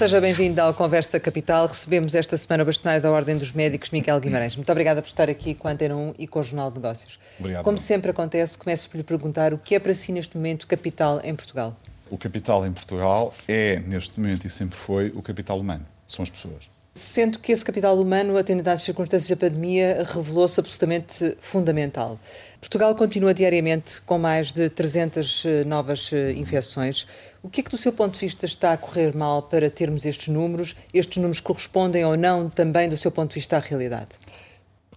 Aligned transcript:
Seja 0.00 0.18
bem-vindo 0.18 0.58
ao 0.62 0.72
Conversa 0.72 1.20
Capital. 1.20 1.66
Recebemos 1.66 2.14
esta 2.14 2.34
semana 2.38 2.62
o 2.62 2.66
bastonário 2.66 3.02
da 3.02 3.10
Ordem 3.10 3.36
dos 3.36 3.52
Médicos, 3.52 3.90
Miguel 3.90 4.18
Guimarães. 4.18 4.56
Muito 4.56 4.72
obrigada 4.72 5.02
por 5.02 5.08
estar 5.08 5.28
aqui 5.28 5.54
com 5.54 5.68
a 5.68 5.72
Antena 5.72 5.94
1 5.94 6.14
e 6.18 6.26
com 6.26 6.40
o 6.40 6.42
Jornal 6.42 6.70
de 6.70 6.80
Negócios. 6.80 7.20
Obrigado. 7.38 7.64
Como 7.64 7.76
sempre 7.76 8.10
acontece, 8.10 8.56
começo 8.56 8.88
por 8.88 8.96
lhe 8.96 9.02
perguntar 9.02 9.52
o 9.52 9.58
que 9.58 9.74
é 9.74 9.78
para 9.78 9.94
si 9.94 10.10
neste 10.10 10.38
momento 10.38 10.66
capital 10.66 11.20
em 11.22 11.34
Portugal? 11.34 11.76
O 12.10 12.16
capital 12.16 12.64
em 12.64 12.72
Portugal 12.72 13.30
é, 13.46 13.78
neste 13.80 14.18
momento 14.18 14.46
e 14.46 14.48
sempre 14.48 14.78
foi, 14.78 15.08
o 15.14 15.20
capital 15.20 15.60
humano. 15.60 15.86
São 16.06 16.22
as 16.22 16.30
pessoas. 16.30 16.70
Sendo 16.94 17.38
que 17.38 17.52
esse 17.52 17.64
capital 17.64 17.96
humano, 18.00 18.38
atendendo 18.38 18.70
às 18.70 18.80
circunstâncias 18.80 19.28
da 19.28 19.36
pandemia, 19.36 20.04
revelou-se 20.12 20.58
absolutamente 20.58 21.36
fundamental. 21.40 22.18
Portugal 22.58 22.94
continua 22.96 23.32
diariamente 23.32 24.02
com 24.02 24.18
mais 24.18 24.50
de 24.52 24.68
300 24.68 25.44
eh, 25.44 25.64
novas 25.64 26.10
eh, 26.12 26.32
infecções. 26.32 27.06
O 27.42 27.48
que 27.48 27.62
é 27.62 27.64
que, 27.64 27.70
do 27.70 27.78
seu 27.78 27.92
ponto 27.92 28.14
de 28.14 28.20
vista, 28.20 28.44
está 28.44 28.74
a 28.74 28.76
correr 28.76 29.16
mal 29.16 29.42
para 29.42 29.70
termos 29.70 30.04
estes 30.04 30.28
números? 30.28 30.76
Estes 30.92 31.16
números 31.16 31.40
correspondem 31.40 32.04
ou 32.04 32.14
não 32.14 32.50
também, 32.50 32.88
do 32.88 32.96
seu 32.98 33.10
ponto 33.10 33.30
de 33.30 33.36
vista, 33.36 33.56
à 33.56 33.60
realidade? 33.60 34.08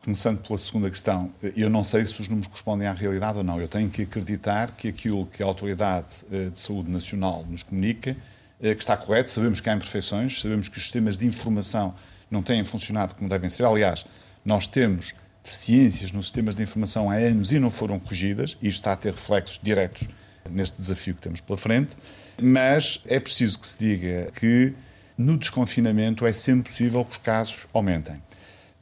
Começando 0.04 0.46
pela 0.46 0.58
segunda 0.58 0.90
questão, 0.90 1.32
eu 1.56 1.70
não 1.70 1.86
sei 1.86 2.06
se 2.06 2.20
os 2.20 2.28
números 2.28 2.48
correspondem 2.48 2.86
à 2.86 2.94
realidade 2.94 3.38
ou 3.38 3.44
não. 3.46 3.62
Eu 3.62 3.70
tenho 3.70 3.90
que 3.90 4.02
acreditar 4.02 4.72
que 4.72 4.90
aquilo 4.90 5.26
que 5.28 5.42
a 5.42 5.46
Autoridade 5.46 6.26
eh, 6.30 6.50
de 6.50 6.60
Saúde 6.60 6.92
Nacional 6.92 7.46
nos 7.50 7.64
comunica 7.64 8.18
eh, 8.62 8.76
que 8.76 8.82
está 8.82 8.98
correto, 8.98 9.30
sabemos 9.30 9.62
que 9.62 9.70
há 9.70 9.74
imperfeições, 9.74 10.42
sabemos 10.42 10.68
que 10.68 10.78
os 10.78 10.84
sistemas 10.84 11.18
de 11.18 11.26
informação 11.26 11.96
não 12.30 12.44
têm 12.44 12.62
funcionado 12.66 13.16
como 13.16 13.30
devem 13.30 13.50
ser. 13.50 13.64
Aliás, 13.64 14.06
nós 14.44 14.68
temos 14.68 15.14
deficiências 15.42 16.12
nos 16.12 16.26
sistemas 16.26 16.56
de 16.56 16.64
informação 16.64 17.10
há 17.10 17.16
anos 17.16 17.54
e 17.54 17.60
não 17.60 17.72
foram 17.72 17.98
corrigidas, 17.98 18.58
e 18.62 18.68
isto 18.68 18.80
está 18.80 18.92
a 18.92 18.98
ter 18.98 19.14
reflexos 19.14 19.58
diretos 19.64 20.10
neste 20.50 20.78
desafio 20.78 21.16
que 21.16 21.22
temos 21.22 21.40
pela 21.40 21.58
frente, 21.58 21.96
mas 22.42 23.02
é 23.06 23.20
preciso 23.20 23.60
que 23.60 23.68
se 23.68 23.78
diga 23.78 24.32
que 24.40 24.74
no 25.18 25.38
desconfinamento 25.38 26.26
é 26.26 26.34
sempre 26.34 26.72
possível 26.72 27.06
que 27.06 27.12
os 27.12 27.18
casos 27.18 27.68
aumentem. 27.74 28.22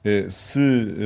Eh, 0.04 0.26
se 0.30 0.60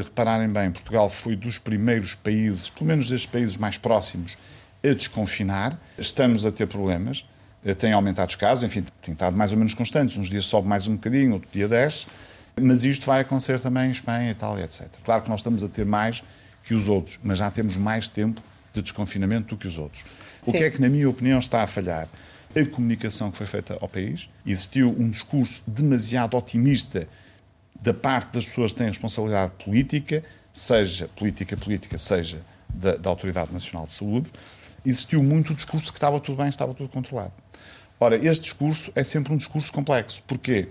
repararem 0.03 0.47
bem, 0.47 0.71
Portugal 0.71 1.09
foi 1.09 1.35
dos 1.35 1.57
primeiros 1.57 2.16
países, 2.16 2.69
pelo 2.69 2.85
menos 2.85 3.09
destes 3.09 3.29
países 3.29 3.57
mais 3.57 3.77
próximos, 3.77 4.38
a 4.83 4.93
desconfinar. 4.93 5.79
Estamos 5.97 6.45
a 6.45 6.51
ter 6.51 6.67
problemas. 6.67 7.25
Eh, 7.66 7.73
tem 7.73 7.91
aumentado 7.91 8.29
os 8.29 8.35
casos, 8.35 8.63
enfim, 8.63 8.85
tem 9.01 9.13
estado 9.13 9.35
mais 9.35 9.51
ou 9.51 9.57
menos 9.57 9.73
constantes. 9.73 10.16
Uns 10.17 10.29
dias 10.29 10.45
sobe 10.45 10.67
mais 10.67 10.88
um 10.88 10.95
bocadinho, 10.95 11.33
outro 11.33 11.49
dia 11.51 11.67
desce, 11.67 12.05
mas 12.59 12.85
isto 12.85 13.05
vai 13.05 13.21
acontecer 13.21 13.59
também 13.59 13.88
em 13.88 13.91
Espanha, 13.91 14.31
Itália, 14.31 14.63
etc. 14.63 14.88
Claro 15.03 15.23
que 15.23 15.29
nós 15.29 15.41
estamos 15.41 15.63
a 15.63 15.67
ter 15.67 15.85
mais 15.85 16.23
que 16.63 16.73
os 16.73 16.88
outros, 16.88 17.19
mas 17.23 17.39
já 17.39 17.51
temos 17.51 17.75
mais 17.75 18.07
tempo 18.07 18.41
de 18.73 18.81
desconfinamento 18.81 19.55
do 19.55 19.57
que 19.57 19.67
os 19.67 19.77
outros. 19.77 20.03
Sim. 20.43 20.51
O 20.51 20.53
que 20.53 20.63
é 20.63 20.69
que, 20.69 20.79
na 20.79 20.89
minha 20.89 21.09
opinião, 21.09 21.39
está 21.39 21.63
a 21.63 21.67
falhar? 21.67 22.07
A 22.55 22.65
comunicação 22.65 23.31
que 23.31 23.37
foi 23.37 23.45
feita 23.45 23.77
ao 23.81 23.89
país. 23.89 24.29
Existiu 24.45 24.89
um 24.97 25.09
discurso 25.09 25.61
demasiado 25.67 26.37
otimista 26.37 27.07
da 27.81 27.93
parte 27.93 28.31
das 28.33 28.45
pessoas 28.45 28.71
que 28.71 28.79
têm 28.79 28.87
responsabilidade 28.87 29.51
política, 29.63 30.23
seja 30.53 31.09
política 31.09 31.57
política, 31.57 31.97
seja 31.97 32.41
da, 32.69 32.95
da 32.95 33.09
Autoridade 33.09 33.51
Nacional 33.51 33.85
de 33.85 33.91
Saúde. 33.91 34.31
Existiu 34.85 35.21
muito 35.21 35.51
o 35.51 35.55
discurso 35.55 35.91
que 35.91 35.97
estava 35.97 36.19
tudo 36.19 36.37
bem, 36.37 36.47
estava 36.47 36.73
tudo 36.73 36.87
controlado. 36.87 37.33
Ora, 37.99 38.15
este 38.15 38.43
discurso 38.43 38.91
é 38.95 39.03
sempre 39.03 39.33
um 39.33 39.37
discurso 39.37 39.71
complexo. 39.73 40.23
Porquê? 40.27 40.69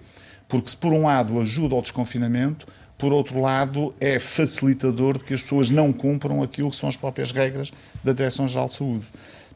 Porque 0.49 0.71
se 0.71 0.77
por 0.77 0.93
um 0.93 1.03
lado 1.03 1.39
ajuda 1.41 1.75
ao 1.75 1.83
desconfinamento, 1.83 2.67
por 2.97 3.13
outro 3.13 3.41
lado 3.41 3.95
é 4.01 4.19
facilitador 4.19 5.19
de 5.19 5.25
que 5.25 5.35
as 5.35 5.43
pessoas 5.43 5.69
não 5.69 5.93
cumpram 5.93 6.43
aquilo 6.43 6.71
que 6.71 6.77
são 6.77 6.89
as 6.89 6.97
próprias 6.97 7.33
regras 7.33 7.73
da 8.03 8.13
Direção-Geral 8.13 8.69
de 8.69 8.75
Saúde. 8.75 9.07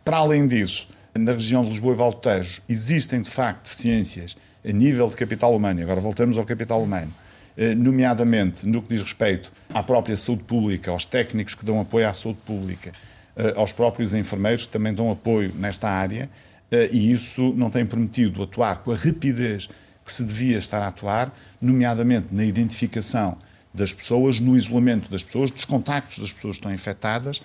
Para 0.05 0.19
além 0.19 0.47
disso, 0.47 0.89
na 1.19 1.33
região 1.33 1.63
de 1.63 1.71
Lisboa 1.71 1.95
e 1.95 1.97
Valtejo 1.97 2.63
existem 2.69 3.21
de 3.21 3.29
facto 3.29 3.65
deficiências 3.65 4.37
a 4.67 4.73
nível 4.73 5.09
de 5.09 5.17
capital 5.17 5.55
humano, 5.55 5.83
agora 5.83 6.01
voltamos 6.01 6.39
ao 6.39 6.45
capital 6.45 6.83
humano, 6.83 7.13
eh, 7.57 7.75
nomeadamente 7.75 8.67
no 8.67 8.83
que 8.83 8.89
diz 8.89 9.03
respeito 9.03 9.53
à 9.73 9.83
própria 9.83 10.17
saúde 10.17 10.45
pública, 10.45 10.91
aos 10.91 11.05
técnicos 11.05 11.55
que 11.55 11.65
dão 11.65 11.81
apoio 11.81 12.09
à 12.09 12.13
saúde 12.13 12.39
pública, 12.45 12.93
eh, 13.37 13.55
aos 13.57 13.73
próprios 13.73 14.15
enfermeiros 14.15 14.65
que 14.65 14.71
também 14.71 14.93
dão 14.93 15.11
apoio 15.11 15.53
nesta 15.57 15.89
área, 15.89 16.29
eh, 16.71 16.89
e 16.93 17.13
isso 17.13 17.55
não 17.57 17.71
tem 17.71 17.87
permitido 17.87 18.43
atuar 18.43 18.83
com 18.83 18.93
a 18.93 18.97
rapidez 18.97 19.69
que 20.05 20.13
se 20.13 20.25
devia 20.25 20.59
estar 20.59 20.83
a 20.83 20.89
atuar, 20.89 21.33
nomeadamente 21.61 22.29
na 22.33 22.45
identificação 22.45 23.37
das 23.73 23.93
pessoas, 23.93 24.39
no 24.39 24.57
isolamento 24.57 25.11
das 25.11 25.23
pessoas, 25.23 25.51
dos 25.51 25.65
contactos 25.65 26.19
das 26.19 26.33
pessoas 26.33 26.57
que 26.57 26.61
estão 26.61 26.73
infectadas 26.73 27.43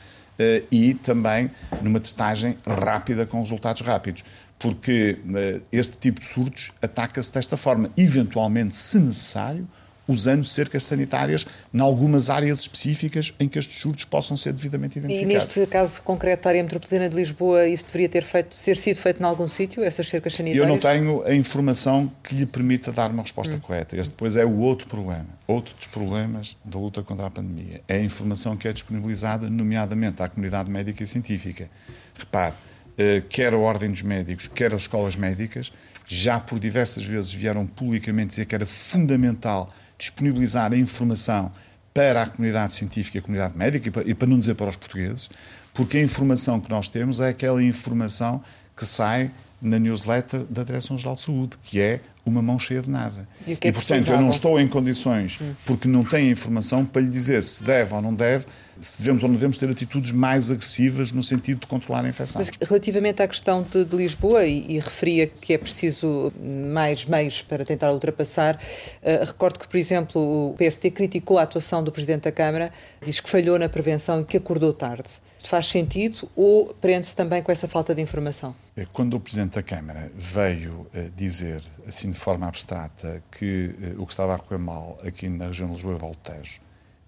e 0.72 0.94
também 0.96 1.50
numa 1.82 2.00
testagem 2.00 2.58
rápida 2.66 3.26
com 3.26 3.40
resultados 3.40 3.82
rápidos. 3.82 4.24
Porque 4.60 5.20
eh, 5.36 5.62
este 5.72 5.98
tipo 5.98 6.22
de 6.22 6.26
surtos 6.26 6.72
ataca-se 6.82 7.34
desta 7.34 7.58
forma. 7.58 7.90
Eventualmente, 7.98 8.76
se 8.76 8.98
necessário, 8.98 9.68
usando 10.08 10.44
cercas 10.44 10.84
sanitárias 10.84 11.46
em 11.74 11.80
algumas 11.80 12.30
áreas 12.30 12.62
específicas 12.62 13.34
em 13.40 13.48
que 13.48 13.58
estes 13.58 13.80
surtos 13.80 14.06
possam 14.06 14.36
ser 14.36 14.54
devidamente 14.54 15.00
identificados. 15.00 15.32
E 15.32 15.38
neste 15.56 15.68
caso 15.68 16.02
concreto 16.02 16.44
da 16.44 16.50
área 16.50 16.64
metropolitana 16.64 17.10
de 17.10 17.16
Lisboa, 17.16 17.68
isso 17.68 17.86
deveria 17.86 18.10
ter, 18.10 18.24
feito, 18.24 18.56
ter 18.56 18.78
sido 18.78 18.98
feito 18.98 19.22
em 19.22 19.26
algum 19.26 19.48
sítio, 19.48 19.84
essas 19.84 20.08
cercas 20.08 20.34
sanitárias? 20.34 20.68
Eu 20.68 20.70
não 20.70 20.80
tenho 20.80 21.24
a 21.24 21.34
informação 21.34 22.12
que 22.24 22.36
lhe 22.36 22.46
permita 22.46 22.92
dar 22.92 23.10
uma 23.12 23.24
resposta 23.24 23.56
hum. 23.56 23.60
correta. 23.60 23.96
Este 23.96 24.12
depois 24.12 24.36
é 24.36 24.46
o 24.46 24.58
outro 24.60 24.88
problema. 24.88 25.28
Outro 25.48 25.76
dos 25.76 25.88
problemas 25.88 26.58
da 26.64 26.80
luta 26.80 27.02
contra 27.02 27.28
a 27.28 27.30
pandemia. 27.30 27.82
É 27.88 27.96
a 27.96 28.04
informação 28.04 28.58
que 28.58 28.68
é 28.68 28.74
disponibilizada, 28.74 29.50
nomeadamente 29.50 30.22
à 30.22 30.30
comunidade 30.30 30.70
médica 30.70 31.04
e 31.04 31.08
científica. 31.08 31.70
Repare, 32.18 32.54
eh, 32.98 33.24
quer 33.30 33.54
a 33.54 33.58
Ordem 33.58 33.90
dos 33.90 34.02
Médicos, 34.02 34.48
quer 34.48 34.74
as 34.74 34.84
escolas 34.84 35.16
médicas, 35.16 35.72
já 36.06 36.40
por 36.40 36.60
diversas 36.60 37.04
vezes 37.04 37.32
vieram 37.32 37.66
publicamente 37.66 38.30
dizer 38.30 38.46
que 38.46 38.56
era 38.56 38.66
fundamental 38.66 39.74
disponibilizar 40.04 40.74
a 40.74 40.78
informação 40.78 41.52
para 41.94 42.24
a 42.24 42.26
comunidade 42.26 42.74
científica 42.74 43.18
e 43.18 43.20
a 43.20 43.22
comunidade 43.22 43.58
médica, 43.58 43.88
e 43.88 43.92
para, 43.92 44.10
e 44.10 44.14
para 44.14 44.28
não 44.28 44.40
dizer 44.40 44.56
para 44.56 44.70
os 44.70 44.76
portugueses, 44.76 45.30
porque 45.74 45.98
a 45.98 46.02
informação 46.02 46.60
que 46.60 46.70
nós 46.70 46.90
temos 46.90 47.20
é 47.20 47.30
aquela 47.30 47.64
informação 47.64 48.44
que 48.76 48.86
sai 48.86 49.32
na 49.62 49.80
newsletter 49.80 50.42
da 50.50 50.64
Direção-Geral 50.64 51.16
de 51.16 51.22
Saúde, 51.22 51.58
que 51.64 51.80
é 51.80 52.02
uma 52.26 52.42
mão 52.42 52.60
cheia 52.60 52.82
de 52.82 52.90
nada. 52.90 53.28
E, 53.48 53.52
e 53.52 53.72
portanto, 53.72 54.08
eu 54.10 54.20
não 54.20 54.32
estou 54.32 54.60
em 54.60 54.68
condições, 54.68 55.40
hum. 55.42 55.54
porque 55.66 55.88
não 55.88 56.04
tenho 56.04 56.32
informação, 56.32 56.86
para 56.86 57.02
lhe 57.02 57.10
dizer 57.10 57.42
se 57.42 57.64
deve 57.64 57.94
ou 57.94 58.02
não 58.02 58.14
deve, 58.14 58.46
se 58.80 59.00
devemos 59.00 59.24
ou 59.24 59.30
não 59.30 59.36
devemos 59.36 59.58
ter 59.58 59.70
atitudes 59.70 60.12
mais 60.12 60.50
agressivas 60.52 61.12
no 61.12 61.24
sentido 61.24 61.62
de 61.62 61.68
controlar 61.68 62.06
a 62.06 62.10
infecção. 62.10 62.40
Mas 62.40 62.50
relativamente 62.62 63.22
à 63.22 63.28
questão 63.28 63.64
de, 63.64 63.86
de 63.86 63.96
Lisboa, 63.96 64.46
e, 64.46 64.76
e, 64.76 64.80
referia 64.80 65.28
que 65.28 65.54
é 65.54 65.58
preciso 65.58 66.32
mais 66.72 67.06
meios 67.06 67.42
para 67.42 67.64
tentar 67.64 67.92
ultrapassar, 67.92 68.56
uh, 68.56 69.26
recordo 69.26 69.60
que, 69.60 69.68
por 69.68 69.78
exemplo, 69.78 70.50
o 70.50 70.56
PST 70.56 70.92
criticou 70.92 71.38
a 71.38 71.44
atuação 71.44 71.84
do 71.84 71.92
Presidente 71.92 72.24
da 72.24 72.32
Câmara, 72.32 72.72
diz 73.06 73.20
que 73.20 73.30
falhou 73.30 73.58
na 73.58 73.70
prevenção 73.70 74.22
e 74.22 74.26
que 74.26 74.38
acordou 74.38 74.74
tarde 74.74 75.10
faz 75.44 75.68
sentido 75.68 76.30
ou 76.36 76.74
prende-se 76.74 77.16
também 77.16 77.44
com 77.44 77.52
essa 77.52 77.68
falta 77.68 77.94
de 77.94 78.02
informação? 78.02 78.56
É, 78.76 78.86
quando 78.86 79.16
o 79.16 79.20
Presidente 79.20 79.56
da 79.56 79.64
Câmara 79.64 80.12
veio 80.16 80.88
eh, 80.94 81.10
dizer, 81.16 81.62
assim 81.88 82.10
de 82.10 82.18
forma 82.18 82.48
abstrata, 82.48 83.22
que 83.32 83.76
eh, 83.82 83.94
o 83.98 84.06
que 84.06 84.14
estava 84.14 84.36
a 84.36 84.40
correr 84.40 84.58
mal 84.58 84.98
aqui 85.06 85.28
na 85.28 85.48
região 85.48 85.68
de 85.68 85.74
Lisboa 85.74 85.96
e 85.96 86.00
Valtejo 86.00 86.62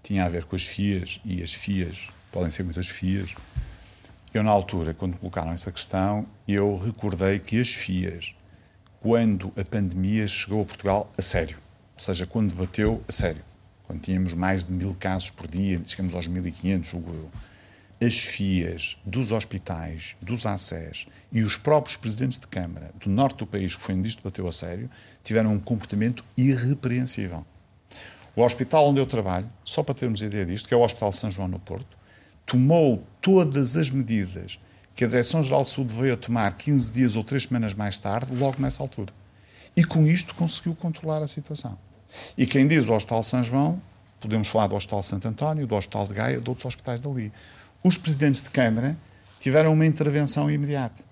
tinha 0.06 0.24
a 0.24 0.30
ver 0.30 0.46
com 0.46 0.56
as 0.56 0.64
FIAs, 0.64 1.20
e 1.26 1.42
as 1.42 1.52
FIAs 1.52 2.10
podem 2.32 2.52
ser 2.52 2.62
muitas 2.62 2.88
FIAs, 2.88 3.34
eu 4.32 4.44
na 4.44 4.52
altura, 4.52 4.94
quando 4.94 5.18
colocaram 5.18 5.52
essa 5.52 5.72
questão, 5.72 6.28
eu 6.48 6.76
recordei 6.76 7.40
que 7.40 7.60
as 7.60 7.70
FIAs, 7.70 8.36
quando 9.00 9.52
a 9.58 9.66
pandemia 9.66 10.28
chegou 10.28 10.62
a 10.62 10.66
Portugal 10.66 11.12
a 11.18 11.22
sério, 11.24 11.58
ou 11.58 12.00
seja, 12.00 12.28
quando 12.28 12.54
bateu 12.54 13.04
a 13.08 13.12
sério, 13.12 13.42
quando 13.84 14.02
tínhamos 14.02 14.36
mais 14.36 14.68
de 14.68 14.74
mil 14.74 14.94
casos 14.94 15.32
por 15.32 15.48
dia, 15.48 15.82
chegamos 15.84 16.14
aos 16.14 16.28
1.500, 16.28 16.84
julgo 16.84 17.12
eu, 17.12 17.32
as 18.06 18.16
FIAs 18.18 18.98
dos 19.04 19.32
hospitais, 19.32 20.16
dos 20.22 20.46
ACES 20.46 21.08
e 21.32 21.42
os 21.42 21.58
próprios 21.58 21.98
presidentes 21.98 22.38
de 22.38 22.46
Câmara 22.46 22.92
do 23.04 23.10
norte 23.10 23.38
do 23.38 23.48
país, 23.48 23.76
que 23.76 23.82
foi 23.82 23.96
onde 23.96 24.10
isto 24.10 24.22
bateu 24.22 24.48
a 24.48 24.52
sério, 24.52 24.88
tiveram 25.24 25.54
um 25.54 25.60
comportamento 25.60 26.24
irrepreensível. 26.38 27.44
O 28.36 28.44
hospital 28.44 28.90
onde 28.90 29.00
eu 29.00 29.06
trabalho, 29.06 29.50
só 29.64 29.82
para 29.82 29.96
termos 29.96 30.22
ideia 30.22 30.46
disto, 30.46 30.68
que 30.68 30.74
é 30.74 30.78
o 30.78 30.82
Hospital 30.82 31.12
São 31.12 31.32
João 31.32 31.48
no 31.48 31.60
Porto, 31.60 31.98
tomou 32.46 33.04
todas 33.22 33.78
as 33.78 33.90
medidas 33.90 34.60
que 34.94 35.04
a 35.04 35.08
Direção-Geral 35.08 35.66
Saúde 35.66 35.94
veio 35.94 36.16
tomar 36.18 36.56
15 36.56 36.94
dias 36.94 37.16
ou 37.16 37.24
3 37.24 37.44
semanas 37.44 37.74
mais 37.74 37.98
tarde, 38.00 38.36
logo 38.36 38.62
nessa 38.62 38.84
altura. 38.84 39.14
E 39.76 39.84
com 39.84 40.06
isto 40.06 40.36
conseguiu 40.36 40.76
controlar 40.76 41.22
a 41.22 41.28
situação. 41.28 41.78
E 42.38 42.46
quem 42.46 42.68
diz 42.68 42.88
o 42.88 42.94
Hospital 42.94 43.24
São 43.24 43.44
João, 43.44 43.82
podemos 44.20 44.48
falar 44.48 44.68
do 44.68 44.76
Hospital 44.76 45.04
Santo 45.04 45.28
António, 45.28 45.68
do 45.68 45.76
Hospital 45.76 46.08
de 46.08 46.14
Gaia, 46.14 46.42
de 46.42 46.50
outros 46.50 46.66
hospitais 46.66 47.02
dali 47.02 47.32
os 47.84 48.00
presidentes 48.00 48.42
de 48.42 48.50
Câmara 48.50 48.98
tiveram 49.40 49.72
uma 49.72 49.86
intervenção 49.86 50.50
imediata. 50.50 51.04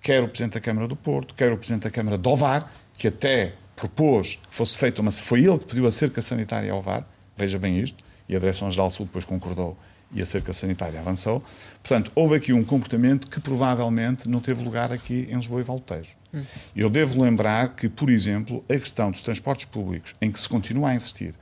Quer 0.00 0.24
o 0.24 0.28
Presidente 0.28 0.54
da 0.54 0.60
Câmara 0.60 0.88
do 0.88 0.96
Porto, 0.96 1.36
quer 1.36 1.52
o 1.52 1.56
Presidente 1.56 1.84
da 1.84 1.90
Câmara 1.90 2.18
de 2.18 2.28
Ovar, 2.28 2.68
que 2.94 3.06
até 3.06 3.54
propôs 3.76 4.40
que 4.48 4.54
fosse 4.54 4.76
feita 4.76 5.02
uma. 5.02 5.12
Foi 5.12 5.44
ele 5.44 5.58
que 5.58 5.66
pediu 5.66 5.86
a 5.86 5.92
cerca 5.92 6.22
sanitária 6.22 6.72
ao 6.72 6.78
Ovar, 6.78 7.06
veja 7.36 7.58
bem 7.58 7.78
isto, 7.78 8.02
e 8.28 8.34
a 8.34 8.38
Direção-Geral 8.38 8.90
Sul 8.90 9.06
depois 9.06 9.24
concordou 9.24 9.76
e 10.12 10.22
a 10.22 10.26
cerca 10.26 10.52
sanitária 10.52 10.98
avançou. 10.98 11.44
Portanto, 11.82 12.10
houve 12.14 12.36
aqui 12.36 12.52
um 12.52 12.64
comportamento 12.64 13.28
que 13.28 13.40
provavelmente 13.40 14.28
não 14.28 14.40
teve 14.40 14.62
lugar 14.62 14.92
aqui 14.92 15.28
em 15.30 15.36
Lisboa 15.36 15.60
e 15.60 15.64
Valtejo. 15.64 16.12
Hum. 16.32 16.42
Eu 16.74 16.88
devo 16.88 17.20
lembrar 17.20 17.74
que, 17.74 17.88
por 17.88 18.08
exemplo, 18.08 18.64
a 18.68 18.74
questão 18.78 19.10
dos 19.10 19.20
transportes 19.20 19.66
públicos, 19.66 20.14
em 20.20 20.30
que 20.30 20.38
se 20.38 20.48
continua 20.48 20.90
a 20.90 20.94
insistir, 20.94 21.34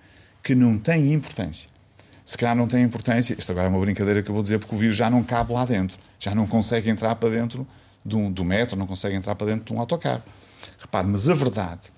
que 0.42 0.54
não 0.54 0.78
tem 0.78 1.12
importância, 1.12 1.68
se 2.24 2.38
calhar 2.38 2.56
não 2.56 2.66
tem 2.66 2.82
importância, 2.82 3.36
isto 3.38 3.52
agora 3.52 3.66
é 3.66 3.68
uma 3.68 3.80
brincadeira 3.80 4.22
que 4.22 4.30
eu 4.30 4.34
vou 4.34 4.42
dizer, 4.42 4.58
porque 4.58 4.74
o 4.74 4.78
vírus 4.78 4.96
já 4.96 5.10
não 5.10 5.22
cabe 5.22 5.52
lá 5.52 5.66
dentro, 5.66 5.98
já 6.18 6.34
não 6.34 6.46
consegue 6.46 6.88
entrar 6.88 7.14
para 7.16 7.28
dentro 7.28 7.66
do, 8.02 8.30
do 8.30 8.44
metro, 8.44 8.76
não 8.76 8.86
consegue 8.86 9.14
entrar 9.14 9.34
para 9.34 9.48
dentro 9.48 9.66
de 9.66 9.72
um 9.74 9.78
autocarro. 9.78 10.22
Repare, 10.78 11.06
mas 11.06 11.28
a 11.28 11.34
verdade 11.34 11.90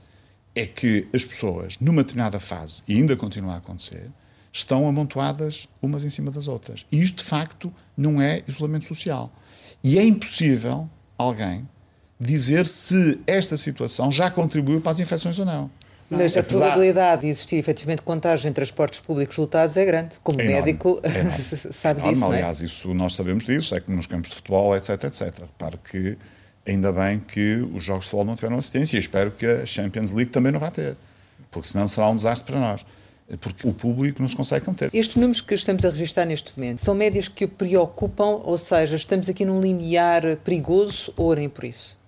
é 0.57 0.65
que 0.67 1.07
as 1.15 1.25
pessoas, 1.25 1.77
numa 1.79 2.03
determinada 2.03 2.41
fase, 2.41 2.83
e 2.89 2.97
ainda 2.97 3.15
continua 3.15 3.55
a 3.55 3.57
acontecer, 3.59 4.11
estão 4.51 4.89
amontoadas 4.89 5.69
umas 5.83 6.03
em 6.03 6.09
cima 6.09 6.31
das 6.31 6.49
outras. 6.49 6.87
E 6.91 7.03
isto, 7.03 7.19
de 7.19 7.25
facto, 7.25 7.71
não 7.95 8.21
é 8.23 8.43
isolamento 8.49 8.87
social. 8.87 9.31
E 9.85 9.99
é 9.99 10.03
impossível 10.03 10.89
alguém 11.19 11.69
dizer 12.19 12.67
se 12.67 13.21
esta 13.27 13.57
situação 13.57 14.11
já 14.11 14.31
contribuiu 14.31 14.81
para 14.81 14.93
as 14.93 14.99
infecções 14.99 15.39
ou 15.39 15.45
não. 15.45 15.71
Mas 16.09 16.37
a 16.37 16.41
Apesar... 16.41 16.67
probabilidade 16.67 17.23
de 17.23 17.29
existir 17.29 17.57
efetivamente 17.57 18.01
contagem 18.01 18.51
em 18.51 18.55
transportes 18.55 19.01
públicos 19.01 19.37
lotados 19.37 19.77
é 19.77 19.85
grande. 19.85 20.17
Como 20.23 20.41
é 20.41 20.45
médico, 20.45 21.01
é 21.03 21.11
sabe 21.71 22.01
é 22.01 22.11
disso. 22.11 22.21
Não 22.23 22.33
é? 22.33 22.37
Aliás, 22.39 22.61
isso, 22.61 22.95
nós 22.95 23.15
sabemos 23.15 23.45
disso, 23.45 23.75
é 23.75 23.81
que 23.81 23.91
nos 23.91 24.07
campos 24.07 24.31
de 24.31 24.37
futebol, 24.37 24.75
etc, 24.75 25.05
etc. 25.05 25.41
Repare 25.41 25.77
que 25.79 26.17
ainda 26.67 26.93
bem 26.93 27.21
que 27.21 27.57
os 27.75 27.85
jogos 27.85 28.05
de 28.05 28.11
futebol 28.11 28.25
não 28.25 28.35
tiveram 28.35 28.57
assistência 28.57 28.97
e 28.97 29.01
espero 29.01 29.31
que 29.31 29.47
a 29.47 29.67
Champions 29.67 30.13
League 30.13 30.31
também 30.31 30.53
não 30.53 30.59
vá 30.59 30.71
ter, 30.71 30.97
porque 31.51 31.69
senão 31.69 31.87
será 31.87 32.09
um 32.09 32.15
desastre 32.15 32.53
para 32.53 32.61
nós 32.61 32.85
porque 33.41 33.67
o 33.67 33.73
público 33.73 34.21
não 34.21 34.29
se 34.29 34.37
consegue 34.37 34.65
conter. 34.65 34.91
Estes 34.93 35.17
números 35.17 35.41
que 35.41 35.55
estamos 35.55 35.85
a 35.85 35.91
registrar 35.91 36.25
neste 36.25 36.53
momento 36.57 36.81
são 36.81 36.95
médias 36.95 37.27
que 37.27 37.45
o 37.45 37.49
preocupam, 37.49 38.41
ou 38.45 38.57
seja, 38.57 38.95
estamos 38.95 39.29
aqui 39.29 39.45
num 39.45 39.61
limiar 39.61 40.37
perigoso 40.45 41.13
ou 41.17 41.35
nem 41.35 41.49
por 41.49 41.65
isso? 41.65 41.99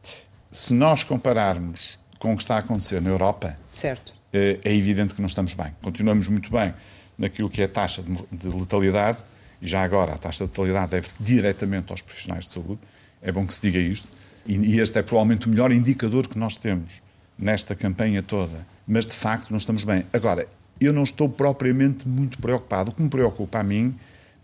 Se 0.50 0.72
nós 0.72 1.02
compararmos 1.02 1.98
com 2.18 2.32
o 2.32 2.36
que 2.36 2.42
está 2.42 2.56
a 2.56 2.58
acontecer 2.58 3.00
na 3.00 3.10
Europa, 3.10 3.58
certo. 3.72 4.14
É, 4.32 4.60
é 4.62 4.74
evidente 4.74 5.14
que 5.14 5.20
não 5.20 5.26
estamos 5.26 5.54
bem. 5.54 5.74
Continuamos 5.82 6.28
muito 6.28 6.50
bem 6.52 6.72
naquilo 7.16 7.50
que 7.50 7.62
é 7.62 7.64
a 7.64 7.68
taxa 7.68 8.02
de 8.30 8.48
letalidade, 8.48 9.18
e 9.60 9.66
já 9.66 9.82
agora 9.82 10.12
a 10.12 10.18
taxa 10.18 10.44
de 10.44 10.50
letalidade 10.50 10.92
deve-se 10.92 11.20
diretamente 11.20 11.90
aos 11.90 12.00
profissionais 12.00 12.46
de 12.46 12.52
saúde. 12.52 12.78
É 13.20 13.32
bom 13.32 13.44
que 13.44 13.52
se 13.52 13.60
diga 13.60 13.78
isto. 13.78 14.06
E 14.48 14.80
este 14.80 14.98
é 14.98 15.02
provavelmente 15.02 15.46
o 15.46 15.50
melhor 15.50 15.70
indicador 15.70 16.26
que 16.26 16.38
nós 16.38 16.56
temos 16.56 17.02
nesta 17.38 17.74
campanha 17.74 18.22
toda. 18.22 18.66
Mas 18.86 19.06
de 19.06 19.12
facto 19.12 19.50
não 19.50 19.58
estamos 19.58 19.84
bem. 19.84 20.04
Agora, 20.12 20.48
eu 20.80 20.92
não 20.92 21.04
estou 21.04 21.28
propriamente 21.28 22.08
muito 22.08 22.38
preocupado. 22.38 22.90
O 22.90 22.94
que 22.94 23.02
me 23.02 23.10
preocupa 23.10 23.58
a 23.58 23.62
mim, 23.62 23.94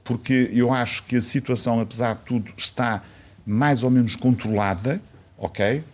porque 0.05 0.51
eu 0.53 0.73
acho 0.73 1.05
que 1.05 1.17
a 1.17 1.23
situação, 1.23 1.81
apesar 1.81 2.15
de 2.17 2.21
tudo, 2.21 2.53
está 2.57 3.03
mais 3.47 3.83
ou 3.83 3.91
menos 3.91 4.15
controlada, 4.15 5.01
ok? 5.39 5.79
Uh, 5.79 5.85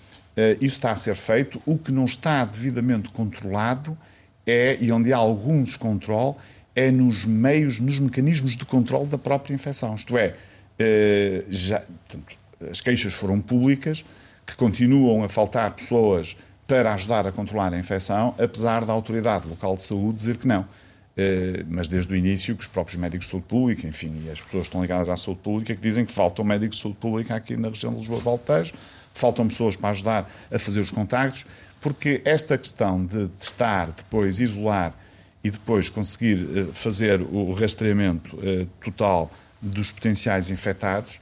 isso 0.56 0.76
está 0.76 0.90
a 0.90 0.96
ser 0.96 1.14
feito. 1.14 1.62
O 1.64 1.78
que 1.78 1.92
não 1.92 2.04
está 2.04 2.44
devidamente 2.44 3.10
controlado 3.10 3.96
é, 4.44 4.76
e 4.80 4.90
onde 4.90 5.12
há 5.12 5.16
algum 5.16 5.62
descontrole, 5.62 6.34
é 6.74 6.90
nos 6.90 7.24
meios, 7.24 7.78
nos 7.78 7.98
mecanismos 7.98 8.56
de 8.56 8.64
controle 8.64 9.06
da 9.06 9.18
própria 9.18 9.54
infecção. 9.54 9.94
Isto 9.94 10.18
é, 10.18 10.34
uh, 10.80 11.44
já, 11.48 11.80
portanto, 11.80 12.39
as 12.68 12.80
queixas 12.80 13.12
foram 13.12 13.40
públicas, 13.40 14.04
que 14.46 14.56
continuam 14.56 15.22
a 15.22 15.28
faltar 15.28 15.72
pessoas 15.72 16.36
para 16.66 16.94
ajudar 16.94 17.26
a 17.26 17.32
controlar 17.32 17.72
a 17.72 17.78
infecção, 17.78 18.34
apesar 18.38 18.84
da 18.84 18.92
autoridade 18.92 19.48
local 19.48 19.74
de 19.74 19.82
saúde 19.82 20.16
dizer 20.16 20.36
que 20.36 20.46
não. 20.46 20.62
Uh, 20.62 21.66
mas 21.68 21.88
desde 21.88 22.12
o 22.12 22.16
início 22.16 22.54
que 22.54 22.62
os 22.62 22.68
próprios 22.68 22.98
médicos 22.98 23.26
de 23.26 23.32
saúde 23.32 23.46
pública, 23.46 23.86
enfim, 23.86 24.22
e 24.24 24.30
as 24.30 24.40
pessoas 24.40 24.62
que 24.62 24.68
estão 24.68 24.80
ligadas 24.80 25.08
à 25.08 25.16
saúde 25.16 25.40
pública, 25.40 25.74
que 25.74 25.80
dizem 25.80 26.04
que 26.04 26.12
faltam 26.12 26.44
médicos 26.44 26.76
de 26.76 26.82
saúde 26.82 26.98
pública 26.98 27.34
aqui 27.34 27.56
na 27.56 27.68
região 27.68 27.92
de 27.92 27.98
Lisboa-Valtejo, 27.98 28.72
faltam 29.12 29.48
pessoas 29.48 29.74
para 29.74 29.90
ajudar 29.90 30.30
a 30.50 30.58
fazer 30.58 30.80
os 30.80 30.90
contactos, 30.90 31.44
porque 31.80 32.22
esta 32.24 32.56
questão 32.56 33.04
de 33.04 33.26
testar, 33.30 33.90
depois 33.90 34.38
isolar 34.38 34.94
e 35.42 35.50
depois 35.50 35.88
conseguir 35.88 36.36
uh, 36.36 36.72
fazer 36.72 37.20
o 37.20 37.52
rastreamento 37.52 38.36
uh, 38.36 38.66
total 38.80 39.30
dos 39.60 39.90
potenciais 39.90 40.50
infectados 40.50 41.20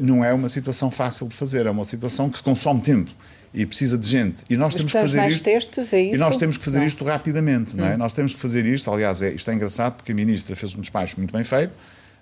não 0.00 0.24
é 0.24 0.32
uma 0.32 0.48
situação 0.48 0.90
fácil 0.90 1.26
de 1.28 1.34
fazer, 1.34 1.66
é 1.66 1.70
uma 1.70 1.84
situação 1.84 2.28
que 2.28 2.42
consome 2.42 2.80
tempo 2.80 3.10
e 3.54 3.66
precisa 3.66 3.98
de 3.98 4.08
gente. 4.08 4.44
E 4.48 4.56
nós 4.56 4.74
Mas 4.74 4.76
temos 4.76 4.92
que 4.92 5.00
fazer 5.00 5.18
mais 5.18 5.34
isto. 5.34 5.44
Testes, 5.44 5.92
é 5.92 6.00
isso? 6.00 6.14
E 6.14 6.18
nós 6.18 6.36
temos 6.36 6.56
que 6.56 6.64
fazer 6.64 6.78
não. 6.78 6.86
isto 6.86 7.04
rapidamente, 7.04 7.76
não 7.76 7.86
é? 7.86 7.94
Hum. 7.94 7.98
Nós 7.98 8.14
temos 8.14 8.34
que 8.34 8.40
fazer 8.40 8.64
isto, 8.64 8.90
aliás, 8.90 9.20
é, 9.20 9.32
isto 9.32 9.50
é 9.50 9.54
engraçado 9.54 9.94
porque 9.94 10.12
a 10.12 10.14
ministra 10.14 10.56
fez 10.56 10.74
um 10.74 10.80
despacho 10.80 11.16
muito 11.18 11.32
bem 11.32 11.44
feito 11.44 11.72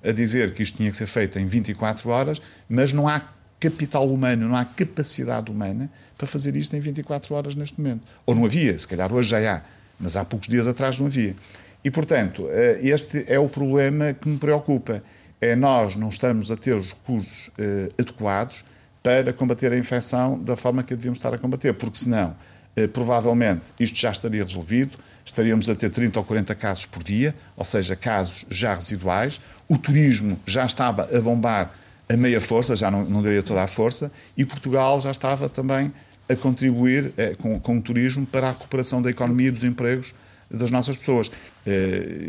a 0.02 0.12
dizer 0.12 0.52
que 0.54 0.62
isto 0.62 0.76
tinha 0.76 0.90
que 0.90 0.96
ser 0.96 1.06
feito 1.06 1.38
em 1.38 1.46
24 1.46 2.08
horas, 2.08 2.40
mas 2.68 2.92
não 2.92 3.06
há 3.06 3.22
capital 3.60 4.10
humano, 4.10 4.48
não 4.48 4.56
há 4.56 4.64
capacidade 4.64 5.50
humana 5.50 5.90
para 6.16 6.26
fazer 6.26 6.56
isto 6.56 6.74
em 6.74 6.80
24 6.80 7.34
horas 7.34 7.54
neste 7.54 7.78
momento. 7.80 8.00
Ou 8.24 8.34
não 8.34 8.46
havia, 8.46 8.76
se 8.78 8.88
calhar 8.88 9.12
hoje 9.12 9.28
já 9.28 9.56
há, 9.56 9.62
mas 9.98 10.16
há 10.16 10.24
poucos 10.24 10.48
dias 10.48 10.66
atrás 10.66 10.98
não 10.98 11.06
havia. 11.06 11.36
E, 11.84 11.90
portanto, 11.90 12.46
eh, 12.50 12.78
este 12.82 13.24
é 13.26 13.38
o 13.38 13.48
problema 13.48 14.14
que 14.14 14.28
me 14.28 14.38
preocupa. 14.38 15.02
É 15.40 15.56
nós 15.56 15.96
não 15.96 16.10
estamos 16.10 16.50
a 16.50 16.56
ter 16.56 16.74
os 16.74 16.90
recursos 16.90 17.50
eh, 17.58 17.88
adequados 17.98 18.62
para 19.02 19.32
combater 19.32 19.72
a 19.72 19.78
infecção 19.78 20.38
da 20.38 20.54
forma 20.54 20.82
que 20.82 20.94
devíamos 20.94 21.18
estar 21.18 21.32
a 21.32 21.38
combater, 21.38 21.72
porque 21.72 21.96
senão, 21.96 22.36
eh, 22.76 22.86
provavelmente, 22.86 23.72
isto 23.80 23.98
já 23.98 24.10
estaria 24.10 24.42
resolvido, 24.42 24.98
estaríamos 25.24 25.70
a 25.70 25.74
ter 25.74 25.88
30 25.88 26.18
ou 26.18 26.24
40 26.26 26.54
casos 26.54 26.84
por 26.84 27.02
dia, 27.02 27.34
ou 27.56 27.64
seja, 27.64 27.96
casos 27.96 28.44
já 28.50 28.74
residuais, 28.74 29.40
o 29.66 29.78
turismo 29.78 30.38
já 30.44 30.66
estava 30.66 31.08
a 31.16 31.20
bombar 31.22 31.74
a 32.06 32.16
meia 32.18 32.40
força, 32.40 32.76
já 32.76 32.90
não, 32.90 33.04
não 33.04 33.22
daria 33.22 33.42
toda 33.42 33.62
a 33.62 33.66
força, 33.66 34.12
e 34.36 34.44
Portugal 34.44 35.00
já 35.00 35.10
estava 35.10 35.48
também 35.48 35.90
a 36.28 36.36
contribuir 36.36 37.14
eh, 37.16 37.34
com, 37.34 37.58
com 37.58 37.78
o 37.78 37.80
turismo 37.80 38.26
para 38.26 38.48
a 38.48 38.52
recuperação 38.52 39.00
da 39.00 39.08
economia 39.08 39.48
e 39.48 39.50
dos 39.50 39.64
empregos 39.64 40.12
das 40.50 40.70
nossas 40.70 40.98
pessoas. 40.98 41.30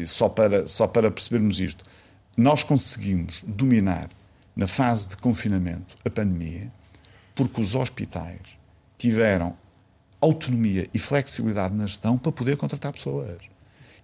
Só, 0.05 0.29
para, 0.29 0.67
só 0.67 0.85
para 0.85 1.09
percebermos 1.09 1.59
isto, 1.59 1.83
nós 2.41 2.63
conseguimos 2.63 3.43
dominar 3.47 4.09
na 4.55 4.67
fase 4.67 5.09
de 5.09 5.17
confinamento, 5.17 5.95
a 6.03 6.09
pandemia, 6.09 6.71
porque 7.35 7.61
os 7.61 7.75
hospitais 7.75 8.41
tiveram 8.97 9.55
autonomia 10.19 10.89
e 10.93 10.99
flexibilidade 10.99 11.73
na 11.73 11.85
gestão 11.85 12.17
para 12.17 12.31
poder 12.31 12.57
contratar 12.57 12.91
pessoas. 12.91 13.37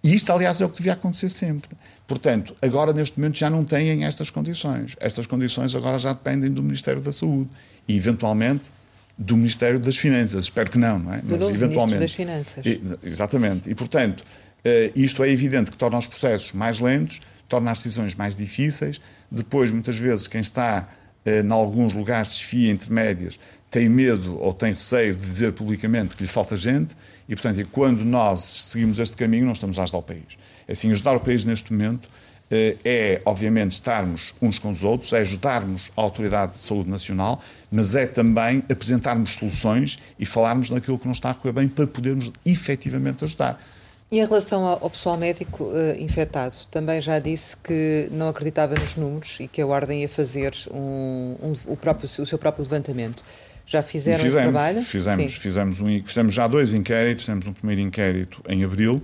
E 0.04 0.14
isto, 0.14 0.32
aliás, 0.32 0.62
é 0.62 0.66
o 0.66 0.70
que 0.70 0.78
devia 0.78 0.94
acontecer 0.94 1.30
sempre. 1.30 1.70
Portanto, 2.08 2.56
agora, 2.62 2.94
neste 2.94 3.20
momento, 3.20 3.38
já 3.38 3.50
não 3.50 3.66
têm 3.66 4.06
estas 4.06 4.30
condições. 4.30 4.96
Estas 5.00 5.28
condições 5.28 5.76
agora 5.76 6.00
já 6.00 6.14
dependem 6.14 6.52
do 6.52 6.64
Ministério 6.64 7.02
da 7.02 7.12
Saúde 7.12 7.50
e, 7.88 7.98
eventualmente, 7.98 8.70
do 9.18 9.36
Ministério 9.36 9.80
das 9.80 9.98
Finanças. 9.98 10.46
Espero 10.46 10.72
que 10.72 10.78
não, 10.78 11.00
não 11.00 11.14
é? 11.14 11.18
Do 11.18 11.32
Mas, 11.32 11.40
novo 11.40 11.54
eventualmente. 11.54 12.00
Ministro 12.00 12.26
das 12.26 12.54
Finanças. 12.54 12.66
E, 12.66 13.08
exatamente. 13.08 13.70
E, 13.70 13.76
portanto, 13.76 14.24
eh, 14.64 14.92
isto 14.96 15.24
é 15.24 15.30
evidente 15.30 15.72
que 15.72 15.78
torna 15.78 15.98
os 15.98 16.08
processos 16.08 16.54
mais 16.54 16.80
lentos, 16.80 17.20
torna 17.48 17.72
as 17.72 17.80
decisões 17.80 18.16
mais 18.16 18.36
difíceis. 18.36 19.00
Depois, 19.32 19.72
muitas 19.72 19.98
vezes, 19.98 20.28
quem 20.28 20.42
está 20.42 20.88
eh, 21.26 21.42
em 21.42 21.52
alguns 21.52 21.94
lugares 21.94 22.30
de 22.30 22.38
desfia 22.40 22.72
intermédias 22.72 23.40
tem 23.70 23.90
medo 23.90 24.40
ou 24.40 24.54
tem 24.54 24.72
receio 24.74 25.14
de 25.14 25.26
dizer 25.26 25.52
publicamente 25.52 26.16
que 26.16 26.24
lhe 26.24 26.30
falta 26.30 26.56
gente 26.56 26.96
e, 27.28 27.36
portanto, 27.36 27.68
quando 27.72 28.06
nós 28.06 28.40
seguimos 28.40 28.98
este 28.98 29.18
caminho, 29.18 29.46
não 29.46 29.52
estamos 29.52 29.78
a 29.78 29.84
ajudar 29.84 29.98
o 29.98 30.04
país. 30.04 30.38
Assim, 30.68 30.92
ajudar 30.92 31.16
o 31.16 31.20
país 31.20 31.44
neste 31.44 31.72
momento 31.72 32.08
eh, 32.50 32.78
é, 32.86 33.22
obviamente, 33.26 33.72
estarmos 33.72 34.34
uns 34.42 34.58
com 34.58 34.72
os 34.72 34.84
outros, 34.84 35.12
é 35.12 35.20
ajudarmos 35.20 35.92
a 35.98 36.02
Autoridade 36.02 36.54
de 36.54 36.60
Saúde 36.60 36.90
Nacional, 36.90 37.42
mas 37.70 37.96
é 37.96 38.08
também 38.08 38.64
apresentarmos 38.72 39.36
soluções 39.36 40.00
e 40.18 40.26
falarmos 40.26 40.70
naquilo 40.70 40.98
que 40.98 41.06
não 41.06 41.12
está 41.12 41.32
a 41.32 41.34
correr 41.34 41.52
bem 41.52 41.68
para 41.68 41.86
podermos 41.86 42.32
efetivamente 42.46 43.24
ajudar. 43.26 43.62
E 44.10 44.20
em 44.20 44.26
relação 44.26 44.66
ao 44.66 44.90
pessoal 44.90 45.18
médico 45.18 45.66
uh, 45.66 46.02
infectado, 46.02 46.56
também 46.72 47.02
já 47.02 47.20
disse 47.20 47.58
que 47.58 48.08
não 48.12 48.30
acreditava 48.30 48.74
nos 48.76 48.96
números 48.96 49.38
e 49.40 49.48
que 49.50 49.62
a 49.62 49.68
Ordem 49.68 50.02
ia 50.02 50.10
fazer 50.10 50.54
um, 50.72 51.36
um, 51.44 51.54
o, 51.66 51.76
próprio, 51.76 52.06
o 52.06 52.26
seu 52.26 52.38
próprio 52.38 52.64
levantamento. 52.64 53.22
Já 53.66 53.84
fizeram 53.84 54.24
fizemos, 54.24 54.36
esse 54.36 54.44
trabalho? 54.44 54.82
Fizemos, 54.82 55.36
fizemos, 55.36 55.80
um, 55.82 56.04
fizemos 56.04 56.34
já 56.34 56.48
dois 56.48 56.72
inquéritos. 56.72 57.26
Fizemos 57.26 57.48
um 57.48 57.54
primeiro 57.54 57.82
inquérito 57.82 58.42
em 58.48 58.64
abril 58.64 59.04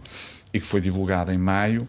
e 0.54 0.60
que 0.60 0.66
foi 0.66 0.80
divulgado 0.80 1.34
em 1.34 1.38
maio. 1.38 1.86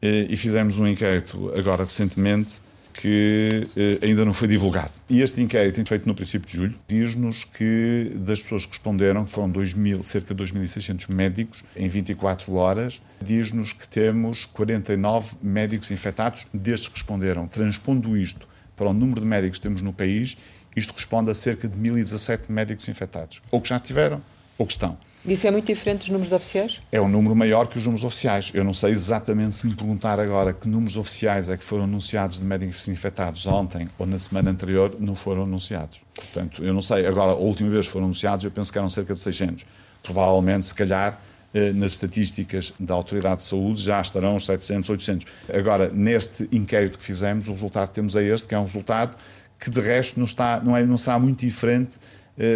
Eh, 0.00 0.26
e 0.28 0.36
fizemos 0.36 0.78
um 0.78 0.86
inquérito 0.86 1.52
agora 1.56 1.82
recentemente 1.82 2.60
que 2.92 3.66
eh, 3.76 4.06
ainda 4.06 4.24
não 4.24 4.32
foi 4.32 4.48
divulgado. 4.48 4.92
E 5.08 5.20
este 5.20 5.40
inquérito, 5.40 5.82
feito 5.86 6.06
no 6.06 6.14
princípio 6.14 6.46
de 6.46 6.56
julho, 6.56 6.74
diz-nos 6.86 7.44
que 7.44 8.12
das 8.16 8.42
pessoas 8.42 8.64
que 8.64 8.72
responderam, 8.72 9.24
que 9.24 9.30
foram 9.30 9.50
2 9.50 9.74
mil, 9.74 10.04
cerca 10.04 10.34
de 10.34 10.42
2.600 10.42 11.12
médicos, 11.12 11.64
em 11.76 11.88
24 11.88 12.52
horas, 12.54 13.00
diz-nos 13.20 13.72
que 13.72 13.88
temos 13.88 14.44
49 14.46 15.36
médicos 15.42 15.90
infectados, 15.90 16.46
destes 16.52 16.88
que 16.88 16.94
responderam. 16.94 17.46
Transpondo 17.46 18.16
isto 18.16 18.46
para 18.76 18.88
o 18.88 18.92
número 18.92 19.20
de 19.20 19.26
médicos 19.26 19.58
que 19.58 19.62
temos 19.62 19.82
no 19.82 19.92
país, 19.92 20.36
isto 20.74 20.92
responde 20.94 21.30
a 21.30 21.34
cerca 21.34 21.68
de 21.68 21.78
1.017 21.78 22.42
médicos 22.48 22.88
infectados. 22.88 23.42
Ou 23.50 23.60
que 23.60 23.68
já 23.68 23.78
tiveram, 23.78 24.22
ou 24.56 24.66
que 24.66 24.72
estão. 24.72 24.98
Isso 25.26 25.46
é 25.46 25.52
muito 25.52 25.66
diferente 25.66 26.00
dos 26.00 26.08
números 26.08 26.32
oficiais? 26.32 26.80
É 26.90 27.00
um 27.00 27.08
número 27.08 27.34
maior 27.36 27.68
que 27.68 27.78
os 27.78 27.84
números 27.84 28.02
oficiais. 28.02 28.50
Eu 28.52 28.64
não 28.64 28.74
sei 28.74 28.90
exatamente 28.90 29.54
se 29.54 29.66
me 29.66 29.74
perguntar 29.74 30.18
agora 30.18 30.52
que 30.52 30.66
números 30.68 30.96
oficiais 30.96 31.48
é 31.48 31.56
que 31.56 31.62
foram 31.62 31.84
anunciados 31.84 32.40
de 32.40 32.44
médicos 32.44 32.88
infectados 32.88 33.46
ontem 33.46 33.88
ou 33.98 34.04
na 34.04 34.18
semana 34.18 34.50
anterior, 34.50 34.96
não 34.98 35.14
foram 35.14 35.44
anunciados. 35.44 36.00
Portanto, 36.12 36.64
eu 36.64 36.74
não 36.74 36.82
sei. 36.82 37.06
Agora, 37.06 37.32
a 37.32 37.36
última 37.36 37.70
vez 37.70 37.86
que 37.86 37.92
foram 37.92 38.06
anunciados, 38.06 38.44
eu 38.44 38.50
penso 38.50 38.72
que 38.72 38.78
eram 38.78 38.90
cerca 38.90 39.14
de 39.14 39.20
600. 39.20 39.64
Provavelmente, 40.02 40.66
se 40.66 40.74
calhar, 40.74 41.20
eh, 41.54 41.72
nas 41.72 41.92
estatísticas 41.92 42.72
da 42.80 42.94
Autoridade 42.94 43.36
de 43.36 43.42
Saúde 43.44 43.80
já 43.80 44.00
estarão 44.00 44.34
os 44.34 44.44
700, 44.44 44.90
800. 44.90 45.32
Agora, 45.54 45.88
neste 45.88 46.48
inquérito 46.50 46.98
que 46.98 47.04
fizemos, 47.04 47.46
o 47.46 47.52
resultado 47.52 47.88
que 47.88 47.94
temos 47.94 48.16
é 48.16 48.24
este, 48.24 48.48
que 48.48 48.56
é 48.56 48.58
um 48.58 48.64
resultado 48.64 49.16
que 49.60 49.70
de 49.70 49.80
resto 49.80 50.18
não, 50.18 50.26
está, 50.26 50.60
não, 50.60 50.76
é, 50.76 50.84
não 50.84 50.98
será 50.98 51.16
muito 51.20 51.38
diferente 51.46 51.98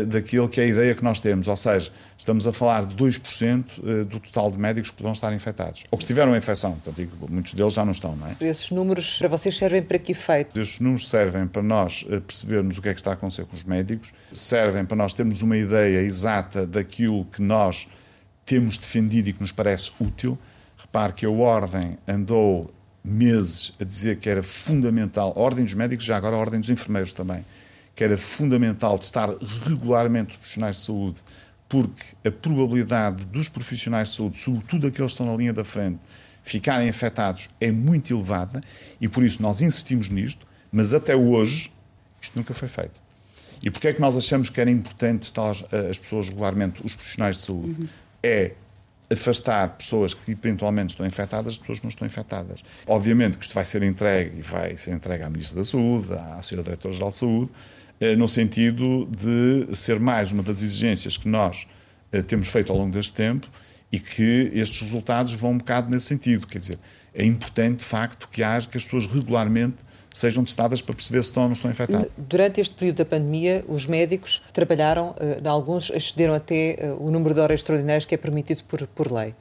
daquilo 0.06 0.49
que 0.49 0.61
é 0.61 0.64
a 0.64 0.66
ideia 0.66 0.95
que 0.95 1.04
nós 1.04 1.21
temos, 1.21 1.49
ou 1.49 1.56
seja, 1.56 1.90
estamos 2.16 2.47
a 2.47 2.52
falar 2.52 2.87
de 2.87 2.95
2% 2.95 3.64
eh, 3.85 4.04
do 4.04 4.18
total 4.18 4.50
de 4.50 4.59
médicos 4.59 4.90
que 4.90 4.97
poderão 4.97 5.12
estar 5.12 5.33
infectados, 5.35 5.85
ou 5.90 5.99
que 5.99 6.04
tiveram 6.04 6.33
a 6.33 6.38
infecção, 6.38 6.78
portanto, 6.78 7.09
muitos 7.28 7.52
deles 7.52 7.75
já 7.75 7.85
não 7.85 7.92
estão, 7.92 8.16
não 8.16 8.26
é? 8.26 8.37
Esses 8.40 8.71
números 8.71 9.18
para 9.18 9.28
vocês 9.28 9.56
servem 9.56 9.83
para 9.83 9.99
que 9.99 10.12
efeito? 10.12 10.59
Esses 10.59 10.80
números 10.80 11.09
servem 11.09 11.47
para 11.47 11.62
nós 11.62 12.06
eh, 12.09 12.21
percebermos 12.21 12.78
o 12.78 12.83
que 12.83 12.88
é 12.88 12.95
que 12.95 13.00
está 13.00 13.11
a 13.11 13.14
acontecer 13.14 13.45
com 13.45 13.54
os 13.54 13.64
médicos, 13.64 14.12
servem 14.33 14.85
para 14.85 14.97
nós 14.97 15.12
termos 15.12 15.42
uma 15.42 15.56
ideia 15.56 16.00
exata 16.00 16.66
daquilo 16.66 17.26
que 17.26 17.42
nós 17.42 17.87
temos 18.47 18.78
defendido 18.78 19.28
e 19.28 19.33
que 19.33 19.40
nos 19.40 19.52
parece 19.52 19.92
útil. 20.00 20.38
Repare 20.78 21.12
que 21.12 21.26
a 21.26 21.30
Ordem 21.30 21.99
andou 22.06 22.71
meses 23.04 23.73
a 23.80 23.85
dizer 23.85 24.18
que 24.18 24.28
era 24.28 24.42
fundamental, 24.42 25.33
a 25.37 25.40
Ordem 25.40 25.64
dos 25.64 25.75
Médicos, 25.75 26.04
já 26.04 26.16
agora 26.16 26.35
a 26.37 26.38
Ordem 26.38 26.59
dos 26.59 26.71
Enfermeiros 26.71 27.12
também, 27.12 27.45
que 27.97 28.05
era 28.05 28.17
fundamental 28.17 28.99
testar 28.99 29.31
regularmente 29.65 30.33
os 30.33 30.37
profissionais 30.37 30.76
de 30.76 30.83
saúde, 30.83 31.21
porque 31.69 32.05
a 32.25 32.31
probabilidade 32.31 33.25
dos 33.25 33.49
profissionais 33.49 34.11
de 34.11 34.17
saúde, 34.17 34.38
sobretudo 34.38 34.87
aqueles 34.87 35.12
que 35.12 35.23
estão 35.23 35.26
na 35.26 35.35
linha 35.35 35.53
da 35.53 35.65
frente, 35.65 36.00
ficarem 36.45 36.88
afetados 36.88 37.49
é 37.61 37.73
muito 37.73 38.15
elevada 38.15 38.62
e 39.00 39.09
por 39.09 39.25
isso 39.25 39.43
nós 39.43 39.62
insistimos 39.62 40.09
nisto, 40.09 40.47
mas 40.71 40.95
até 40.95 41.17
hoje 41.17 41.73
isto 42.21 42.37
nunca 42.37 42.55
foi 42.55 42.69
feito. 42.69 43.00
E 43.62 43.71
porquê 43.71 43.88
é 43.88 43.93
que 43.93 44.00
nós 44.00 44.17
achamos 44.17 44.50
que 44.50 44.61
era 44.61 44.71
importante 44.71 45.23
testar 45.23 45.50
as 45.91 45.99
pessoas 45.99 46.29
regularmente, 46.29 46.85
os 46.85 46.95
profissionais 46.95 47.37
de 47.37 47.43
saúde? 47.43 47.81
Uhum. 47.81 47.88
É 48.23 48.53
afastar 49.11 49.69
pessoas 49.71 50.15
que 50.15 50.33
eventualmente 50.33 50.91
estão 50.91 51.07
infectadas 51.07 51.55
de 51.55 51.61
pessoas 51.61 51.79
que 51.79 51.85
não 51.85 51.91
estão 51.91 52.07
infectadas. 52.07 52.61
Obviamente 52.87 53.38
que 53.38 53.45
isto 53.45 53.55
vai 53.55 53.65
ser 53.65 53.83
entregue 53.83 54.38
e 54.38 54.43
vai 54.43 54.76
ser 54.76 54.93
entregue 54.93 55.25
à 55.25 55.31
Ministra 55.31 55.59
da 55.59 55.65
Saúde, 55.65 56.12
à 56.12 56.38
Sra. 56.41 56.62
Diretora-Geral 56.62 57.11
de 57.11 57.17
Saúde, 57.17 57.50
eh, 57.50 57.75
no 58.17 58.29
sentido 58.29 59.07
de 59.07 59.75
ser 59.75 59.99
mais 59.99 60.33
uma 60.33 60.43
das 60.43 60.62
exigências 60.62 61.17
que 61.17 61.29
nós 61.29 61.67
eh, 62.12 62.23
temos 62.23 62.49
feito 62.49 62.71
ao 62.73 62.79
longo 62.79 62.93
deste 62.93 63.12
tempo 63.12 63.49
e 63.91 63.99
que 63.99 64.50
estes 64.55 64.81
resultados 64.81 65.33
vão 65.33 65.53
um 65.53 65.59
bocado 65.59 65.91
nesse 65.91 66.07
sentido. 66.07 66.47
Quer 66.47 66.59
dizer, 66.59 66.79
é 67.15 67.25
importante, 67.25 67.79
de 67.79 67.85
facto, 67.85 68.29
que, 68.29 68.43
haja, 68.43 68.69
que 68.69 68.76
as 68.76 68.85
pessoas 68.85 69.07
regularmente 69.07 69.76
sejam 70.12 70.45
testadas 70.45 70.81
para 70.81 70.95
perceber 70.95 71.23
se 71.23 71.29
estão 71.29 71.45
ou 71.45 71.49
não 71.50 71.55
estão 71.55 71.71
infectadas. 71.71 72.09
Durante 72.17 72.61
este 72.61 72.75
período 72.75 72.97
da 72.97 73.05
pandemia, 73.05 73.65
os 73.69 73.87
médicos 73.87 74.43
trabalharam, 74.53 75.15
eh, 75.19 75.41
alguns 75.47 75.91
excederam 75.91 76.35
até 76.35 76.95
o 76.99 77.11
número 77.11 77.35
de 77.35 77.41
horas 77.41 77.61
extraordinárias 77.61 78.05
que 78.07 78.15
é 78.15 78.19
permitido 78.19 78.65
por, 78.65 78.87
por 78.88 79.12
lei 79.12 79.35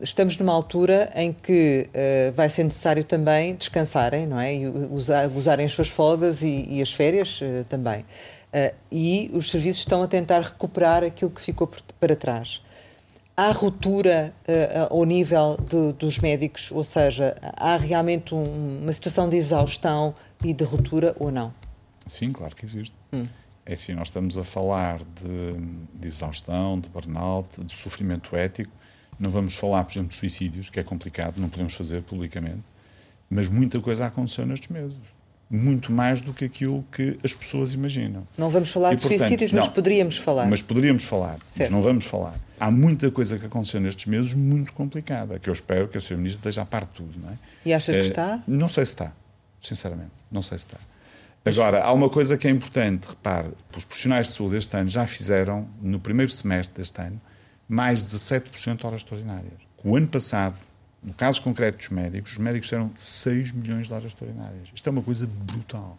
estamos 0.00 0.36
numa 0.36 0.52
altura 0.52 1.10
em 1.14 1.32
que 1.32 1.88
uh, 1.88 2.32
vai 2.32 2.48
ser 2.48 2.64
necessário 2.64 3.04
também 3.04 3.54
descansarem, 3.54 4.26
não 4.26 4.40
é? 4.40 4.54
E 4.54 4.66
usar, 4.66 5.28
usarem 5.28 5.66
as 5.66 5.72
suas 5.72 5.88
folgas 5.88 6.42
e, 6.42 6.66
e 6.68 6.82
as 6.82 6.92
férias 6.92 7.40
uh, 7.40 7.64
também. 7.68 8.00
Uh, 8.00 8.74
e 8.90 9.30
os 9.32 9.50
serviços 9.50 9.80
estão 9.80 10.02
a 10.02 10.08
tentar 10.08 10.40
recuperar 10.40 11.04
aquilo 11.04 11.30
que 11.30 11.40
ficou 11.40 11.66
por, 11.66 11.80
para 12.00 12.16
trás. 12.16 12.62
Há 13.36 13.50
ruptura 13.50 14.32
ao 14.88 15.04
nível 15.04 15.58
de, 15.60 15.92
dos 15.92 16.18
médicos, 16.20 16.70
ou 16.72 16.82
seja, 16.82 17.36
há 17.42 17.76
realmente 17.76 18.34
um, 18.34 18.80
uma 18.80 18.92
situação 18.94 19.28
de 19.28 19.36
exaustão 19.36 20.14
e 20.42 20.54
de 20.54 20.64
ruptura 20.64 21.14
ou 21.18 21.30
não? 21.30 21.52
Sim, 22.06 22.32
claro 22.32 22.56
que 22.56 22.64
existe. 22.64 22.94
Hum. 23.12 23.26
É 23.66 23.74
assim, 23.74 23.92
nós 23.92 24.08
estamos 24.08 24.38
a 24.38 24.44
falar 24.44 25.00
de, 25.00 25.52
de 25.92 26.08
exaustão, 26.08 26.80
de 26.80 26.88
burnout, 26.88 27.62
de 27.62 27.72
sofrimento 27.72 28.34
ético, 28.34 28.72
não 29.18 29.30
vamos 29.30 29.54
falar, 29.54 29.84
por 29.84 29.92
exemplo, 29.92 30.08
de 30.08 30.14
suicídios, 30.14 30.70
que 30.70 30.80
é 30.80 30.82
complicado, 30.82 31.38
não 31.38 31.48
podemos 31.48 31.74
fazer 31.74 32.02
publicamente, 32.02 32.62
mas 33.28 33.48
muita 33.48 33.80
coisa 33.80 34.06
aconteceu 34.06 34.46
nestes 34.46 34.68
meses. 34.68 34.96
Muito 35.48 35.92
mais 35.92 36.20
do 36.20 36.34
que 36.34 36.44
aquilo 36.44 36.84
que 36.90 37.20
as 37.22 37.32
pessoas 37.32 37.72
imaginam. 37.72 38.26
Não 38.36 38.50
vamos 38.50 38.68
falar 38.70 38.92
e, 38.92 38.96
de 38.96 39.02
portanto, 39.02 39.18
suicídios, 39.20 39.52
mas 39.52 39.66
não, 39.66 39.72
poderíamos 39.72 40.18
falar. 40.18 40.46
Mas 40.48 40.60
poderíamos 40.60 41.04
falar, 41.04 41.38
certo. 41.46 41.70
mas 41.70 41.70
não 41.70 41.82
vamos 41.82 42.04
falar. 42.04 42.34
Há 42.58 42.68
muita 42.68 43.12
coisa 43.12 43.38
que 43.38 43.46
aconteceu 43.46 43.80
nestes 43.80 44.06
meses 44.06 44.34
muito 44.34 44.72
complicada, 44.72 45.38
que 45.38 45.48
eu 45.48 45.52
espero 45.52 45.86
que 45.86 45.96
a 45.96 46.00
Sra. 46.00 46.16
Ministra 46.16 46.40
esteja 46.40 46.62
a 46.62 46.66
par 46.66 46.84
de 46.84 46.90
tudo. 46.90 47.20
Não 47.20 47.30
é? 47.30 47.34
E 47.64 47.72
achas 47.72 47.94
é, 47.94 48.00
que 48.00 48.06
está? 48.06 48.42
Não 48.44 48.68
sei 48.68 48.84
se 48.86 48.92
está, 48.92 49.12
sinceramente. 49.62 50.14
Não 50.32 50.42
sei 50.42 50.58
se 50.58 50.66
está. 50.66 50.78
Agora, 51.44 51.84
há 51.84 51.92
uma 51.92 52.10
coisa 52.10 52.36
que 52.36 52.48
é 52.48 52.50
importante, 52.50 53.10
repare, 53.10 53.50
os 53.76 53.84
profissionais 53.84 54.26
de 54.26 54.32
saúde 54.32 54.56
este 54.56 54.76
ano 54.76 54.88
já 54.88 55.06
fizeram, 55.06 55.68
no 55.80 56.00
primeiro 56.00 56.32
semestre 56.32 56.82
deste 56.82 57.00
ano, 57.00 57.20
mais 57.68 58.02
17% 58.02 58.76
de 58.76 58.86
horas 58.86 59.00
extraordinárias. 59.00 59.54
O 59.82 59.96
ano 59.96 60.08
passado, 60.08 60.56
no 61.02 61.12
caso 61.14 61.42
concreto 61.42 61.78
dos 61.78 61.88
médicos, 61.88 62.32
os 62.32 62.38
médicos 62.38 62.68
fizeram 62.68 62.90
6 62.94 63.52
milhões 63.52 63.86
de 63.86 63.92
horas 63.92 64.06
extraordinárias. 64.06 64.68
Isto 64.74 64.88
é 64.88 64.90
uma 64.90 65.02
coisa 65.02 65.26
brutal. 65.26 65.98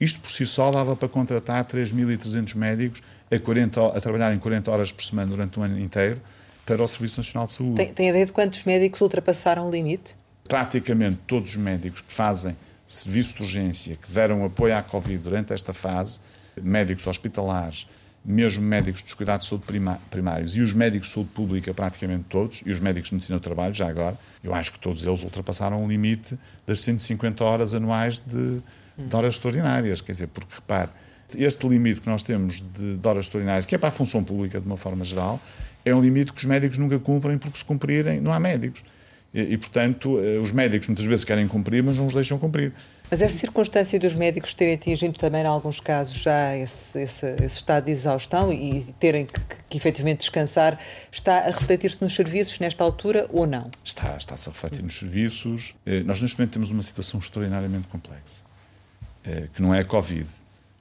Isto 0.00 0.20
por 0.20 0.30
si 0.30 0.46
só 0.46 0.70
dava 0.70 0.94
para 0.94 1.08
contratar 1.08 1.64
3.300 1.64 2.54
médicos 2.54 3.02
a, 3.30 3.38
40, 3.38 3.86
a 3.86 4.00
trabalhar 4.00 4.34
em 4.34 4.38
40 4.38 4.70
horas 4.70 4.92
por 4.92 5.02
semana 5.02 5.30
durante 5.30 5.58
o 5.58 5.62
ano 5.62 5.78
inteiro 5.78 6.20
para 6.66 6.82
o 6.82 6.88
Serviço 6.88 7.20
Nacional 7.20 7.46
de 7.46 7.52
Saúde. 7.52 7.76
Tem, 7.76 7.92
tem 7.92 8.08
ideia 8.08 8.26
de 8.26 8.32
quantos 8.32 8.64
médicos 8.64 9.00
ultrapassaram 9.00 9.68
o 9.68 9.70
limite? 9.70 10.16
Praticamente 10.44 11.20
todos 11.26 11.50
os 11.50 11.56
médicos 11.56 12.00
que 12.00 12.12
fazem 12.12 12.56
serviço 12.86 13.36
de 13.36 13.42
urgência, 13.42 13.96
que 13.96 14.10
deram 14.12 14.44
apoio 14.44 14.76
à 14.76 14.82
Covid 14.82 15.18
durante 15.18 15.52
esta 15.52 15.72
fase, 15.72 16.20
médicos 16.60 17.06
hospitalares, 17.06 17.86
mesmo 18.26 18.62
médicos 18.62 19.02
dos 19.02 19.14
cuidados 19.14 19.46
de 19.46 19.50
saúde 19.50 19.64
primários 20.10 20.56
e 20.56 20.60
os 20.60 20.74
médicos 20.74 21.08
de 21.08 21.14
saúde 21.14 21.30
pública, 21.30 21.72
praticamente 21.72 22.24
todos, 22.28 22.60
e 22.66 22.72
os 22.72 22.80
médicos 22.80 23.10
de 23.10 23.14
medicina 23.14 23.38
do 23.38 23.42
trabalho, 23.42 23.72
já 23.72 23.88
agora, 23.88 24.18
eu 24.42 24.52
acho 24.52 24.72
que 24.72 24.80
todos 24.80 25.06
eles 25.06 25.22
ultrapassaram 25.22 25.84
o 25.84 25.88
limite 25.88 26.36
das 26.66 26.80
150 26.80 27.44
horas 27.44 27.72
anuais 27.72 28.18
de, 28.18 28.60
de 28.98 29.16
horas 29.16 29.34
extraordinárias. 29.34 30.00
Quer 30.00 30.12
dizer, 30.12 30.26
porque 30.26 30.56
repare, 30.56 30.90
este 31.36 31.68
limite 31.68 32.00
que 32.00 32.08
nós 32.08 32.24
temos 32.24 32.60
de, 32.60 32.96
de 32.96 33.08
horas 33.08 33.26
extraordinárias, 33.26 33.64
que 33.64 33.76
é 33.76 33.78
para 33.78 33.90
a 33.90 33.92
função 33.92 34.24
pública 34.24 34.60
de 34.60 34.66
uma 34.66 34.76
forma 34.76 35.04
geral, 35.04 35.40
é 35.84 35.94
um 35.94 36.00
limite 36.00 36.32
que 36.32 36.38
os 36.38 36.44
médicos 36.44 36.78
nunca 36.78 36.98
cumprem, 36.98 37.38
porque 37.38 37.58
se 37.58 37.64
cumprirem, 37.64 38.20
não 38.20 38.32
há 38.32 38.40
médicos. 38.40 38.82
E, 39.32 39.40
e, 39.52 39.56
portanto, 39.56 40.18
eh, 40.18 40.38
os 40.38 40.50
médicos 40.50 40.88
muitas 40.88 41.04
vezes 41.04 41.24
querem 41.24 41.46
cumprir, 41.46 41.82
mas 41.82 41.96
não 41.96 42.06
os 42.06 42.14
deixam 42.14 42.38
cumprir. 42.38 42.72
Mas 43.10 43.22
essa 43.22 43.38
circunstância 43.38 44.00
dos 44.00 44.16
médicos 44.16 44.52
terem 44.52 44.74
atingido 44.74 45.16
também, 45.16 45.42
em 45.42 45.46
alguns 45.46 45.78
casos, 45.78 46.16
já 46.16 46.56
esse, 46.56 47.00
esse, 47.00 47.26
esse 47.26 47.56
estado 47.56 47.84
de 47.84 47.92
exaustão 47.92 48.52
e 48.52 48.82
terem 48.98 49.26
que, 49.26 49.38
que, 49.38 49.56
que 49.68 49.76
efetivamente 49.76 50.18
descansar, 50.18 50.78
está 51.12 51.38
a 51.38 51.46
refletir-se 51.46 52.02
nos 52.02 52.14
serviços 52.14 52.58
nesta 52.58 52.82
altura 52.82 53.28
ou 53.30 53.46
não? 53.46 53.70
Está, 53.84 54.16
está-se 54.16 54.48
a 54.48 54.52
refletir 54.52 54.82
nos 54.82 54.98
serviços. 54.98 55.74
Eh, 55.86 56.02
nós, 56.02 56.20
neste 56.20 56.36
momento, 56.38 56.52
temos 56.54 56.70
uma 56.72 56.82
situação 56.82 57.20
extraordinariamente 57.20 57.86
complexa, 57.86 58.44
eh, 59.24 59.48
que 59.54 59.62
não 59.62 59.72
é 59.72 59.80
a 59.80 59.84
Covid. 59.84 60.26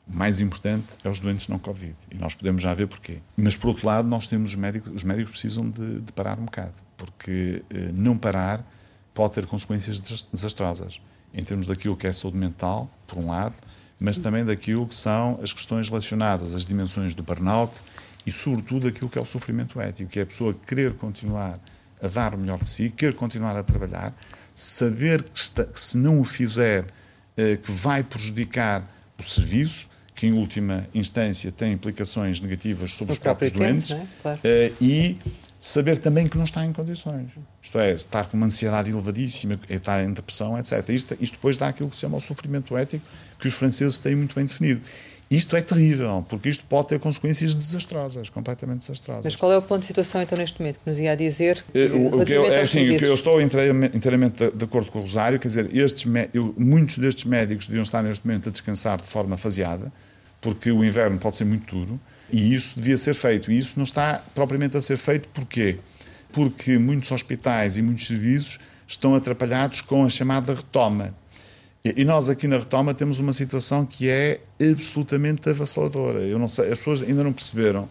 O 0.07 0.15
mais 0.15 0.39
importante 0.39 0.97
é 1.03 1.09
os 1.09 1.19
doentes 1.19 1.47
não 1.47 1.59
Covid. 1.59 1.95
E 2.11 2.17
nós 2.17 2.33
podemos 2.33 2.63
já 2.63 2.73
ver 2.73 2.87
porquê. 2.87 3.19
Mas, 3.37 3.55
por 3.55 3.67
outro 3.67 3.85
lado, 3.85 4.07
nós 4.07 4.25
temos 4.25 4.51
os 4.51 4.55
médicos, 4.55 4.89
os 4.89 5.03
médicos 5.03 5.31
precisam 5.31 5.69
de, 5.69 6.01
de 6.01 6.11
parar 6.11 6.39
um 6.39 6.45
bocado, 6.45 6.73
porque 6.97 7.63
eh, 7.69 7.91
não 7.93 8.17
parar 8.17 8.65
pode 9.13 9.35
ter 9.35 9.45
consequências 9.45 10.01
desastrosas 10.31 10.99
em 11.35 11.43
termos 11.43 11.67
daquilo 11.67 11.95
que 11.95 12.07
é 12.07 12.13
saúde 12.13 12.37
mental, 12.37 12.89
por 13.05 13.19
um 13.19 13.27
lado, 13.27 13.55
mas 13.99 14.17
também 14.17 14.45
daquilo 14.45 14.87
que 14.87 14.95
são 14.95 15.39
as 15.43 15.53
questões 15.53 15.89
relacionadas 15.89 16.55
às 16.55 16.65
dimensões 16.65 17.13
do 17.13 17.21
burnout 17.21 17.81
e, 18.25 18.31
sobretudo, 18.31 18.87
aquilo 18.87 19.09
que 19.09 19.19
é 19.19 19.21
o 19.21 19.25
sofrimento 19.25 19.79
ético, 19.79 20.09
que 20.09 20.19
é 20.19 20.23
a 20.23 20.25
pessoa 20.25 20.55
querer 20.65 20.93
continuar 20.93 21.59
a 22.01 22.07
dar 22.07 22.33
o 22.33 22.37
melhor 22.37 22.59
de 22.59 22.67
si, 22.67 22.89
querer 22.89 23.13
continuar 23.13 23.55
a 23.55 23.63
trabalhar, 23.63 24.13
saber 24.53 25.23
que, 25.23 25.39
está, 25.39 25.65
que 25.65 25.79
se 25.79 25.97
não 25.97 26.19
o 26.19 26.23
fizer, 26.23 26.85
eh, 27.37 27.57
que 27.57 27.71
vai 27.71 28.03
prejudicar 28.03 28.83
o 29.19 29.23
serviço, 29.23 29.89
que 30.13 30.27
em 30.27 30.33
última 30.33 30.87
instância 30.93 31.51
tem 31.51 31.73
implicações 31.73 32.39
negativas 32.39 32.93
sobre 32.93 33.13
o 33.13 33.15
os 33.15 33.19
próprios 33.19 33.51
doentes, 33.51 33.91
é? 33.91 34.07
claro. 34.21 34.39
eh, 34.43 34.71
e 34.79 35.17
saber 35.65 35.97
também 35.97 36.27
que 36.27 36.37
não 36.37 36.45
está 36.45 36.63
em 36.63 36.71
condições. 36.71 37.31
Isto 37.59 37.79
é, 37.79 37.91
estar 37.91 38.25
com 38.25 38.37
uma 38.37 38.45
ansiedade 38.45 38.91
elevadíssima, 38.91 39.59
estar 39.67 40.03
em 40.03 40.13
depressão, 40.13 40.57
etc. 40.59 40.87
Isto, 40.89 41.17
isto 41.19 41.33
depois 41.33 41.57
dá 41.57 41.69
aquilo 41.69 41.89
que 41.89 41.95
se 41.95 42.01
chama 42.01 42.17
o 42.17 42.21
sofrimento 42.21 42.77
ético, 42.77 43.03
que 43.39 43.47
os 43.47 43.53
franceses 43.55 43.97
têm 43.97 44.15
muito 44.15 44.35
bem 44.35 44.45
definido. 44.45 44.81
Isto 45.29 45.55
é 45.55 45.61
terrível, 45.61 46.23
porque 46.29 46.49
isto 46.49 46.63
pode 46.69 46.89
ter 46.89 46.99
consequências 46.99 47.55
desastrosas, 47.55 48.29
completamente 48.29 48.81
desastrosas. 48.81 49.25
Mas 49.25 49.35
qual 49.35 49.51
é 49.51 49.57
o 49.57 49.61
ponto 49.61 49.79
de 49.79 49.87
situação 49.87 50.21
então 50.21 50.37
neste 50.37 50.59
momento 50.59 50.79
que 50.83 50.87
nos 50.87 50.99
ia 50.99 51.17
dizer? 51.17 51.65
Eh, 51.73 51.87
o, 51.87 52.21
o 52.21 52.23
que 52.23 52.33
eu, 52.33 52.45
é 52.45 52.61
assim, 52.61 52.95
o 52.95 52.99
que 52.99 53.05
eu 53.05 53.15
estou 53.15 53.41
inteiramente, 53.41 53.97
inteiramente 53.97 54.45
de, 54.45 54.51
de, 54.55 54.65
acordo 54.65 54.91
com 54.91 54.99
o 54.99 55.01
Rosário, 55.01 55.39
quer 55.39 55.47
dizer, 55.47 55.75
estes, 55.75 56.05
eu, 56.31 56.53
muitos 56.55 56.99
destes 56.99 57.25
médicos 57.25 57.65
deviam 57.65 57.81
estar 57.81 58.03
neste 58.03 58.25
momento 58.27 58.49
a 58.49 58.51
descansar 58.51 59.01
de 59.01 59.07
forma 59.07 59.35
faseada, 59.35 59.91
porque 60.39 60.71
o 60.71 60.85
inverno 60.85 61.17
pode 61.17 61.37
ser 61.37 61.45
muito 61.45 61.75
duro 61.75 61.99
e 62.31 62.53
isso 62.53 62.77
devia 62.77 62.97
ser 62.97 63.13
feito. 63.13 63.51
E 63.51 63.57
isso 63.57 63.77
não 63.77 63.83
está 63.83 64.21
propriamente 64.33 64.77
a 64.77 64.81
ser 64.81 64.97
feito. 64.97 65.27
Porquê? 65.29 65.77
Porque 66.31 66.77
muitos 66.77 67.11
hospitais 67.11 67.77
e 67.77 67.81
muitos 67.81 68.07
serviços 68.07 68.59
estão 68.87 69.15
atrapalhados 69.15 69.81
com 69.81 70.03
a 70.03 70.09
chamada 70.09 70.53
retoma. 70.53 71.13
E 71.83 72.03
nós 72.03 72.29
aqui 72.29 72.47
na 72.47 72.57
retoma 72.57 72.95
temos 72.95 73.19
uma 73.19 73.31
situação 73.31 73.85
que 73.85 74.09
é 74.09 74.39
absolutamente 74.59 75.47
avassaladora. 75.49 76.19
Eu 76.19 76.39
não 76.39 76.47
sei, 76.47 76.71
as 76.71 76.79
pessoas 76.79 77.03
ainda 77.03 77.23
não 77.23 77.31
perceberam 77.31 77.87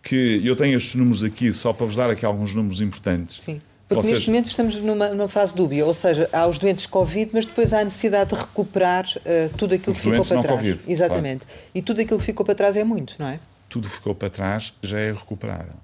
que 0.00 0.40
eu 0.44 0.54
tenho 0.54 0.76
estes 0.76 0.94
números 0.94 1.24
aqui 1.24 1.52
só 1.52 1.72
para 1.72 1.86
vos 1.86 1.96
dar 1.96 2.10
aqui 2.10 2.24
alguns 2.24 2.54
números 2.54 2.80
importantes. 2.80 3.40
Sim. 3.40 3.60
Porque 3.88 4.02
Vocês... 4.02 4.14
neste 4.14 4.30
momento 4.30 4.46
estamos 4.46 4.76
numa, 4.76 5.08
numa, 5.10 5.28
fase 5.28 5.54
dúbia, 5.54 5.84
ou 5.84 5.92
seja, 5.92 6.28
há 6.32 6.46
os 6.46 6.58
doentes 6.58 6.86
Covid, 6.86 7.30
mas 7.34 7.44
depois 7.44 7.72
há 7.72 7.80
a 7.80 7.84
necessidade 7.84 8.30
de 8.30 8.36
recuperar 8.36 9.04
uh, 9.16 9.56
tudo 9.56 9.74
aquilo 9.74 9.92
os 9.92 10.00
que 10.00 10.10
ficou 10.10 10.24
para 10.24 10.42
trás. 10.42 10.60
COVID, 10.60 10.92
Exatamente. 10.92 11.44
Claro. 11.44 11.60
E 11.74 11.82
tudo 11.82 12.00
aquilo 12.00 12.18
que 12.18 12.24
ficou 12.24 12.46
para 12.46 12.54
trás 12.54 12.76
é 12.76 12.84
muito, 12.84 13.16
não 13.18 13.28
é? 13.28 13.40
Tudo 13.74 13.88
que 13.88 13.94
ficou 13.96 14.14
para 14.14 14.30
trás 14.30 14.72
já 14.80 15.00
é 15.00 15.12
recuperável. 15.12 15.74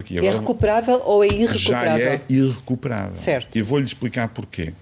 Aqui, 0.00 0.18
é 0.18 0.30
recuperável 0.30 1.00
ou 1.04 1.22
é 1.22 1.28
irrecuperável? 1.28 2.04
Já 2.04 2.12
é 2.12 2.20
irrecuperável. 2.28 3.16
Certo. 3.16 3.56
E 3.56 3.62
vou-lhe 3.62 3.84
explicar 3.84 4.26
porquê. 4.28 4.74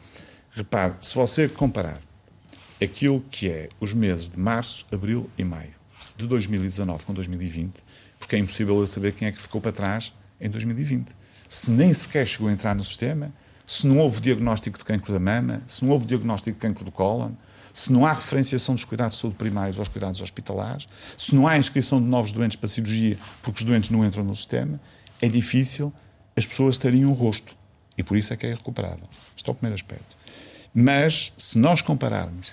Repare, 0.51 0.95
se 0.99 1.15
você 1.15 1.47
comparar 1.47 2.01
aquilo 2.83 3.23
que 3.31 3.51
é 3.51 3.69
os 3.79 3.93
meses 3.93 4.31
de 4.31 4.39
março, 4.39 4.87
abril 4.91 5.29
e 5.37 5.45
maio 5.45 5.75
de 6.17 6.27
2019 6.27 7.05
com 7.05 7.13
2020, 7.13 7.85
porque 8.19 8.35
é 8.35 8.39
impossível 8.39 8.81
eu 8.81 8.87
saber 8.87 9.13
quem 9.13 9.29
é 9.29 9.33
que 9.33 9.43
ficou 9.43 9.61
para 9.61 9.73
trás 9.73 10.11
em 10.41 10.49
2020 10.49 11.15
se 11.47 11.71
nem 11.71 11.93
sequer 11.93 12.27
chegou 12.27 12.49
a 12.49 12.53
entrar 12.53 12.75
no 12.75 12.83
sistema, 12.83 13.31
se 13.67 13.87
não 13.87 13.99
houve 13.99 14.21
diagnóstico 14.21 14.79
de 14.79 14.85
cancro 14.85 15.13
da 15.13 15.21
mama, 15.21 15.63
se 15.67 15.85
não 15.85 15.93
houve 15.93 16.07
diagnóstico 16.07 16.57
de 16.57 16.61
cancro 16.61 16.85
do 16.85 16.91
cólon, 16.91 17.33
se 17.75 17.93
não 17.93 18.07
há 18.07 18.13
referenciação 18.13 18.77
dos 18.77 18.85
cuidados 18.85 19.17
de 19.17 19.23
saúde 19.23 19.37
primários 19.37 19.81
aos 19.81 19.89
cuidados 19.89 20.23
hospitalares, 20.23 20.87
se 21.19 21.35
não 21.35 21.49
há 21.49 21.59
inscrição 21.59 22.01
de 22.01 22.07
novos 22.07 22.31
doentes 22.31 22.57
para 22.57 22.69
cirurgia 22.69 23.19
porque 23.43 23.59
os 23.59 23.65
doentes 23.65 23.91
não 23.91 24.05
entram 24.07 24.23
no 24.23 24.35
sistema, 24.35 24.81
é 25.21 25.29
difícil 25.29 25.93
as 26.37 26.47
pessoas 26.47 26.79
terem 26.79 27.05
um 27.05 27.13
rosto. 27.13 27.57
E 27.99 28.03
por 28.03 28.17
isso 28.17 28.33
é 28.33 28.37
que 28.37 28.47
é 28.47 28.55
recuperável. 28.55 29.09
Este 29.37 29.49
é 29.49 29.53
o 29.53 29.55
primeiro 29.55 29.75
aspecto. 29.75 30.17
Mas, 30.73 31.33
se 31.37 31.59
nós 31.59 31.83
compararmos 31.83 32.53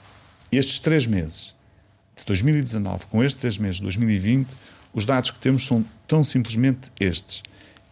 estes 0.52 0.80
três 0.80 1.06
meses 1.06 1.54
de 2.16 2.26
2019 2.26 3.06
com 3.08 3.24
estes 3.24 3.40
três 3.40 3.58
meses 3.60 3.78
de 3.78 3.84
2020, 3.84 4.50
os 4.92 5.06
dados 5.06 5.30
que 5.30 5.40
temos 5.40 5.66
são 5.66 5.86
tão 6.08 6.24
simplesmente 6.24 6.92
estes 7.00 7.44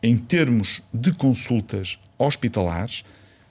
em 0.01 0.17
termos 0.17 0.81
de 0.93 1.11
consultas 1.11 1.99
hospitalares, 2.17 3.03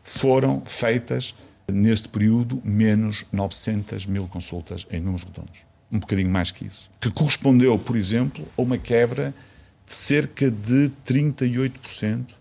foram 0.03 0.63
feitas 0.65 1.35
neste 1.71 2.09
período 2.09 2.61
menos 2.65 3.25
900 3.33 4.07
mil 4.07 4.27
consultas 4.27 4.87
em 4.91 5.01
números 5.01 5.25
redondos. 5.25 5.61
Um 5.91 5.99
bocadinho 5.99 6.31
mais 6.31 6.51
que 6.51 6.67
isso. 6.67 6.91
Que 7.01 7.11
correspondeu, 7.11 7.79
por 7.79 7.97
exemplo, 7.97 8.47
a 8.57 8.63
uma 8.63 8.79
quebra 8.79 9.35
de 9.87 9.95
cerca 9.95 10.51
de 10.51 10.91
38% 11.07 12.35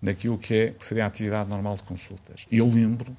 naquilo 0.00 0.38
que, 0.38 0.54
é, 0.54 0.70
que 0.70 0.84
seria 0.84 1.04
a 1.04 1.06
atividade 1.06 1.48
normal 1.48 1.76
de 1.76 1.82
consultas. 1.82 2.46
E 2.50 2.58
eu 2.58 2.68
lembro 2.68 3.16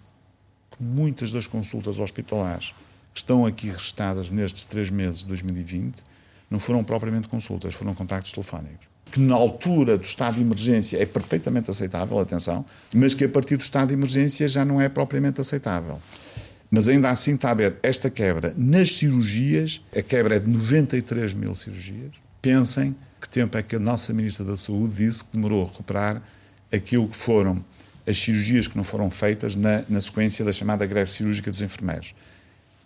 que 0.71 0.81
muitas 0.81 1.31
das 1.31 1.47
consultas 1.47 1.99
hospitalares 1.99 2.73
que 3.13 3.19
estão 3.19 3.45
aqui 3.45 3.69
registadas 3.69 4.29
nestes 4.29 4.65
três 4.65 4.89
meses 4.89 5.21
de 5.21 5.27
2020 5.27 6.03
não 6.49 6.59
foram 6.59 6.83
propriamente 6.83 7.27
consultas, 7.27 7.73
foram 7.73 7.93
contactos 7.93 8.31
telefónicos 8.31 8.87
que 9.11 9.19
na 9.19 9.35
altura 9.35 9.97
do 9.97 10.03
estado 10.03 10.35
de 10.35 10.41
emergência 10.41 11.01
é 11.01 11.05
perfeitamente 11.05 11.71
aceitável, 11.71 12.19
atenção, 12.19 12.65
mas 12.93 13.13
que 13.13 13.23
a 13.23 13.29
partir 13.29 13.55
do 13.55 13.61
estado 13.61 13.89
de 13.89 13.93
emergência 13.93 14.47
já 14.47 14.65
não 14.65 14.81
é 14.81 14.89
propriamente 14.89 15.39
aceitável. 15.39 15.99
Mas 16.69 16.89
ainda 16.89 17.09
assim 17.09 17.35
está 17.35 17.51
a 17.51 17.53
ver 17.53 17.77
esta 17.81 18.09
quebra 18.09 18.53
nas 18.57 18.95
cirurgias, 18.95 19.81
a 19.95 20.01
quebra 20.01 20.35
é 20.35 20.39
de 20.39 20.49
93 20.49 21.33
mil 21.33 21.55
cirurgias. 21.55 22.11
Pensem 22.41 22.95
que 23.21 23.29
tempo 23.29 23.57
é 23.57 23.63
que 23.63 23.77
a 23.77 23.79
nossa 23.79 24.13
Ministra 24.13 24.45
da 24.45 24.57
Saúde 24.57 24.95
disse 24.95 25.23
que 25.23 25.31
demorou 25.33 25.63
a 25.63 25.65
recuperar 25.65 26.21
aquilo 26.71 27.07
que 27.07 27.15
foram 27.15 27.63
as 28.05 28.17
cirurgias 28.17 28.67
que 28.67 28.75
não 28.75 28.83
foram 28.83 29.09
feitas 29.09 29.55
na, 29.55 29.83
na 29.87 30.01
sequência 30.01 30.43
da 30.43 30.51
chamada 30.51 30.85
greve 30.85 31.09
cirúrgica 31.09 31.49
dos 31.49 31.61
enfermeiros. 31.61 32.13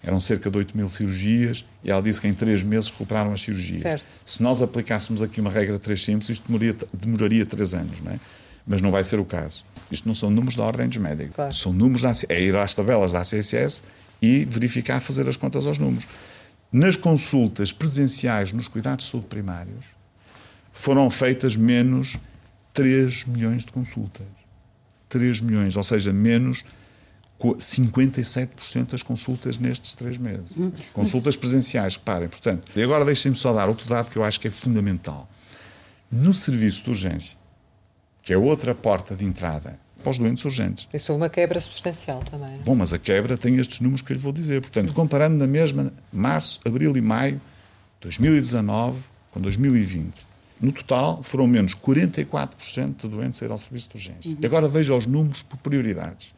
Eram 0.03 0.19
cerca 0.19 0.49
de 0.49 0.57
8 0.57 0.75
mil 0.75 0.89
cirurgias 0.89 1.63
e 1.83 1.91
ela 1.91 2.01
disse 2.01 2.19
que 2.19 2.27
em 2.27 2.33
3 2.33 2.63
meses 2.63 2.89
recuperaram 2.89 3.33
as 3.33 3.41
cirurgias. 3.41 3.81
Certo. 3.81 4.05
Se 4.25 4.41
nós 4.41 4.61
aplicássemos 4.61 5.21
aqui 5.21 5.39
uma 5.39 5.51
regra 5.51 5.75
de 5.75 5.81
3 5.81 6.03
simples, 6.03 6.29
isto 6.29 6.47
demoraria, 6.47 6.75
demoraria 6.93 7.45
3 7.45 7.73
anos, 7.75 8.01
não 8.01 8.11
é? 8.11 8.19
Mas 8.65 8.81
não 8.81 8.89
vai 8.89 9.03
ser 9.03 9.19
o 9.19 9.25
caso. 9.25 9.63
Isto 9.91 10.07
não 10.07 10.15
são 10.15 10.29
números 10.29 10.55
da 10.55 10.63
ordem 10.63 10.87
dos 10.87 10.97
médicos. 10.97 11.35
Claro. 11.35 11.53
São 11.53 11.73
números 11.73 12.01
da 12.01 12.11
é 12.29 12.41
ir 12.41 12.55
às 12.55 12.73
tabelas 12.73 13.11
da 13.11 13.19
ACSS 13.19 13.83
e 14.21 14.45
verificar, 14.45 14.99
fazer 15.01 15.27
as 15.27 15.37
contas 15.37 15.65
aos 15.65 15.77
números. 15.77 16.07
Nas 16.71 16.95
consultas 16.95 17.73
presenciais 17.73 18.51
nos 18.51 18.67
cuidados 18.67 19.05
de 19.05 19.11
saúde 19.11 19.27
primários, 19.27 19.85
foram 20.71 21.09
feitas 21.09 21.55
menos 21.55 22.17
3 22.73 23.25
milhões 23.25 23.65
de 23.65 23.71
consultas. 23.71 24.25
3 25.09 25.41
milhões, 25.41 25.75
ou 25.75 25.83
seja, 25.83 26.13
menos 26.13 26.63
57% 27.55 28.91
das 28.91 29.03
consultas 29.03 29.57
nestes 29.57 29.93
três 29.95 30.17
meses. 30.17 30.51
Hum, 30.57 30.71
consultas 30.93 31.35
presenciais, 31.35 31.95
reparem. 31.95 32.29
Portanto, 32.29 32.71
e 32.75 32.81
agora 32.81 33.03
deixem-me 33.03 33.37
só 33.37 33.53
dar 33.53 33.67
outro 33.67 33.87
dado 33.87 34.09
que 34.09 34.17
eu 34.17 34.23
acho 34.23 34.39
que 34.39 34.47
é 34.47 34.51
fundamental. 34.51 35.29
No 36.11 36.33
serviço 36.33 36.83
de 36.83 36.89
urgência, 36.89 37.37
que 38.23 38.33
é 38.33 38.37
outra 38.37 38.75
porta 38.75 39.15
de 39.15 39.25
entrada 39.25 39.79
para 40.01 40.11
os 40.11 40.17
doentes 40.17 40.43
urgentes. 40.45 40.87
Isso 40.93 41.11
é 41.11 41.15
uma 41.15 41.29
quebra 41.29 41.59
substancial 41.59 42.21
também. 42.23 42.59
Bom, 42.65 42.75
mas 42.75 42.91
a 42.91 42.99
quebra 42.99 43.37
tem 43.37 43.57
estes 43.57 43.79
números 43.79 44.01
que 44.01 44.11
eu 44.11 44.15
lhe 44.15 44.21
vou 44.21 44.33
dizer. 44.33 44.61
Portanto, 44.61 44.93
comparando 44.93 45.37
na 45.37 45.47
mesma 45.47 45.93
março, 46.11 46.59
abril 46.65 46.95
e 46.97 47.01
maio, 47.01 47.39
2019 48.01 48.99
com 49.31 49.39
2020, 49.39 50.25
no 50.59 50.71
total 50.71 51.23
foram 51.23 51.47
menos 51.47 51.73
44% 51.73 52.95
de 52.97 53.07
doentes 53.07 53.41
a 53.41 53.45
ir 53.45 53.51
ao 53.51 53.57
serviço 53.57 53.89
de 53.89 53.95
urgência. 53.95 54.31
Uhum. 54.31 54.37
E 54.41 54.45
agora 54.45 54.67
veja 54.67 54.95
os 54.95 55.05
números 55.05 55.41
por 55.43 55.57
prioridades. 55.57 56.33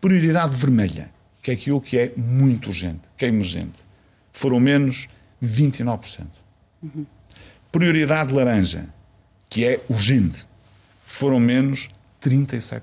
Prioridade 0.00 0.56
vermelha, 0.56 1.10
que 1.42 1.50
é 1.50 1.54
aquilo 1.54 1.80
que 1.80 1.98
é 1.98 2.12
muito 2.16 2.68
urgente, 2.68 3.02
que 3.16 3.24
é 3.24 3.28
emergente, 3.28 3.80
foram 4.32 4.60
menos 4.60 5.08
29%. 5.42 6.26
Uhum. 6.82 7.06
Prioridade 7.72 8.32
laranja, 8.32 8.86
que 9.48 9.64
é 9.64 9.80
urgente, 9.88 10.46
foram 11.04 11.40
menos 11.40 11.88
37%. 12.22 12.82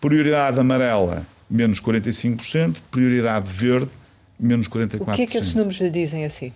Prioridade 0.00 0.60
amarela, 0.60 1.26
menos 1.48 1.80
45%. 1.80 2.76
Prioridade 2.90 3.48
verde, 3.50 3.90
menos 4.38 4.68
44%. 4.68 5.00
O 5.00 5.12
que 5.12 5.22
é 5.22 5.26
que 5.26 5.38
esses 5.38 5.54
números 5.54 5.80
lhe 5.80 5.90
dizem 5.90 6.24
assim? 6.24 6.52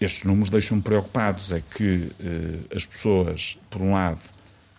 Estes 0.00 0.24
números 0.24 0.50
deixam-me 0.50 0.82
preocupados. 0.82 1.52
É 1.52 1.60
que 1.60 2.10
eh, 2.20 2.76
as 2.76 2.86
pessoas, 2.86 3.58
por 3.68 3.82
um 3.82 3.92
lado, 3.92 4.20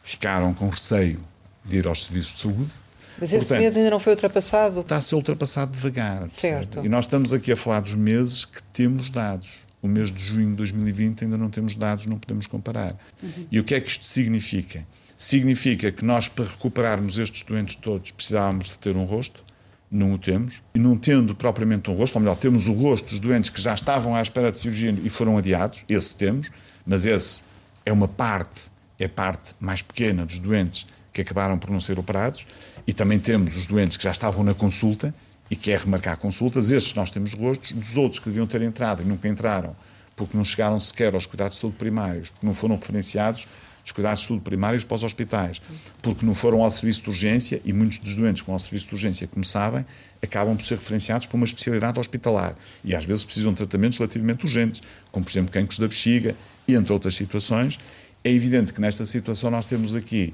ficaram 0.03 0.53
com 0.53 0.69
receio 0.69 1.19
de 1.63 1.77
ir 1.77 1.87
aos 1.87 2.05
serviços 2.05 2.33
de 2.33 2.39
saúde, 2.39 2.71
mas 3.19 3.33
esse 3.33 3.47
Portanto, 3.47 3.59
medo 3.59 3.77
ainda 3.77 3.91
não 3.91 3.99
foi 3.99 4.13
ultrapassado? 4.13 4.81
Está 4.81 4.97
a 4.97 5.01
ser 5.01 5.15
ultrapassado 5.15 5.71
devagar. 5.71 6.27
Certo. 6.29 6.67
Percebe? 6.67 6.87
E 6.87 6.89
nós 6.89 7.05
estamos 7.05 7.33
aqui 7.33 7.51
a 7.51 7.55
falar 7.55 7.81
dos 7.81 7.93
meses 7.93 8.45
que 8.45 8.61
temos 8.73 9.09
dados. 9.09 9.67
O 9.81 9.87
mês 9.87 10.11
de 10.11 10.21
junho 10.21 10.49
de 10.49 10.55
2020 10.55 11.23
ainda 11.23 11.37
não 11.37 11.49
temos 11.49 11.75
dados, 11.75 12.05
não 12.05 12.19
podemos 12.19 12.47
comparar. 12.47 12.93
Uhum. 13.23 13.47
E 13.51 13.59
o 13.59 13.63
que 13.63 13.75
é 13.75 13.79
que 13.79 13.87
isto 13.87 14.05
significa? 14.05 14.85
Significa 15.15 15.91
que 15.91 16.03
nós, 16.03 16.27
para 16.27 16.45
recuperarmos 16.45 17.17
estes 17.17 17.43
doentes 17.43 17.75
todos, 17.75 18.11
precisávamos 18.11 18.67
de 18.67 18.79
ter 18.79 18.95
um 18.95 19.05
rosto, 19.05 19.43
não 19.91 20.13
o 20.13 20.17
temos, 20.17 20.55
e 20.73 20.79
não 20.79 20.97
tendo 20.97 21.33
propriamente 21.33 21.89
um 21.89 21.95
rosto, 21.95 22.15
ou 22.15 22.21
melhor, 22.21 22.35
temos 22.35 22.67
o 22.67 22.73
rosto 22.73 23.09
dos 23.09 23.19
doentes 23.19 23.49
que 23.49 23.61
já 23.61 23.73
estavam 23.73 24.15
à 24.15 24.21
espera 24.21 24.51
de 24.51 24.57
cirurgia 24.57 24.95
e 25.03 25.09
foram 25.09 25.37
adiados, 25.37 25.83
esse 25.89 26.15
temos, 26.15 26.49
mas 26.85 27.05
esse 27.05 27.43
é 27.85 27.91
uma 27.91 28.07
parte, 28.07 28.69
é 28.99 29.05
a 29.05 29.09
parte 29.09 29.55
mais 29.59 29.81
pequena 29.81 30.25
dos 30.25 30.39
doentes 30.39 30.85
que 31.11 31.21
acabaram 31.21 31.57
por 31.57 31.69
não 31.69 31.81
ser 31.81 31.97
operados, 31.97 32.45
e 32.89 32.93
também 32.93 33.19
temos 33.19 33.55
os 33.55 33.67
doentes 33.67 33.97
que 33.97 34.03
já 34.03 34.09
estavam 34.09 34.43
na 34.43 34.55
consulta 34.55 35.13
e 35.47 35.55
quer 35.55 35.81
remarcar 35.81 36.17
consultas, 36.17 36.71
esses 36.71 36.91
nós 36.95 37.11
temos 37.11 37.35
rostos, 37.35 37.71
dos 37.71 37.95
outros 37.95 38.17
que 38.17 38.25
deviam 38.29 38.47
ter 38.47 38.63
entrado 38.63 39.03
e 39.03 39.05
nunca 39.05 39.27
entraram, 39.27 39.75
porque 40.15 40.35
não 40.35 40.43
chegaram 40.43 40.79
sequer 40.79 41.13
aos 41.13 41.27
cuidados 41.27 41.53
de 41.53 41.61
saúde 41.61 41.77
primários, 41.77 42.29
porque 42.29 42.47
não 42.47 42.55
foram 42.55 42.75
referenciados 42.75 43.47
os 43.85 43.91
cuidados 43.91 44.21
de 44.21 44.27
saúde 44.27 44.43
primários 44.43 44.83
para 44.83 44.95
os 44.95 45.03
hospitais, 45.03 45.61
porque 46.01 46.25
não 46.25 46.33
foram 46.33 46.63
ao 46.63 46.69
serviço 46.71 47.03
de 47.03 47.09
urgência 47.09 47.61
e 47.63 47.71
muitos 47.71 47.99
dos 47.99 48.15
doentes 48.15 48.41
que 48.41 48.47
vão 48.47 48.55
ao 48.55 48.59
serviço 48.59 48.87
de 48.87 48.95
urgência, 48.95 49.27
como 49.27 49.45
sabem, 49.45 49.85
acabam 50.19 50.57
por 50.57 50.65
ser 50.65 50.79
referenciados 50.79 51.27
para 51.27 51.35
uma 51.35 51.45
especialidade 51.45 51.99
hospitalar. 51.99 52.55
E 52.83 52.95
às 52.95 53.05
vezes 53.05 53.23
precisam 53.23 53.51
de 53.51 53.57
tratamentos 53.57 53.99
relativamente 53.99 54.45
urgentes, 54.45 54.81
como 55.11 55.23
por 55.23 55.31
exemplo 55.31 55.51
cancros 55.51 55.77
da 55.77 55.87
bexiga 55.87 56.35
e 56.67 56.73
entre 56.73 56.91
outras 56.91 57.13
situações. 57.13 57.77
É 58.23 58.31
evidente 58.31 58.73
que 58.73 58.81
nesta 58.81 59.05
situação 59.05 59.51
nós 59.51 59.67
temos 59.67 59.93
aqui 59.93 60.33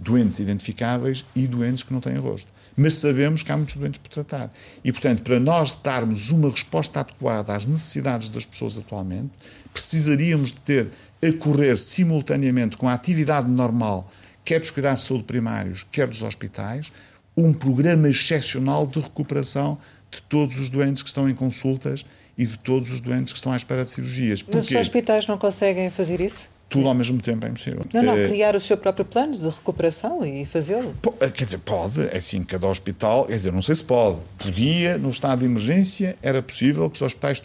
doentes 0.00 0.38
identificáveis 0.38 1.24
e 1.36 1.46
doentes 1.46 1.82
que 1.82 1.92
não 1.92 2.00
têm 2.00 2.16
rosto. 2.16 2.50
Mas 2.76 2.96
sabemos 2.96 3.42
que 3.42 3.52
há 3.52 3.56
muitos 3.56 3.76
doentes 3.76 3.98
por 3.98 4.08
tratar. 4.08 4.50
E, 4.82 4.90
portanto, 4.90 5.22
para 5.22 5.38
nós 5.38 5.74
darmos 5.74 6.30
uma 6.30 6.50
resposta 6.50 7.00
adequada 7.00 7.54
às 7.54 7.64
necessidades 7.64 8.28
das 8.30 8.46
pessoas 8.46 8.78
atualmente, 8.78 9.32
precisaríamos 9.72 10.52
de 10.52 10.60
ter 10.60 10.88
a 11.22 11.32
correr 11.32 11.78
simultaneamente 11.78 12.76
com 12.76 12.88
a 12.88 12.94
atividade 12.94 13.48
normal, 13.48 14.10
quer 14.44 14.60
dos 14.60 14.70
cuidados 14.70 15.02
de 15.02 15.08
saúde 15.08 15.24
primários, 15.24 15.86
quer 15.92 16.08
dos 16.08 16.22
hospitais, 16.22 16.90
um 17.36 17.52
programa 17.52 18.08
excepcional 18.08 18.86
de 18.86 19.00
recuperação 19.00 19.78
de 20.10 20.22
todos 20.22 20.58
os 20.58 20.70
doentes 20.70 21.02
que 21.02 21.08
estão 21.08 21.28
em 21.28 21.34
consultas 21.34 22.04
e 22.36 22.46
de 22.46 22.58
todos 22.58 22.90
os 22.90 23.00
doentes 23.00 23.32
que 23.32 23.38
estão 23.38 23.52
à 23.52 23.56
espera 23.56 23.82
de 23.82 23.90
cirurgias. 23.90 24.42
Mas 24.50 24.64
os 24.64 24.74
hospitais 24.74 25.26
não 25.26 25.36
conseguem 25.36 25.90
fazer 25.90 26.20
isso? 26.20 26.48
Tudo 26.70 26.86
ao 26.86 26.94
mesmo 26.94 27.20
tempo 27.20 27.44
é 27.44 27.48
impossível. 27.48 27.84
Não, 27.92 28.02
não, 28.02 28.14
criar 28.14 28.54
o 28.54 28.60
seu 28.60 28.76
próprio 28.76 29.04
plano 29.04 29.36
de 29.36 29.44
recuperação 29.44 30.24
e 30.24 30.46
fazê-lo. 30.46 30.94
Quer 31.34 31.44
dizer, 31.44 31.58
pode, 31.58 32.00
é 32.00 32.16
assim, 32.16 32.44
cada 32.44 32.68
hospital, 32.68 33.26
quer 33.26 33.34
dizer, 33.34 33.52
não 33.52 33.60
sei 33.60 33.74
se 33.74 33.82
pode. 33.82 34.18
Podia, 34.38 34.96
no 34.96 35.10
estado 35.10 35.40
de 35.40 35.46
emergência, 35.46 36.16
era 36.22 36.40
possível 36.40 36.88
que 36.88 36.94
os 36.94 37.02
hospitais 37.02 37.44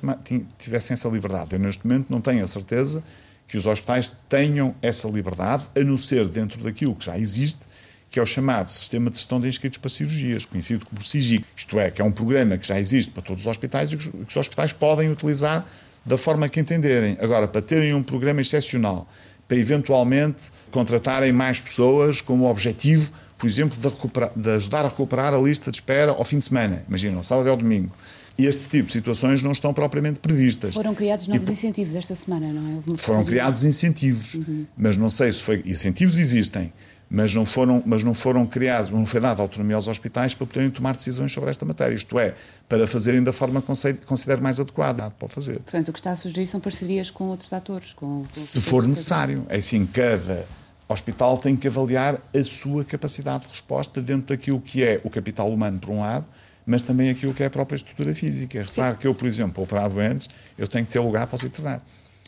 tivessem 0.59 0.93
essa 0.93 1.09
liberdade. 1.09 1.49
Eu, 1.53 1.59
neste 1.59 1.85
momento, 1.85 2.05
não 2.07 2.21
tenho 2.21 2.43
a 2.43 2.47
certeza 2.47 3.03
que 3.47 3.57
os 3.57 3.65
hospitais 3.65 4.09
tenham 4.29 4.75
essa 4.79 5.07
liberdade, 5.07 5.65
a 5.75 5.79
não 5.83 5.97
ser 5.97 6.27
dentro 6.29 6.63
daquilo 6.63 6.93
que 6.95 7.05
já 7.05 7.17
existe, 7.17 7.61
que 8.09 8.19
é 8.19 8.23
o 8.23 8.25
chamado 8.25 8.69
Sistema 8.69 9.09
de 9.09 9.17
Gestão 9.17 9.41
de 9.41 9.47
Inscritos 9.47 9.77
para 9.79 9.89
Cirurgias, 9.89 10.45
conhecido 10.45 10.85
como 10.85 11.03
SIGIC. 11.03 11.43
Isto 11.55 11.79
é, 11.79 11.91
que 11.91 12.01
é 12.01 12.05
um 12.05 12.11
programa 12.11 12.57
que 12.57 12.67
já 12.67 12.79
existe 12.79 13.11
para 13.11 13.23
todos 13.23 13.43
os 13.43 13.47
hospitais 13.47 13.91
e 13.91 13.97
que 13.97 14.09
os 14.27 14.37
hospitais 14.37 14.71
podem 14.71 15.09
utilizar 15.09 15.65
da 16.05 16.17
forma 16.17 16.47
que 16.47 16.59
entenderem. 16.59 17.17
Agora, 17.19 17.47
para 17.47 17.61
terem 17.61 17.93
um 17.93 18.03
programa 18.03 18.41
excepcional, 18.41 19.07
para 19.47 19.57
eventualmente 19.57 20.45
contratarem 20.71 21.31
mais 21.31 21.59
pessoas 21.59 22.21
com 22.21 22.39
o 22.39 22.45
objetivo, 22.45 23.11
por 23.37 23.47
exemplo, 23.47 23.77
de, 23.79 24.41
de 24.41 24.49
ajudar 24.51 24.85
a 24.85 24.87
recuperar 24.87 25.33
a 25.33 25.37
lista 25.37 25.71
de 25.71 25.77
espera 25.77 26.11
ao 26.11 26.23
fim 26.23 26.37
de 26.37 26.45
semana, 26.45 26.85
imagina, 26.87 27.21
sábado 27.23 27.49
ao 27.49 27.57
domingo. 27.57 27.91
E 28.37 28.45
este 28.45 28.67
tipo 28.67 28.87
de 28.87 28.91
situações 28.91 29.41
não 29.41 29.53
estão 29.53 29.73
propriamente 29.73 30.19
previstas. 30.19 30.73
Foram 30.73 30.93
criados 30.93 31.25
novos 31.27 31.47
e, 31.47 31.51
incentivos 31.53 31.95
esta 31.95 32.13
semana, 32.15 32.51
não 32.51 32.83
é? 32.93 32.97
Foram 32.97 33.23
criados 33.23 33.63
incentivos, 33.63 34.33
uhum. 34.33 34.65
mas 34.77 34.97
não 34.97 35.09
sei 35.09 35.31
se 35.31 35.41
foi. 35.41 35.63
Incentivos 35.65 36.19
existem, 36.19 36.71
mas 37.09 37.33
não 37.33 37.45
foram, 37.45 37.83
mas 37.85 38.03
não 38.03 38.13
foram 38.13 38.45
criados, 38.45 38.91
não 38.91 39.05
foi 39.05 39.19
dada 39.19 39.41
autonomia 39.41 39.75
aos 39.75 39.87
hospitais 39.87 40.33
para 40.33 40.47
poderem 40.47 40.69
tomar 40.69 40.93
decisões 40.93 41.31
sobre 41.31 41.49
esta 41.49 41.65
matéria, 41.65 41.93
isto 41.93 42.17
é, 42.19 42.33
para 42.67 42.87
fazerem 42.87 43.23
da 43.23 43.31
forma 43.31 43.61
que 43.61 43.93
considere 44.05 44.41
mais 44.41 44.59
adequada 44.59 45.11
para 45.11 45.27
fazer. 45.27 45.59
Portanto, 45.59 45.89
o 45.89 45.93
que 45.93 45.99
está 45.99 46.11
a 46.11 46.15
sugerir 46.15 46.45
são 46.45 46.59
parcerias 46.59 47.09
com 47.09 47.25
outros 47.25 47.53
atores? 47.53 47.93
Com, 47.93 48.23
com 48.23 48.25
Se 48.31 48.61
for 48.61 48.87
necessário. 48.87 49.45
É 49.49 49.57
assim, 49.57 49.85
cada 49.85 50.45
hospital 50.87 51.37
tem 51.37 51.55
que 51.55 51.67
avaliar 51.67 52.19
a 52.33 52.43
sua 52.43 52.83
capacidade 52.83 53.45
de 53.45 53.49
resposta 53.49 54.01
dentro 54.01 54.35
daquilo 54.35 54.59
que 54.59 54.83
é 54.83 54.99
o 55.03 55.09
capital 55.09 55.51
humano, 55.51 55.79
por 55.79 55.91
um 55.91 55.99
lado, 55.99 56.25
mas 56.65 56.83
também 56.83 57.09
aquilo 57.09 57.33
que 57.33 57.43
é 57.43 57.45
a 57.45 57.49
própria 57.49 57.75
estrutura 57.75 58.13
física. 58.13 58.61
Repare 58.61 58.97
que 58.97 59.07
eu, 59.07 59.13
por 59.13 59.27
exemplo, 59.27 59.53
para 59.53 59.63
operar 59.63 59.89
doentes, 59.89 60.27
eu 60.57 60.67
tenho 60.67 60.85
que 60.85 60.91
ter 60.91 60.99
lugar 60.99 61.27
para 61.27 61.35
os 61.35 61.43
internar. 61.43 61.81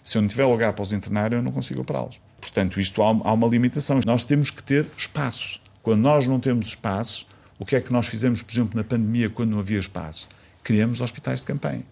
Se 0.08 0.18
eu 0.18 0.22
não 0.22 0.30
tiver 0.30 0.46
lugar 0.46 0.72
para 0.72 0.84
os 0.84 0.94
internar, 0.94 1.34
eu 1.34 1.42
não 1.42 1.52
consigo 1.52 1.82
operá-los. 1.82 2.22
Portanto, 2.40 2.80
isto 2.80 3.04
há, 3.04 3.08
há 3.08 3.34
uma 3.34 3.46
limitação. 3.46 4.00
Nós 4.06 4.24
temos 4.24 4.50
que 4.50 4.64
ter 4.64 4.86
espaço. 4.98 5.60
Quando 5.84 6.00
nós 6.00 6.26
não 6.26 6.40
temos 6.40 6.68
espaço, 6.68 7.28
o 7.60 7.66
que 7.66 7.76
é 7.76 7.82
que 7.82 7.92
nós 7.92 8.08
fizemos, 8.08 8.42
por 8.42 8.50
exemplo, 8.54 8.78
na 8.78 8.86
pandemia, 8.86 9.30
quando 9.30 9.50
não 9.50 9.60
havia 9.60 9.78
espaço? 9.78 10.30
Criamos 10.64 11.02
hospitais 11.02 11.42
de 11.42 11.48
campanha. 11.48 11.84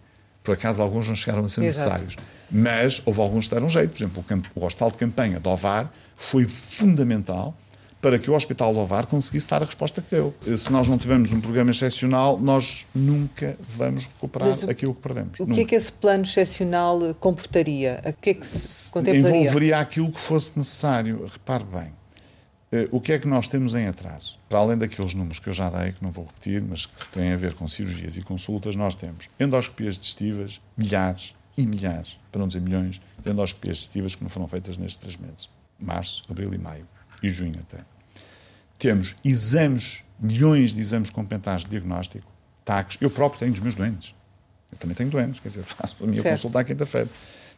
Por 0.42 0.54
acaso, 0.54 0.82
alguns 0.82 1.10
não 1.10 1.16
chegaram 1.16 1.44
a 1.44 1.50
ser 1.50 1.62
Exato. 1.66 1.90
necessários. 1.90 2.16
Mas 2.50 3.02
houve 3.04 3.20
alguns 3.20 3.50
que 3.50 3.54
deram 3.54 3.70
jeito. 3.70 3.92
Por 3.92 3.98
exemplo, 3.98 4.52
o 4.56 4.66
Hospital 4.66 4.92
de 4.92 4.98
Campanha 4.98 5.38
de 5.38 5.50
Ovar 5.50 5.92
foi 6.16 6.46
fundamental 6.46 7.54
para 8.02 8.20
que 8.20 8.30
o 8.30 8.36
Hospital 8.36 8.74
de 8.74 8.80
Ovar 8.80 9.08
conseguisse 9.08 9.50
dar 9.50 9.64
a 9.64 9.66
resposta 9.66 10.02
que 10.02 10.16
deu. 10.16 10.34
Se 10.58 10.72
nós 10.72 10.88
não 10.88 10.98
tivermos 10.98 11.32
um 11.34 11.42
programa 11.42 11.72
excepcional, 11.72 12.40
nós 12.40 12.86
nunca 12.94 13.58
vamos 13.60 14.06
recuperar 14.06 14.50
o, 14.50 14.70
aquilo 14.70 14.94
que 14.94 15.02
perdemos. 15.02 15.40
O 15.40 15.44
que 15.44 15.50
nunca. 15.50 15.62
é 15.62 15.66
que 15.66 15.76
esse 15.76 15.92
plano 15.92 16.24
excepcional 16.24 17.16
comportaria? 17.20 18.02
O 18.06 18.14
que 18.14 18.30
é 18.30 18.34
que 18.34 18.46
se 18.46 18.92
contemplaria? 18.92 19.42
Envolveria 19.42 19.80
aquilo 19.80 20.12
que 20.12 20.20
fosse 20.20 20.58
necessário. 20.58 21.26
Repare 21.26 21.64
bem, 21.64 21.94
eh, 22.72 22.90
o 22.92 23.00
que 23.00 23.14
é 23.14 23.20
que 23.20 23.28
nós 23.28 23.48
temos 23.48 23.74
em 23.74 23.88
atraso? 23.88 24.38
Para 24.50 24.60
além 24.60 24.78
daqueles 24.78 25.14
números 25.14 25.40
que 25.40 25.48
eu 25.48 25.54
já 25.54 25.70
dei, 25.70 25.92
que 25.92 26.04
não 26.04 26.12
vou 26.12 26.26
repetir, 26.26 26.62
mas 26.62 26.86
que 26.86 27.08
têm 27.10 27.32
a 27.32 27.38
ver 27.38 27.54
com 27.54 27.68
cirurgias 27.68 28.18
e 28.18 28.22
consultas, 28.22 28.76
nós 28.76 28.96
temos 28.96 29.30
endoscopias 29.40 29.98
digestivas, 29.98 30.60
milhares 30.78 31.34
e 31.58 31.66
milhares, 31.66 32.20
para 32.32 32.40
não 32.40 32.48
dizer 32.48 32.60
milhões, 32.60 33.00
de 33.24 33.32
endoscopias 33.32 33.78
digestivas 33.78 34.16
que 34.16 34.24
não 34.24 34.30
foram 34.30 34.48
feitas 34.48 34.78
nestes 34.78 34.98
três 34.98 35.18
meses. 35.18 35.50
Março, 35.80 36.24
abril 36.30 36.54
e 36.54 36.58
maio. 36.58 36.88
E 37.26 37.30
junho 37.30 37.60
até 37.60 37.80
temos 38.78 39.16
exames, 39.24 40.04
milhões 40.20 40.74
de 40.74 40.80
exames 40.80 41.10
complementares 41.10 41.64
de 41.64 41.70
diagnóstico, 41.70 42.32
taques. 42.64 42.98
Eu 43.02 43.10
próprio 43.10 43.40
tenho 43.40 43.52
dos 43.52 43.62
meus 43.62 43.76
doentes. 43.76 44.16
Eu 44.72 44.78
também 44.78 44.96
tenho 44.96 45.10
doentes, 45.10 45.40
quer 45.40 45.48
dizer, 45.48 45.64
faço 45.66 45.96
a 46.02 46.06
minha 46.06 46.22
certo. 46.22 46.36
consulta 46.36 46.60
à 46.60 46.64
quinta-feira. 46.64 47.10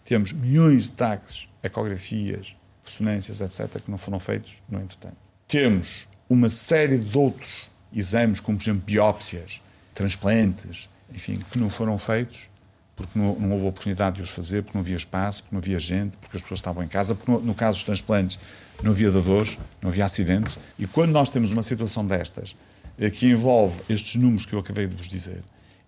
Temos 0.06 0.32
milhões 0.32 0.84
de 0.84 0.92
taques, 0.92 1.48
ecografias, 1.62 2.56
ressonâncias, 2.84 3.42
etc., 3.42 3.82
que 3.82 3.92
não 3.92 3.98
foram 3.98 4.20
feitos 4.20 4.62
no 4.70 4.80
entretanto. 4.80 5.18
Temos 5.48 6.08
uma 6.30 6.50
série 6.50 6.98
de 6.98 7.18
outros 7.18 7.70
exames, 7.94 8.40
como 8.40 8.58
por 8.58 8.64
exemplo 8.64 8.84
biópsias, 8.86 9.62
transplantes, 9.94 10.90
enfim, 11.14 11.42
que 11.52 11.58
não 11.58 11.70
foram 11.70 11.98
feitos 11.98 12.50
porque 12.98 13.18
não, 13.18 13.28
não, 13.36 13.52
houve 13.52 13.68
oportunidade 13.68 14.18
de 14.18 14.24
os 14.24 14.30
fazer, 14.32 14.64
porque 14.64 14.76
não 14.76 14.82
havia 14.82 14.96
espaço, 14.96 15.44
porque 15.44 15.56
não 15.56 15.60
havia 15.62 15.78
gente, 15.78 16.18
porque 16.18 16.36
as 16.36 16.42
pessoas 16.42 16.60
estavam 16.60 16.84
em 16.84 16.88
casa, 16.88 17.14
porque 17.14 17.32
no, 17.32 17.40
no 17.40 17.54
caso 17.54 17.78
dos 17.78 17.86
transplantes 17.86 18.40
não 18.84 18.92
havia 18.92 19.12
dadores, 19.12 19.58
não 19.82 19.92
havia 19.92 20.04
acidentes. 20.04 20.58
E 20.80 20.88
quando 20.88 21.12
nós 21.12 21.30
temos 21.30 21.52
uma 21.52 21.62
situação 21.62 22.06
destas, 22.06 22.56
eh, 23.00 23.12
que 23.12 23.28
envolve 23.28 23.82
estes 23.88 24.20
números 24.20 24.48
que 24.48 24.54
eu 24.54 24.60
acabei 24.60 24.88
de 24.88 24.96
vos 24.96 25.08
dizer, 25.08 25.44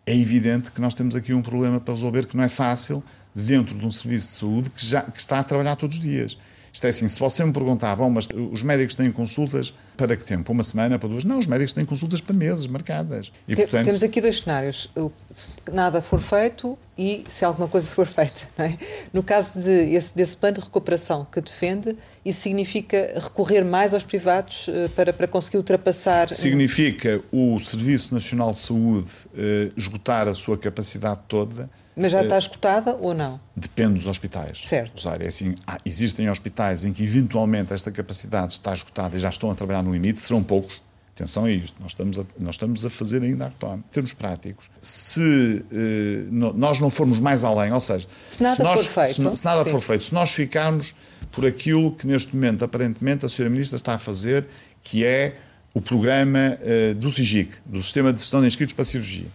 é 0.05 0.15
evidente 0.15 0.71
que 0.71 0.79
nós 0.79 0.93
temos 0.93 1.15
aqui 1.15 1.33
um 1.33 1.41
problema 1.41 1.79
para 1.79 1.95
resolver 1.95 2.27
que 2.27 2.37
não 2.37 2.43
é 2.43 2.49
fácil 2.49 3.03
dentro 3.33 3.75
de 3.75 3.83
um 3.83 3.91
serviço 3.91 4.27
de 4.27 4.33
saúde 4.33 4.69
que, 4.69 4.85
já, 4.85 5.01
que 5.01 5.19
está 5.19 5.39
a 5.39 5.43
trabalhar 5.43 5.75
todos 5.75 5.97
os 5.97 6.01
dias. 6.01 6.37
Isto 6.71 6.85
é 6.85 6.89
assim, 6.89 7.07
se 7.07 7.19
você 7.19 7.43
me 7.43 7.51
perguntar, 7.51 7.95
bom, 7.95 8.09
mas 8.09 8.27
os 8.51 8.63
médicos 8.63 8.95
têm 8.95 9.11
consultas 9.11 9.73
para 9.97 10.15
que 10.15 10.23
tempo? 10.23 10.51
Uma 10.51 10.63
semana, 10.63 10.97
para 10.97 11.09
duas? 11.09 11.23
Não, 11.23 11.37
os 11.37 11.47
médicos 11.47 11.73
têm 11.73 11.85
consultas 11.85 12.21
para 12.21 12.35
meses 12.35 12.67
marcadas. 12.67 13.31
E, 13.47 13.55
Tem, 13.55 13.65
portanto... 13.65 13.85
Temos 13.85 14.03
aqui 14.03 14.21
dois 14.21 14.39
cenários. 14.39 14.89
Se 15.31 15.51
nada 15.71 16.01
for 16.01 16.21
feito 16.21 16.77
e 16.97 17.23
se 17.29 17.43
alguma 17.43 17.67
coisa 17.67 17.87
for 17.87 18.05
feita. 18.07 18.47
É? 18.57 18.77
No 19.11 19.23
caso 19.23 19.59
de 19.59 19.93
esse, 19.93 20.15
desse 20.15 20.37
plano 20.37 20.57
de 20.57 20.63
recuperação 20.63 21.25
que 21.31 21.41
defende, 21.41 21.97
isso 22.23 22.41
significa 22.41 23.13
recorrer 23.15 23.63
mais 23.63 23.93
aos 23.93 24.03
privados 24.03 24.67
uh, 24.67 24.89
para, 24.95 25.11
para 25.11 25.27
conseguir 25.27 25.57
ultrapassar. 25.57 26.29
Significa 26.29 27.21
o 27.31 27.57
Serviço 27.59 28.13
Nacional 28.13 28.51
de 28.51 28.59
Saúde 28.59 29.11
uh, 29.33 29.73
esgotar 29.75 30.27
a 30.27 30.33
sua 30.33 30.57
capacidade 30.57 31.21
toda 31.27 31.69
mas 31.99 32.13
já 32.13 32.23
está 32.23 32.37
escutada 32.37 32.95
ou 32.95 33.13
não? 33.13 33.39
Depende 33.53 33.95
dos 33.95 34.07
hospitais. 34.07 34.65
Certo. 34.65 34.93
Rosário, 34.93 35.25
é 35.25 35.27
assim, 35.27 35.55
existem 35.85 36.29
hospitais 36.29 36.85
em 36.85 36.93
que 36.93 37.03
eventualmente 37.03 37.73
esta 37.73 37.91
capacidade 37.91 38.53
está 38.53 38.71
esgotada 38.71 39.17
e 39.17 39.19
já 39.19 39.29
estão 39.29 39.51
a 39.51 39.55
trabalhar 39.55 39.83
no 39.83 39.91
limite, 39.91 40.19
serão 40.19 40.41
poucos. 40.41 40.81
Atenção 41.13 41.43
a 41.43 41.51
isto, 41.51 41.81
nós 41.81 41.91
estamos 41.91 42.17
a, 42.17 42.23
nós 42.39 42.55
estamos 42.55 42.85
a 42.85 42.89
fazer 42.89 43.21
ainda 43.21 43.47
a 43.47 43.47
retoma. 43.49 43.83
Em 43.89 43.91
termos 43.91 44.13
práticos, 44.13 44.71
se 44.81 45.65
eh, 45.69 46.23
no, 46.31 46.53
nós 46.53 46.79
não 46.79 46.89
formos 46.89 47.19
mais 47.19 47.43
além, 47.43 47.73
ou 47.73 47.81
seja, 47.81 48.07
se 48.29 48.41
nada, 48.41 48.55
se 48.55 48.63
nós, 48.63 48.87
for, 48.87 49.03
feito, 49.03 49.29
se, 49.29 49.35
se 49.35 49.45
nada 49.45 49.65
for 49.65 49.81
feito, 49.81 50.03
se 50.05 50.13
nós 50.13 50.31
ficarmos 50.31 50.95
por 51.33 51.45
aquilo 51.45 51.91
que 51.91 52.07
neste 52.07 52.33
momento, 52.33 52.63
aparentemente, 52.63 53.25
a 53.25 53.27
Sra. 53.27 53.49
Ministra 53.49 53.75
está 53.75 53.95
a 53.95 53.97
fazer, 53.97 54.47
que 54.81 55.03
é 55.03 55.35
o 55.73 55.81
programa 55.81 56.57
eh, 56.61 56.93
do 56.93 57.11
SIGIC, 57.11 57.51
do 57.65 57.83
Sistema 57.83 58.13
de 58.13 58.21
Gestão 58.21 58.39
de 58.39 58.47
Inscritos 58.47 58.73
para 58.73 58.83
a 58.83 58.85
Cirurgia 58.85 59.27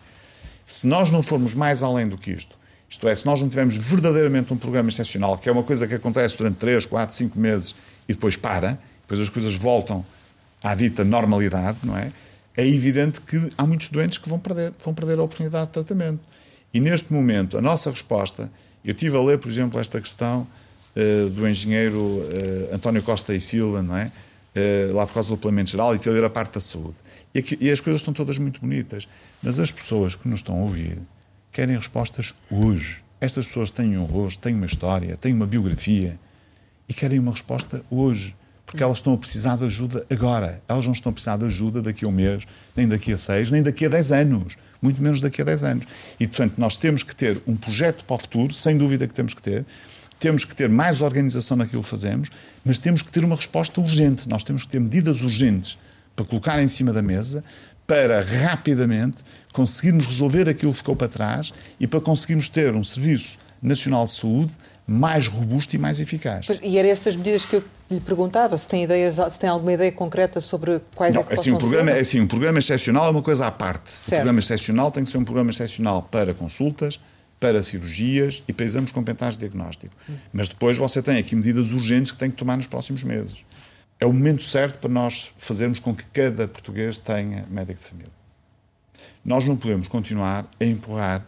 se 0.65 0.87
nós 0.87 1.11
não 1.11 1.23
formos 1.23 1.55
mais 1.55 1.83
além 1.83 2.09
do 2.09 2.17
que 2.17 2.31
isto, 2.31 2.57
isto 2.89 3.09
é, 3.09 3.15
se 3.15 3.27
nós 3.27 3.41
não 3.41 3.49
tivermos 3.49 3.77
verdadeiramente 3.77 4.53
um 4.53 4.57
programa 4.57 4.89
excepcional, 4.89 5.37
que 5.37 5.49
é 5.49 5.53
uma 5.53 5.63
coisa 5.63 5.87
que 5.87 5.95
acontece 5.95 6.39
durante 6.39 6.57
3, 6.57 6.87
4, 6.87 7.15
5 7.15 7.39
meses 7.39 7.75
e 8.09 8.13
depois 8.13 8.37
para, 8.37 8.79
depois 9.03 9.21
as 9.21 9.29
coisas 9.29 9.55
voltam 9.57 10.05
à 10.63 10.75
dita 10.75 11.05
normalidade, 11.05 11.79
não 11.83 11.97
é? 11.97 12.13
É 12.57 12.67
evidente 12.67 13.21
que 13.21 13.51
há 13.59 13.67
muitos 13.67 13.89
doentes 13.89 14.19
que 14.19 14.29
vão 14.29 14.39
perder, 14.39 14.73
vão 14.83 14.95
perder 14.95 15.19
a 15.19 15.23
oportunidade 15.23 15.67
de 15.67 15.73
tratamento. 15.73 16.21
E 16.73 16.81
neste 16.81 17.13
momento, 17.13 17.59
a 17.59 17.61
nossa 17.61 17.91
resposta, 17.91 18.51
eu 18.85 18.93
estive 18.93 19.17
a 19.17 19.23
ler, 19.23 19.39
por 19.39 19.49
exemplo, 19.49 19.81
esta 19.81 20.01
questão 20.01 20.47
uh, 20.97 21.31
do 21.31 21.49
engenheiro 21.49 21.99
uh, 21.99 22.75
António 22.75 23.03
Costa 23.03 23.35
e 23.35 23.41
Silva, 23.41 23.83
não 23.83 23.97
é? 23.97 24.11
Uh, 24.55 24.95
lá 24.95 25.05
por 25.05 25.15
causa 25.15 25.31
do 25.31 25.37
Parlamento 25.37 25.71
Geral, 25.71 25.95
e 25.97 25.99
tive 25.99 26.11
a 26.11 26.13
ler 26.21 26.25
a 26.25 26.31
parte 26.31 26.55
da 26.55 26.61
saúde. 26.61 26.97
E, 27.35 27.41
aqui, 27.41 27.59
e 27.61 27.71
as 27.71 27.81
coisas 27.81 28.01
estão 28.01 28.15
todas 28.15 28.39
muito 28.39 28.61
bonitas. 28.61 29.09
Mas 29.43 29.59
as 29.59 29.73
pessoas 29.73 30.15
que 30.15 30.29
nos 30.29 30.41
estão 30.41 30.57
a 30.59 30.63
ouvir 30.63 30.99
querem 31.51 31.77
respostas 31.77 32.33
hoje. 32.51 33.03
Estas 33.21 33.47
pessoas 33.47 33.73
têm 33.73 33.99
um 33.99 34.05
rosto, 34.05 34.41
têm 34.41 34.55
uma 34.55 34.67
história, 34.67 35.17
têm 35.17 35.33
uma 35.33 35.47
biografia 35.47 36.19
e 36.89 36.95
querem 36.95 37.19
uma 37.19 37.33
resposta 37.33 37.83
hoje. 37.91 38.37
Porque 38.65 38.83
elas 38.83 38.99
estão 38.99 39.13
a 39.13 39.19
precisar 39.19 39.57
de 39.57 39.65
ajuda 39.65 40.07
agora. 40.09 40.63
Elas 40.69 40.87
não 40.87 40.93
estão 40.93 41.11
a 41.11 41.13
precisar 41.13 41.37
de 41.37 41.45
ajuda 41.45 41.83
daqui 41.83 42.05
a 42.05 42.09
um 42.09 42.13
mês, 42.13 42.45
nem 42.75 42.89
daqui 42.89 43.13
a 43.13 43.17
seis, 43.17 43.51
nem 43.51 43.63
daqui 43.63 43.87
a 43.87 43.89
dez 43.89 44.11
anos. 44.11 44.57
Muito 44.81 45.03
menos 45.03 45.21
daqui 45.21 45.43
a 45.43 45.45
dez 45.45 45.63
anos. 45.65 45.87
E, 46.19 46.27
portanto, 46.27 46.55
nós 46.57 46.77
temos 46.77 47.03
que 47.03 47.15
ter 47.15 47.43
um 47.47 47.57
projeto 47.57 48.05
para 48.05 48.15
o 48.15 48.19
futuro, 48.19 48.55
sem 48.55 48.79
dúvida 48.79 49.07
que 49.07 49.15
temos 49.15 49.35
que 49.35 49.43
ter. 49.43 49.67
Temos 50.19 50.45
que 50.45 50.55
ter 50.55 50.69
mais 50.69 51.03
organização 51.03 51.57
naquilo 51.57 51.83
que 51.83 51.89
fazemos, 51.89 52.31
mas 52.65 52.79
temos 52.79 53.03
que 53.03 53.11
ter 53.11 53.25
uma 53.25 53.37
resposta 53.37 53.81
urgente. 53.81 54.29
Nós 54.29 54.45
temos 54.45 54.63
que 54.63 54.71
ter 54.71 54.81
medidas 54.81 55.23
urgentes 55.23 55.77
para 56.15 56.25
colocar 56.25 56.63
em 56.63 56.69
cima 56.69 56.93
da 56.93 57.03
mesa, 57.03 57.45
para 57.87 58.23
rapidamente 58.23 59.23
conseguirmos 59.53 60.07
resolver 60.07 60.49
aquilo 60.49 60.73
que 60.73 60.79
ficou 60.79 60.97
para 60.97 61.09
trás 61.09 61.53
e 61.79 61.87
para 61.87 62.01
conseguirmos 62.01 62.49
ter 62.49 62.75
um 62.75 62.83
Serviço 62.83 63.39
Nacional 63.63 64.05
de 64.05 64.13
Saúde 64.13 64.53
mais 64.87 65.27
robusto 65.27 65.75
e 65.75 65.79
mais 65.79 66.01
eficaz. 66.01 66.47
E 66.63 66.77
eram 66.77 66.89
essas 66.89 67.17
medidas 67.17 67.45
que 67.45 67.57
eu 67.57 67.65
lhe 67.91 68.01
perguntava, 68.01 68.57
se 68.59 68.69
tem, 68.69 68.85
ideias, 68.85 69.17
se 69.33 69.39
tem 69.39 69.49
alguma 69.49 69.73
ideia 69.73 69.91
concreta 69.91 70.41
sobre 70.41 70.81
quais 70.95 71.15
Não, 71.15 71.23
é 71.23 71.25
que 71.25 71.35
assim, 71.35 71.53
o 71.53 71.59
programa, 71.59 71.91
ser? 71.91 71.97
É 71.97 72.01
assim, 72.01 72.21
um 72.21 72.27
programa 72.27 72.59
excepcional 72.59 73.07
é 73.07 73.11
uma 73.11 73.23
coisa 73.23 73.47
à 73.47 73.51
parte. 73.51 73.91
Certo. 73.91 74.09
O 74.09 74.17
programa 74.17 74.39
excepcional 74.41 74.91
tem 74.91 75.05
que 75.05 75.11
ser 75.11 75.19
um 75.19 75.25
programa 75.25 75.51
excepcional 75.51 76.03
para 76.03 76.35
consultas, 76.35 77.01
para 77.41 77.63
cirurgias 77.63 78.43
e 78.47 78.53
para 78.53 78.65
exames 78.65 78.93
complementares 78.93 79.37
de 79.37 79.47
diagnóstico. 79.47 79.95
Mas 80.33 80.49
depois 80.49 80.77
você 80.77 81.03
tem 81.03 81.19
aqui 81.19 81.35
medidas 81.35 81.73
urgentes 81.73 82.13
que 82.13 82.19
tem 82.19 82.31
que 82.31 82.37
tomar 82.37 82.57
nos 82.57 82.67
próximos 82.67 83.03
meses. 83.03 83.45
É 83.99 84.07
o 84.07 84.13
momento 84.13 84.43
certo 84.43 84.79
para 84.79 84.91
nós 84.91 85.33
fazermos 85.39 85.79
com 85.79 85.95
que 85.95 86.05
cada 86.07 86.49
português 86.49 86.99
tenha 86.99 87.47
médico 87.49 87.81
de 87.81 87.89
família. 87.89 88.13
Nós 89.25 89.45
não 89.47 89.57
podemos 89.57 89.89
continuar 89.89 90.47
a 90.61 90.65
empurrar 90.65 91.27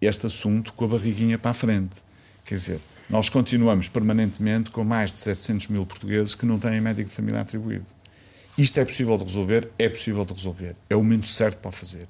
este 0.00 0.26
assunto 0.26 0.72
com 0.72 0.84
a 0.84 0.88
barriguinha 0.88 1.38
para 1.38 1.52
a 1.52 1.54
frente. 1.54 2.00
Quer 2.44 2.54
dizer, 2.54 2.80
nós 3.08 3.28
continuamos 3.28 3.88
permanentemente 3.88 4.70
com 4.70 4.84
mais 4.84 5.10
de 5.10 5.18
700 5.18 5.68
mil 5.68 5.86
portugueses 5.86 6.34
que 6.34 6.46
não 6.46 6.58
têm 6.58 6.80
médico 6.80 7.08
de 7.08 7.14
família 7.14 7.40
atribuído. 7.40 7.86
Isto 8.58 8.80
é 8.80 8.84
possível 8.84 9.16
de 9.16 9.24
resolver? 9.24 9.70
É 9.78 9.88
possível 9.88 10.24
de 10.24 10.34
resolver. 10.34 10.76
É 10.88 10.96
o 10.96 11.02
momento 11.02 11.26
certo 11.26 11.58
para 11.58 11.70
o 11.70 11.72
fazer. 11.72 12.06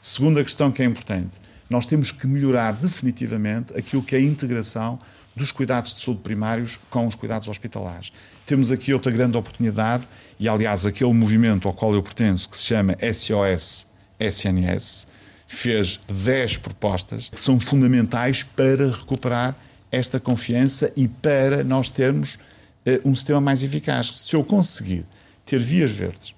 Segunda 0.00 0.42
questão 0.42 0.70
que 0.70 0.82
é 0.82 0.84
importante, 0.84 1.40
nós 1.68 1.86
temos 1.86 2.10
que 2.12 2.26
melhorar 2.26 2.72
definitivamente 2.72 3.76
aquilo 3.76 4.02
que 4.02 4.14
é 4.14 4.18
a 4.18 4.22
integração 4.22 4.98
dos 5.36 5.50
cuidados 5.50 5.94
de 5.94 6.00
saúde 6.00 6.20
primários 6.22 6.78
com 6.90 7.06
os 7.06 7.14
cuidados 7.14 7.48
hospitalares. 7.48 8.12
Temos 8.46 8.70
aqui 8.70 8.92
outra 8.92 9.10
grande 9.10 9.36
oportunidade, 9.36 10.06
e 10.38 10.48
aliás, 10.48 10.86
aquele 10.86 11.12
movimento 11.12 11.66
ao 11.66 11.74
qual 11.74 11.94
eu 11.94 12.02
pertenço, 12.02 12.48
que 12.48 12.56
se 12.56 12.64
chama 12.64 12.96
SOS 13.12 13.88
SNS, 14.18 15.06
fez 15.46 16.00
10 16.08 16.58
propostas 16.58 17.28
que 17.28 17.40
são 17.40 17.58
fundamentais 17.60 18.42
para 18.42 18.90
recuperar 18.90 19.56
esta 19.90 20.18
confiança 20.18 20.92
e 20.96 21.06
para 21.06 21.62
nós 21.62 21.90
termos 21.90 22.34
uh, 22.34 23.08
um 23.08 23.14
sistema 23.14 23.40
mais 23.40 23.62
eficaz. 23.62 24.08
Se 24.16 24.34
eu 24.34 24.44
conseguir 24.44 25.04
ter 25.46 25.60
vias 25.60 25.90
verdes, 25.90 26.34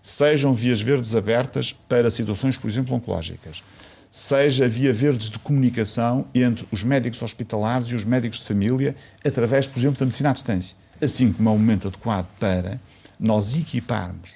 sejam 0.00 0.54
vias 0.54 0.80
verdes 0.80 1.14
abertas 1.14 1.72
para 1.88 2.10
situações, 2.10 2.56
por 2.56 2.68
exemplo, 2.68 2.94
oncológicas, 2.96 3.62
seja 4.10 4.68
via 4.68 4.92
verdes 4.92 5.30
de 5.30 5.38
comunicação 5.38 6.26
entre 6.34 6.66
os 6.72 6.82
médicos 6.82 7.22
hospitalares 7.22 7.88
e 7.88 7.96
os 7.96 8.04
médicos 8.04 8.40
de 8.40 8.46
família, 8.46 8.96
através, 9.24 9.66
por 9.66 9.78
exemplo, 9.78 9.98
da 9.98 10.06
medicina 10.06 10.30
à 10.30 10.32
distância, 10.32 10.76
assim 11.00 11.32
como 11.32 11.48
é 11.48 11.52
o 11.52 11.58
momento 11.58 11.88
adequado 11.88 12.28
para 12.38 12.80
nós 13.18 13.56
equiparmos 13.56 14.30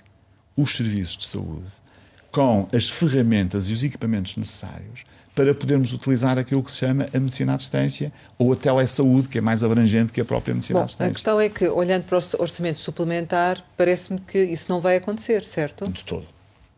os 0.57 0.77
serviços 0.77 1.17
de 1.17 1.27
saúde 1.27 1.83
com 2.31 2.67
as 2.73 2.89
ferramentas 2.89 3.69
e 3.69 3.73
os 3.73 3.85
equipamentos 3.85 4.37
necessários 4.37 5.05
para 5.35 5.55
podermos 5.55 5.93
utilizar 5.93 6.39
aquilo 6.39 6.63
que 6.63 6.71
se 6.71 6.79
chama 6.79 7.07
a 7.13 7.19
medicina 7.19 7.55
à 7.55 7.57
distância 7.57 8.13
ou 8.39 8.53
a 8.53 8.57
telesaúde, 8.57 9.29
que 9.29 9.39
é 9.39 9.41
mais 9.41 9.65
abrangente 9.65 10.13
que 10.13 10.21
a 10.21 10.25
própria 10.25 10.53
medicina 10.53 10.81
Bom, 10.81 10.83
à 10.83 10.87
distância. 10.87 11.11
A 11.11 11.15
questão 11.15 11.41
é 11.41 11.49
que, 11.49 11.67
olhando 11.69 12.05
para 12.05 12.19
o 12.19 12.43
orçamento 12.43 12.79
suplementar, 12.79 13.65
parece-me 13.77 14.21
que 14.21 14.39
isso 14.39 14.67
não 14.69 14.81
vai 14.81 14.97
acontecer, 14.97 15.45
certo? 15.45 15.91
De 15.91 16.05
todo. 16.05 16.27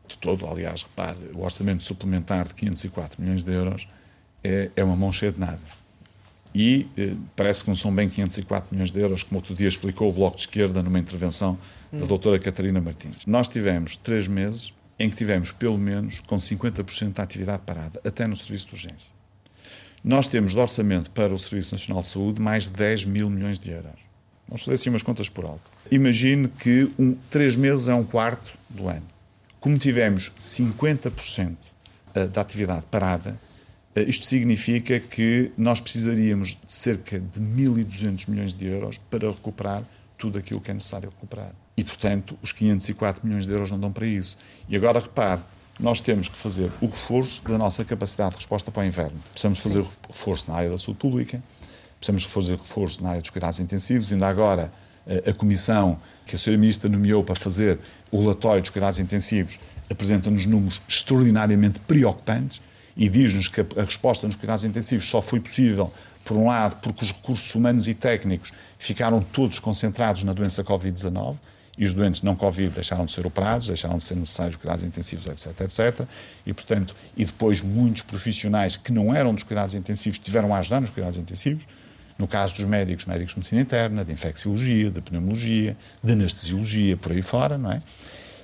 De 0.06 0.18
todo. 0.18 0.46
Aliás, 0.46 0.82
repare, 0.82 1.18
o 1.34 1.42
orçamento 1.42 1.82
suplementar 1.84 2.46
de 2.46 2.54
504 2.54 3.22
milhões 3.22 3.42
de 3.42 3.52
euros 3.52 3.88
é, 4.42 4.70
é 4.76 4.84
uma 4.84 4.96
mão 4.96 5.12
cheia 5.12 5.32
de 5.32 5.40
nada. 5.40 5.60
E 6.54 6.86
eh, 6.96 7.14
parece 7.34 7.64
que 7.64 7.70
não 7.70 7.76
são 7.76 7.92
bem 7.92 8.08
504 8.08 8.68
milhões 8.70 8.90
de 8.90 9.00
euros, 9.00 9.22
como 9.24 9.40
outro 9.40 9.54
dia 9.54 9.66
explicou 9.66 10.08
o 10.08 10.12
Bloco 10.12 10.36
de 10.36 10.42
Esquerda 10.42 10.82
numa 10.82 10.98
intervenção 11.00 11.58
hum. 11.92 11.98
da 11.98 12.06
doutora 12.06 12.38
Catarina 12.38 12.80
Martins. 12.80 13.26
Nós 13.26 13.48
tivemos 13.48 13.96
três 13.96 14.28
meses 14.28 14.72
em 14.98 15.10
que 15.10 15.16
tivemos 15.16 15.50
pelo 15.50 15.78
menos 15.78 16.20
com 16.20 16.36
50% 16.36 17.14
da 17.14 17.22
atividade 17.24 17.62
parada, 17.66 18.00
até 18.04 18.26
no 18.26 18.36
serviço 18.36 18.68
de 18.68 18.74
urgência. 18.74 19.14
Nós 20.04 20.28
temos 20.28 20.52
de 20.52 20.58
orçamento 20.58 21.10
para 21.10 21.34
o 21.34 21.38
Serviço 21.38 21.74
Nacional 21.74 22.02
de 22.02 22.08
Saúde 22.08 22.40
mais 22.40 22.68
de 22.68 22.74
10 22.74 23.06
mil 23.06 23.30
milhões 23.30 23.58
de 23.58 23.70
euros. 23.70 23.98
Vamos 24.46 24.62
fazer 24.62 24.74
assim 24.74 24.90
umas 24.90 25.02
contas 25.02 25.28
por 25.28 25.46
alto. 25.46 25.72
Imagine 25.90 26.48
que 26.48 26.90
um, 26.98 27.16
três 27.30 27.56
meses 27.56 27.88
é 27.88 27.94
um 27.94 28.04
quarto 28.04 28.52
do 28.68 28.86
ano. 28.88 29.13
Como 29.64 29.78
tivemos 29.78 30.30
50% 30.38 31.56
eh, 32.14 32.26
da 32.26 32.42
atividade 32.42 32.84
parada, 32.90 33.40
eh, 33.94 34.02
isto 34.02 34.26
significa 34.26 35.00
que 35.00 35.52
nós 35.56 35.80
precisaríamos 35.80 36.50
de 36.50 36.70
cerca 36.70 37.18
de 37.18 37.40
1.200 37.40 38.28
milhões 38.28 38.52
de 38.52 38.66
euros 38.66 38.98
para 39.08 39.26
recuperar 39.26 39.82
tudo 40.18 40.36
aquilo 40.36 40.60
que 40.60 40.70
é 40.70 40.74
necessário 40.74 41.08
recuperar. 41.08 41.52
E, 41.78 41.82
portanto, 41.82 42.38
os 42.42 42.52
504 42.52 43.26
milhões 43.26 43.46
de 43.46 43.54
euros 43.54 43.70
não 43.70 43.80
dão 43.80 43.90
para 43.90 44.04
isso. 44.04 44.36
E 44.68 44.76
agora, 44.76 45.00
repare, 45.00 45.40
nós 45.80 46.02
temos 46.02 46.28
que 46.28 46.36
fazer 46.36 46.70
o 46.82 46.84
reforço 46.84 47.42
da 47.48 47.56
nossa 47.56 47.86
capacidade 47.86 48.32
de 48.32 48.36
resposta 48.36 48.70
para 48.70 48.82
o 48.82 48.84
inverno. 48.84 49.18
Precisamos 49.32 49.60
fazer 49.60 49.82
reforço 50.06 50.50
na 50.50 50.58
área 50.58 50.68
da 50.68 50.76
saúde 50.76 50.98
pública, 50.98 51.42
precisamos 51.98 52.24
fazer 52.24 52.58
reforço 52.58 53.02
na 53.02 53.08
área 53.08 53.22
dos 53.22 53.30
cuidados 53.30 53.58
intensivos. 53.60 54.12
Ainda 54.12 54.28
agora, 54.28 54.70
a, 55.06 55.30
a 55.30 55.32
comissão 55.32 55.98
que 56.26 56.34
a 56.34 56.38
Sra. 56.38 56.56
Ministra 56.56 56.88
nomeou 56.88 57.22
para 57.22 57.34
fazer 57.34 57.78
o 58.10 58.20
relatório 58.20 58.60
dos 58.60 58.70
cuidados 58.70 58.98
intensivos 58.98 59.58
apresenta-nos 59.90 60.46
números 60.46 60.80
extraordinariamente 60.88 61.80
preocupantes 61.80 62.60
e 62.96 63.08
diz-nos 63.08 63.48
que 63.48 63.60
a, 63.60 63.84
resposta 63.84 64.26
nos 64.26 64.36
cuidados 64.36 64.64
intensivos 64.64 65.08
só 65.08 65.20
foi 65.20 65.40
possível 65.40 65.92
por 66.24 66.36
um 66.36 66.46
lado, 66.46 66.76
porque 66.80 67.04
os 67.04 67.12
recursos 67.12 67.54
humanos 67.54 67.86
e 67.86 67.94
técnicos 67.94 68.50
ficaram 68.78 69.20
todos 69.20 69.58
concentrados 69.58 70.22
na 70.22 70.32
doença 70.32 70.64
Covid-19 70.64 71.36
e 71.76 71.84
os 71.84 71.92
doentes 71.92 72.22
não 72.22 72.34
Covid 72.36 72.70
deixaram 72.70 73.04
de 73.04 73.12
ser 73.12 73.26
operados, 73.26 73.66
deixaram 73.66 73.96
de 73.96 74.02
ser 74.04 74.14
necessários 74.14 74.56
cuidados 74.56 74.84
intensivos, 74.84 75.26
etc, 75.26 75.60
etc. 75.60 76.06
E, 76.46 76.52
portanto, 76.52 76.94
e 77.16 77.24
depois 77.24 77.60
muitos 77.60 78.02
profissionais 78.02 78.76
que 78.76 78.92
não 78.92 79.14
eram 79.14 79.34
dos 79.34 79.42
cuidados 79.42 79.74
intensivos 79.74 80.18
tiveram 80.18 80.54
a 80.54 80.58
ajudar 80.58 80.80
nos 80.80 80.90
cuidados 80.90 81.18
intensivos. 81.18 81.66
No 82.18 82.28
caso 82.28 82.58
dos 82.58 82.66
médicos, 82.66 83.06
médicos 83.06 83.32
de 83.34 83.38
medicina 83.38 83.60
interna, 83.60 84.04
de 84.04 84.12
infecciologia, 84.12 84.90
de 84.90 85.00
pneumologia, 85.00 85.76
de 86.02 86.12
anestesiologia, 86.12 86.96
por 86.96 87.12
aí 87.12 87.22
fora, 87.22 87.58
não 87.58 87.72
é? 87.72 87.82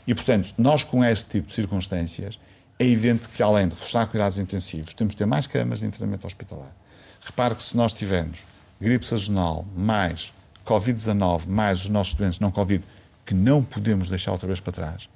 E, 0.06 0.14
portanto, 0.14 0.52
nós 0.58 0.82
com 0.82 1.04
este 1.04 1.30
tipo 1.30 1.48
de 1.48 1.54
circunstâncias, 1.54 2.38
é 2.78 2.84
evidente 2.84 3.28
que, 3.28 3.42
além 3.42 3.68
de 3.68 3.74
reforçar 3.74 4.06
cuidados 4.06 4.38
intensivos, 4.38 4.94
temos 4.94 5.12
de 5.12 5.18
ter 5.18 5.26
mais 5.26 5.46
camas 5.46 5.80
de 5.80 5.86
internamento 5.86 6.26
hospitalar. 6.26 6.74
Repare 7.20 7.54
que 7.54 7.62
se 7.62 7.76
nós 7.76 7.92
tivermos 7.92 8.38
gripe 8.80 9.06
sazonal, 9.06 9.66
mais 9.76 10.32
Covid-19, 10.66 11.46
mais 11.46 11.82
os 11.82 11.88
nossos 11.88 12.14
doentes 12.14 12.38
não 12.40 12.50
Covid, 12.50 12.82
que 13.26 13.34
não 13.34 13.62
podemos 13.62 14.08
deixar 14.08 14.32
outra 14.32 14.46
vez 14.46 14.58
para 14.58 14.72
trás, 14.72 15.08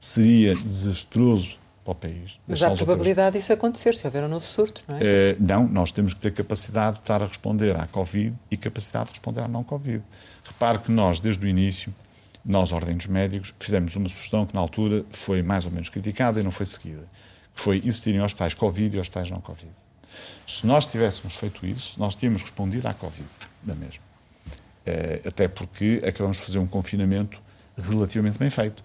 seria 0.00 0.56
desastroso 0.56 1.58
para 1.84 1.92
o 1.92 1.94
país. 1.94 2.38
Mas 2.46 2.62
há 2.62 2.70
probabilidade 2.70 3.38
disso 3.38 3.52
acontecer, 3.52 3.94
se 3.94 4.06
houver 4.06 4.22
um 4.24 4.28
novo 4.28 4.46
surto, 4.46 4.84
não 4.86 4.96
é? 4.96 5.00
Uh, 5.00 5.02
não, 5.40 5.66
nós 5.66 5.92
temos 5.92 6.14
que 6.14 6.20
ter 6.20 6.32
capacidade 6.32 6.96
de 6.96 7.02
estar 7.02 7.22
a 7.22 7.26
responder 7.26 7.76
à 7.76 7.86
Covid 7.86 8.34
e 8.50 8.56
capacidade 8.56 9.06
de 9.06 9.10
responder 9.12 9.42
à 9.42 9.48
não-Covid. 9.48 10.02
Repare 10.44 10.78
que 10.78 10.92
nós, 10.92 11.18
desde 11.18 11.44
o 11.44 11.48
início, 11.48 11.92
nós, 12.44 12.72
Ordem 12.72 12.96
dos 12.96 13.06
Médicos, 13.06 13.54
fizemos 13.58 13.94
uma 13.96 14.08
sugestão 14.08 14.46
que 14.46 14.54
na 14.54 14.60
altura 14.60 15.04
foi 15.10 15.42
mais 15.42 15.66
ou 15.66 15.72
menos 15.72 15.88
criticada 15.88 16.40
e 16.40 16.42
não 16.42 16.50
foi 16.50 16.66
seguida, 16.66 17.04
que 17.54 17.60
foi 17.60 17.78
existirem 17.78 18.20
hospitais 18.20 18.54
Covid 18.54 18.96
e 18.96 19.00
hospitais 19.00 19.30
não-Covid. 19.30 19.72
Se 20.46 20.66
nós 20.66 20.86
tivéssemos 20.86 21.34
feito 21.34 21.64
isso, 21.66 21.98
nós 21.98 22.14
tínhamos 22.14 22.42
respondido 22.42 22.86
à 22.86 22.94
Covid, 22.94 23.28
da 23.62 23.74
mesma. 23.74 24.04
É, 24.84 25.22
até 25.24 25.46
porque 25.46 26.02
acabamos 26.04 26.38
de 26.38 26.42
fazer 26.42 26.58
um 26.58 26.66
confinamento 26.66 27.40
relativamente 27.78 28.38
bem 28.38 28.50
feito. 28.50 28.82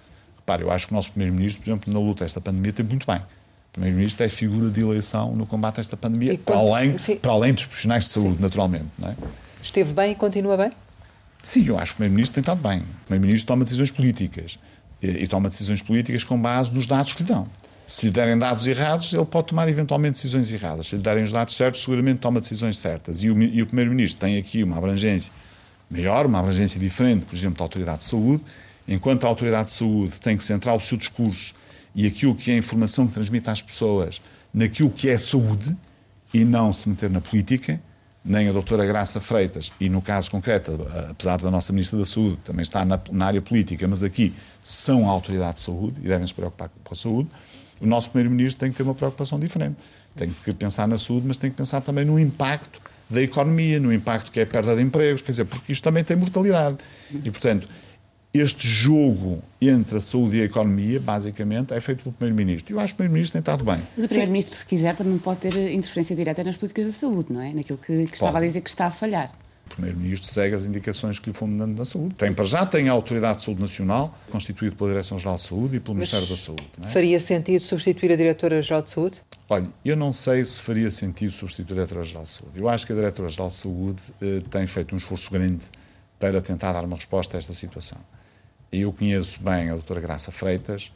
Repare, 0.47 0.63
eu 0.63 0.71
acho 0.71 0.87
que 0.87 0.93
o 0.93 0.95
nosso 0.95 1.11
Primeiro-Ministro, 1.11 1.61
por 1.61 1.69
exemplo, 1.71 1.93
na 1.93 1.99
luta 1.99 2.23
a 2.23 2.25
esta 2.25 2.39
pandemia, 2.39 2.71
teve 2.71 2.87
muito 2.87 3.05
bem. 3.05 3.17
O 3.17 3.73
Primeiro-Ministro 3.73 4.25
é 4.25 4.29
figura 4.29 4.69
de 4.69 4.79
eleição 4.79 5.35
no 5.35 5.45
combate 5.45 5.79
a 5.79 5.81
esta 5.81 5.97
pandemia, 5.97 6.39
para, 6.39 6.55
além, 6.55 6.95
para 7.21 7.31
além 7.33 7.53
dos 7.53 7.65
profissionais 7.65 8.05
de 8.05 8.11
saúde, 8.11 8.37
sim. 8.37 8.41
naturalmente. 8.41 8.85
Não 8.97 9.09
é? 9.09 9.15
Esteve 9.61 9.91
bem 9.91 10.13
e 10.13 10.15
continua 10.15 10.55
bem? 10.55 10.71
Sim, 11.43 11.67
eu 11.67 11.77
acho 11.77 11.87
que 11.87 11.95
o 11.95 11.97
Primeiro-Ministro 11.97 12.35
tem 12.35 12.41
estado 12.41 12.61
bem. 12.61 12.79
O 12.79 13.05
Primeiro-Ministro 13.07 13.45
toma 13.45 13.65
decisões 13.65 13.91
políticas. 13.91 14.57
E, 15.01 15.07
e 15.07 15.27
toma 15.27 15.49
decisões 15.49 15.81
políticas 15.81 16.23
com 16.23 16.41
base 16.41 16.73
nos 16.73 16.87
dados 16.87 17.11
que 17.11 17.23
lhe 17.23 17.27
dão. 17.27 17.49
Se 17.85 18.05
lhe 18.05 18.11
derem 18.13 18.37
dados 18.37 18.65
errados, 18.67 19.13
ele 19.13 19.25
pode 19.25 19.47
tomar 19.47 19.67
eventualmente 19.67 20.13
decisões 20.13 20.53
erradas. 20.53 20.87
Se 20.87 20.95
lhe 20.95 21.01
derem 21.01 21.25
os 21.25 21.33
dados 21.33 21.57
certos, 21.57 21.81
seguramente 21.81 22.19
toma 22.19 22.39
decisões 22.39 22.77
certas. 22.77 23.21
E 23.21 23.29
o, 23.29 23.37
e 23.43 23.61
o 23.61 23.65
Primeiro-Ministro 23.65 24.21
tem 24.21 24.37
aqui 24.37 24.63
uma 24.63 24.77
abrangência 24.77 25.33
maior, 25.89 26.25
uma 26.25 26.39
abrangência 26.39 26.79
diferente, 26.79 27.25
por 27.25 27.35
exemplo, 27.35 27.57
da 27.57 27.65
Autoridade 27.65 27.99
de 27.99 28.05
Saúde, 28.05 28.41
enquanto 28.87 29.25
a 29.25 29.27
Autoridade 29.27 29.65
de 29.65 29.71
Saúde 29.75 30.19
tem 30.19 30.37
que 30.37 30.43
centrar 30.43 30.75
o 30.75 30.79
seu 30.79 30.97
discurso 30.97 31.53
e 31.93 32.05
aquilo 32.05 32.35
que 32.35 32.51
é 32.51 32.53
a 32.53 32.57
informação 32.57 33.07
que 33.07 33.13
transmite 33.13 33.49
às 33.49 33.61
pessoas 33.61 34.21
naquilo 34.53 34.89
que 34.89 35.09
é 35.09 35.17
saúde 35.17 35.75
e 36.33 36.45
não 36.45 36.71
se 36.71 36.89
meter 36.89 37.09
na 37.09 37.21
política, 37.21 37.79
nem 38.23 38.49
a 38.49 38.51
doutora 38.51 38.85
Graça 38.85 39.21
Freitas, 39.21 39.71
e 39.79 39.87
no 39.87 40.01
caso 40.01 40.29
concreto, 40.29 40.85
apesar 41.09 41.37
da 41.37 41.49
nossa 41.49 41.71
Ministra 41.71 41.97
da 41.97 42.05
Saúde, 42.05 42.37
também 42.43 42.61
está 42.61 42.83
na, 42.83 42.99
na 43.11 43.25
área 43.25 43.41
política, 43.41 43.87
mas 43.87 44.03
aqui 44.03 44.33
são 44.61 45.07
a 45.07 45.11
Autoridade 45.11 45.55
de 45.55 45.61
Saúde 45.61 46.01
e 46.03 46.07
devem 46.07 46.27
se 46.27 46.33
preocupar 46.33 46.69
com 46.83 46.93
a 46.93 46.97
saúde, 46.97 47.29
o 47.79 47.85
nosso 47.85 48.09
Primeiro-Ministro 48.09 48.59
tem 48.59 48.71
que 48.71 48.77
ter 48.77 48.83
uma 48.83 48.95
preocupação 48.95 49.39
diferente. 49.39 49.77
Tem 50.15 50.33
que 50.43 50.51
pensar 50.53 50.87
na 50.87 50.97
saúde, 50.97 51.27
mas 51.27 51.37
tem 51.37 51.49
que 51.49 51.55
pensar 51.55 51.79
também 51.79 52.03
no 52.03 52.19
impacto 52.19 52.81
da 53.09 53.21
economia, 53.21 53.79
no 53.79 53.93
impacto 53.93 54.31
que 54.31 54.39
é 54.39 54.43
a 54.43 54.47
perda 54.47 54.75
de 54.75 54.81
empregos, 54.81 55.21
quer 55.21 55.31
dizer, 55.31 55.45
porque 55.45 55.71
isto 55.71 55.83
também 55.83 56.03
tem 56.03 56.17
mortalidade. 56.17 56.77
E, 57.23 57.31
portanto, 57.31 57.69
este 58.39 58.67
jogo 58.67 59.41
entre 59.61 59.97
a 59.97 59.99
saúde 59.99 60.37
e 60.37 60.41
a 60.41 60.45
economia, 60.45 60.99
basicamente, 60.99 61.73
é 61.73 61.79
feito 61.79 62.03
pelo 62.03 62.13
Primeiro-Ministro. 62.13 62.73
E 62.73 62.75
eu 62.75 62.79
acho 62.79 62.93
que 62.93 62.95
o 62.95 62.97
Primeiro-Ministro 62.97 63.33
tem 63.33 63.53
estado 63.53 63.65
bem. 63.65 63.81
Mas 63.95 64.05
o 64.05 64.07
Primeiro-Ministro, 64.07 64.55
se 64.55 64.65
quiser, 64.65 64.95
também 64.95 65.17
pode 65.17 65.39
ter 65.39 65.55
interferência 65.71 66.15
direta 66.15 66.43
nas 66.43 66.55
políticas 66.55 66.87
da 66.87 66.93
saúde, 66.93 67.31
não 67.31 67.41
é? 67.41 67.53
Naquilo 67.53 67.77
que, 67.77 68.05
que 68.05 68.13
estava 68.13 68.37
a 68.37 68.41
dizer 68.41 68.61
que 68.61 68.69
está 68.69 68.87
a 68.87 68.91
falhar. 68.91 69.31
O 69.65 69.75
Primeiro-Ministro 69.75 70.29
segue 70.29 70.55
as 70.55 70.65
indicações 70.65 71.19
que 71.19 71.29
lhe 71.29 71.35
foram 71.35 71.57
dando 71.57 71.77
na 71.77 71.85
saúde. 71.85 72.15
Tem, 72.15 72.33
para 72.33 72.45
já 72.45 72.65
tem 72.65 72.87
a 72.87 72.91
Autoridade 72.93 73.39
de 73.39 73.43
Saúde 73.43 73.61
Nacional, 73.61 74.17
constituído 74.31 74.75
pela 74.75 74.91
Direção-Geral 74.91 75.35
de 75.35 75.41
Saúde 75.41 75.77
e 75.77 75.79
pelo 75.79 75.97
Mas 75.97 76.11
Ministério 76.11 76.27
da 76.27 76.41
Saúde. 76.41 76.67
É? 76.81 76.87
Faria 76.87 77.19
sentido 77.19 77.61
substituir 77.61 78.11
a 78.13 78.15
Diretora-Geral 78.15 78.81
de 78.81 78.89
Saúde? 78.89 79.21
Olha, 79.49 79.67
eu 79.83 79.95
não 79.95 80.13
sei 80.13 80.43
se 80.43 80.61
faria 80.61 80.89
sentido 80.89 81.31
substituir 81.31 81.65
a 81.65 81.75
Diretora-Geral 81.75 82.23
de 82.23 82.29
Saúde. 82.29 82.59
Eu 82.59 82.69
acho 82.69 82.85
que 82.85 82.93
a 82.93 82.95
Diretora-Geral 82.95 83.47
de 83.49 83.53
Saúde 83.55 84.01
eh, 84.21 84.41
tem 84.49 84.65
feito 84.67 84.95
um 84.95 84.97
esforço 84.97 85.31
grande 85.31 85.67
para 86.19 86.41
tentar 86.41 86.73
dar 86.73 86.83
uma 86.83 86.95
resposta 86.95 87.37
a 87.37 87.39
esta 87.39 87.53
situação. 87.53 87.99
Eu 88.71 88.91
conheço 88.91 89.41
bem 89.41 89.69
a 89.69 89.73
doutora 89.73 90.01
Graça 90.01 90.31
Freitas. 90.31 90.91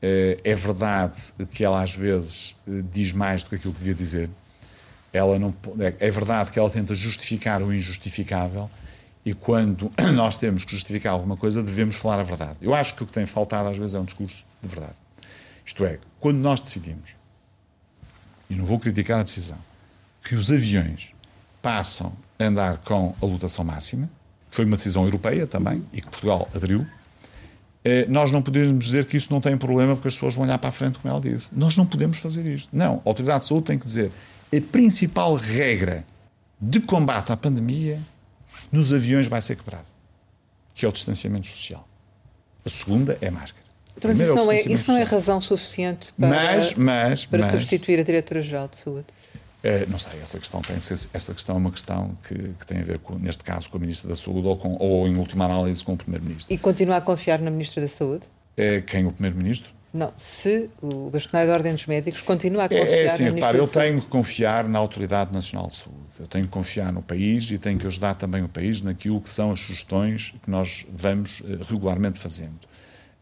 Eh, 0.00 0.38
é 0.44 0.54
verdade 0.54 1.18
que 1.50 1.64
ela 1.64 1.82
às 1.82 1.94
vezes 1.94 2.56
eh, 2.66 2.82
diz 2.92 3.12
mais 3.12 3.42
do 3.42 3.50
que 3.50 3.56
aquilo 3.56 3.72
que 3.72 3.80
devia 3.80 3.94
dizer. 3.94 4.30
Ela 5.12 5.38
não, 5.38 5.54
é, 5.80 5.94
é 5.98 6.10
verdade 6.10 6.50
que 6.50 6.58
ela 6.58 6.70
tenta 6.70 6.94
justificar 6.94 7.62
o 7.62 7.72
injustificável 7.72 8.70
e 9.24 9.34
quando 9.34 9.90
nós 10.14 10.38
temos 10.38 10.64
que 10.64 10.72
justificar 10.72 11.12
alguma 11.12 11.36
coisa 11.36 11.62
devemos 11.62 11.96
falar 11.96 12.20
a 12.20 12.22
verdade. 12.22 12.58
Eu 12.60 12.74
acho 12.74 12.94
que 12.94 13.02
o 13.02 13.06
que 13.06 13.12
tem 13.12 13.26
faltado 13.26 13.68
às 13.68 13.76
vezes 13.76 13.94
é 13.94 13.98
um 13.98 14.04
discurso 14.04 14.44
de 14.62 14.68
verdade. 14.68 14.96
Isto 15.64 15.84
é, 15.84 15.98
quando 16.20 16.38
nós 16.38 16.60
decidimos 16.60 17.10
e 18.48 18.54
não 18.54 18.64
vou 18.64 18.78
criticar 18.78 19.20
a 19.20 19.22
decisão, 19.22 19.58
que 20.24 20.34
os 20.34 20.50
aviões 20.50 21.12
passam 21.60 22.16
a 22.38 22.44
andar 22.44 22.78
com 22.78 23.14
a 23.20 23.26
lotação 23.26 23.64
máxima, 23.64 24.08
que 24.48 24.56
foi 24.56 24.64
uma 24.64 24.76
decisão 24.76 25.04
europeia 25.04 25.46
também, 25.46 25.84
e 25.92 26.00
que 26.00 26.08
Portugal 26.08 26.48
aderiu, 26.54 26.86
nós 28.08 28.30
não 28.30 28.42
podemos 28.42 28.84
dizer 28.84 29.04
que 29.06 29.16
isso 29.16 29.32
não 29.32 29.40
tem 29.40 29.56
problema 29.56 29.94
porque 29.94 30.08
as 30.08 30.14
pessoas 30.14 30.34
vão 30.34 30.44
olhar 30.44 30.58
para 30.58 30.68
a 30.68 30.72
frente, 30.72 30.98
como 30.98 31.12
ela 31.12 31.20
disse. 31.20 31.54
Nós 31.54 31.76
não 31.76 31.86
podemos 31.86 32.18
fazer 32.18 32.44
isto. 32.46 32.68
Não, 32.72 33.02
a 33.04 33.08
Autoridade 33.08 33.40
de 33.40 33.46
Saúde 33.46 33.66
tem 33.66 33.78
que 33.78 33.84
dizer 33.84 34.10
a 34.54 34.60
principal 34.72 35.34
regra 35.34 36.04
de 36.60 36.80
combate 36.80 37.30
à 37.32 37.36
pandemia 37.36 38.00
nos 38.72 38.92
aviões 38.92 39.28
vai 39.28 39.40
ser 39.40 39.56
quebrada, 39.56 39.86
que 40.74 40.84
é 40.84 40.88
o 40.88 40.92
distanciamento 40.92 41.46
social. 41.46 41.86
A 42.64 42.70
segunda 42.70 43.16
é 43.20 43.30
máscara. 43.30 43.64
Então, 43.96 44.08
mas 44.08 44.20
isso, 44.20 44.32
é 44.32 44.34
não 44.34 44.52
é, 44.52 44.60
isso 44.62 44.92
não 44.92 44.98
é 44.98 45.02
razão 45.02 45.40
suficiente 45.40 46.12
para, 46.18 46.28
mas, 46.28 46.74
mas, 46.74 47.26
para 47.26 47.40
mas, 47.40 47.50
substituir 47.50 47.98
a 47.98 48.02
Diretora-Geral 48.02 48.68
de 48.68 48.76
Saúde? 48.76 49.06
Uh, 49.68 49.90
não 49.90 49.98
sei, 49.98 50.18
essa 50.22 50.38
questão, 50.38 50.62
tem, 50.62 50.76
essa 50.76 51.34
questão 51.34 51.56
é 51.56 51.58
uma 51.58 51.70
questão 51.70 52.16
que, 52.26 52.34
que, 52.34 52.66
tem 52.66 52.78
a 52.78 52.82
ver, 52.82 52.98
com, 53.00 53.16
neste 53.16 53.44
caso, 53.44 53.68
com 53.68 53.76
a 53.76 53.80
Ministra 53.80 54.08
da 54.08 54.16
Saúde 54.16 54.48
ou, 54.48 54.56
com, 54.56 54.76
ou 54.78 55.06
em 55.06 55.16
última 55.16 55.44
análise, 55.44 55.84
com 55.84 55.92
o 55.92 55.96
Primeiro-Ministro. 55.96 56.52
E 56.52 56.56
continua 56.56 56.96
a 56.96 57.00
confiar 57.02 57.38
na 57.38 57.50
Ministra 57.50 57.82
da 57.82 57.88
Saúde? 57.88 58.24
Uh, 58.56 58.82
quem? 58.86 59.04
O 59.04 59.12
Primeiro-Ministro? 59.12 59.74
Não, 59.92 60.12
se 60.16 60.70
o 60.80 61.10
bastonário 61.10 61.48
da 61.48 61.54
Ordem 61.54 61.72
dos 61.72 61.86
Médicos 61.86 62.22
continua 62.22 62.64
a 62.64 62.68
confiar 62.68 62.86
é, 62.86 63.02
é 63.02 63.06
assim, 63.06 63.24
na 63.24 63.30
repara, 63.32 63.58
eu 63.58 63.66
tenho 63.66 64.00
que 64.00 64.06
confiar 64.06 64.68
na 64.68 64.78
Autoridade 64.78 65.32
Nacional 65.32 65.66
de 65.66 65.76
Saúde. 65.76 65.98
Eu 66.20 66.26
tenho 66.26 66.44
que 66.44 66.50
confiar 66.50 66.92
no 66.92 67.02
país 67.02 67.50
e 67.50 67.58
tenho 67.58 67.78
que 67.78 67.86
ajudar 67.86 68.14
também 68.14 68.42
o 68.42 68.48
país 68.48 68.82
naquilo 68.82 69.20
que 69.20 69.28
são 69.28 69.52
as 69.52 69.60
sugestões 69.60 70.34
que 70.42 70.50
nós 70.50 70.86
vamos 70.90 71.40
uh, 71.40 71.64
regularmente 71.68 72.18
fazendo. 72.18 72.58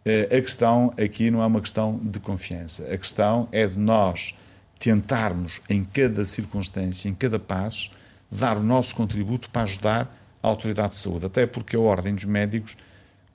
Eh, 0.05 0.37
a 0.37 0.41
questão 0.41 0.95
aqui 0.97 1.31
não 1.33 1.43
é 1.43 1.47
uma 1.47 1.61
questão 1.61 1.99
de 1.99 2.21
confiança. 2.21 2.85
A 2.93 2.97
questão 2.97 3.49
é 3.51 3.67
de 3.67 3.77
nós 3.77 4.35
tentarmos, 4.79 5.61
em 5.69 5.85
cada 5.85 6.25
circunstância, 6.25 7.09
em 7.09 7.15
cada 7.15 7.39
passo, 7.39 7.91
dar 8.31 8.59
o 8.59 8.63
nosso 8.63 8.95
contributo 8.95 9.49
para 9.51 9.63
ajudar 9.63 10.17
a 10.43 10.49
autoridade 10.49 10.91
de 10.91 10.97
saúde. 10.97 11.27
Até 11.27 11.47
porque 11.47 11.77
a 11.77 11.81
Ordem 11.81 12.15
dos 12.15 12.25
Médicos, 12.25 12.77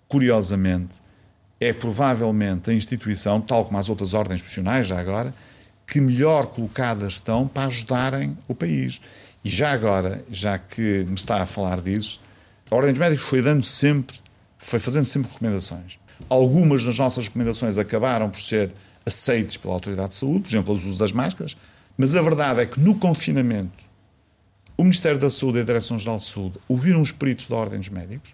curiosamente, 0.08 0.99
é 1.60 1.71
provavelmente 1.73 2.69
a 2.69 2.73
instituição, 2.73 3.39
tal 3.39 3.65
como 3.65 3.77
as 3.77 3.89
outras 3.89 4.13
ordens 4.13 4.41
profissionais, 4.41 4.88
já 4.88 4.99
agora, 4.99 5.34
que 5.86 6.01
melhor 6.01 6.47
colocadas 6.47 7.13
estão 7.13 7.47
para 7.47 7.67
ajudarem 7.67 8.36
o 8.47 8.56
país. 8.56 9.01
E 9.43 9.49
já 9.49 9.71
agora, 9.71 10.23
já 10.32 10.58
que 10.58 11.04
me 11.04 11.15
está 11.15 11.41
a 11.41 11.45
falar 11.45 11.82
disso, 11.82 12.21
a 12.69 12.75
Ordem 12.75 12.93
dos 12.93 12.99
Médicos 12.99 13.25
foi 13.25 13.41
dando 13.41 13.63
sempre, 13.63 14.15
foi 14.58 14.80
fazendo 14.80 15.06
sempre 15.06 15.30
recomendações. 15.32 15.99
Algumas 16.30 16.84
das 16.84 16.97
nossas 16.97 17.27
recomendações 17.27 17.77
acabaram 17.77 18.30
por 18.30 18.39
ser 18.39 18.71
aceites 19.06 19.58
pela 19.58 19.74
Autoridade 19.74 20.10
de 20.10 20.16
Saúde, 20.16 20.42
por 20.42 20.50
exemplo, 20.50 20.72
o 20.72 20.74
uso 20.74 20.98
das 20.98 21.12
máscaras, 21.12 21.56
mas 21.98 22.16
a 22.16 22.22
verdade 22.22 22.62
é 22.62 22.66
que 22.66 22.80
no 22.80 22.96
confinamento 22.96 23.90
o 24.78 24.84
Ministério 24.84 25.20
da 25.20 25.30
Saúde 25.30 25.60
e 25.60 25.62
a 25.62 25.64
Direção-Geral 25.64 26.18
de 26.18 26.24
Saúde 26.24 26.60
ouviram 26.68 27.02
os 27.02 27.12
peritos 27.12 27.48
da 27.48 27.56
Ordem 27.56 27.80
dos 27.80 27.90
Médicos 27.90 28.34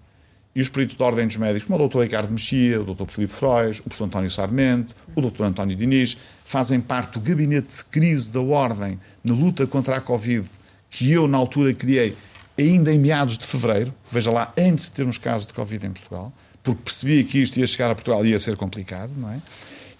e 0.55 0.61
os 0.61 0.69
peritos 0.69 0.95
da 0.95 1.05
Ordem 1.05 1.27
dos 1.27 1.35
Médicos, 1.35 1.67
como 1.67 1.83
o 1.83 1.87
Dr. 1.87 1.99
Ricardo 1.99 2.31
Mexia, 2.31 2.81
o 2.81 2.95
Dr. 2.95 3.05
Filipe 3.07 3.33
Frois, 3.33 3.79
o 3.79 3.83
professor 3.83 4.05
António 4.05 4.29
Sarmento, 4.29 4.95
o 5.15 5.21
Dr. 5.21 5.43
António 5.43 5.75
Diniz, 5.75 6.17
fazem 6.45 6.79
parte 6.79 7.13
do 7.13 7.19
gabinete 7.19 7.75
de 7.75 7.85
crise 7.85 8.31
da 8.31 8.39
Ordem 8.39 8.99
na 9.23 9.33
luta 9.33 9.67
contra 9.67 9.97
a 9.97 10.01
Covid, 10.01 10.47
que 10.89 11.11
eu, 11.11 11.27
na 11.27 11.37
altura, 11.37 11.73
criei 11.73 12.15
ainda 12.57 12.91
em 12.93 12.97
meados 12.97 13.37
de 13.37 13.45
fevereiro, 13.45 13.93
veja 14.09 14.31
lá, 14.31 14.51
antes 14.57 14.85
de 14.85 14.91
termos 14.91 15.17
casos 15.17 15.45
de 15.45 15.53
Covid 15.53 15.85
em 15.85 15.91
Portugal 15.91 16.33
porque 16.67 16.83
percebia 16.83 17.23
que 17.23 17.39
isto 17.39 17.57
ia 17.59 17.67
chegar 17.67 17.91
a 17.91 17.95
Portugal 17.95 18.25
e 18.25 18.29
ia 18.29 18.39
ser 18.39 18.57
complicado, 18.57 19.11
não 19.15 19.31
é? 19.31 19.39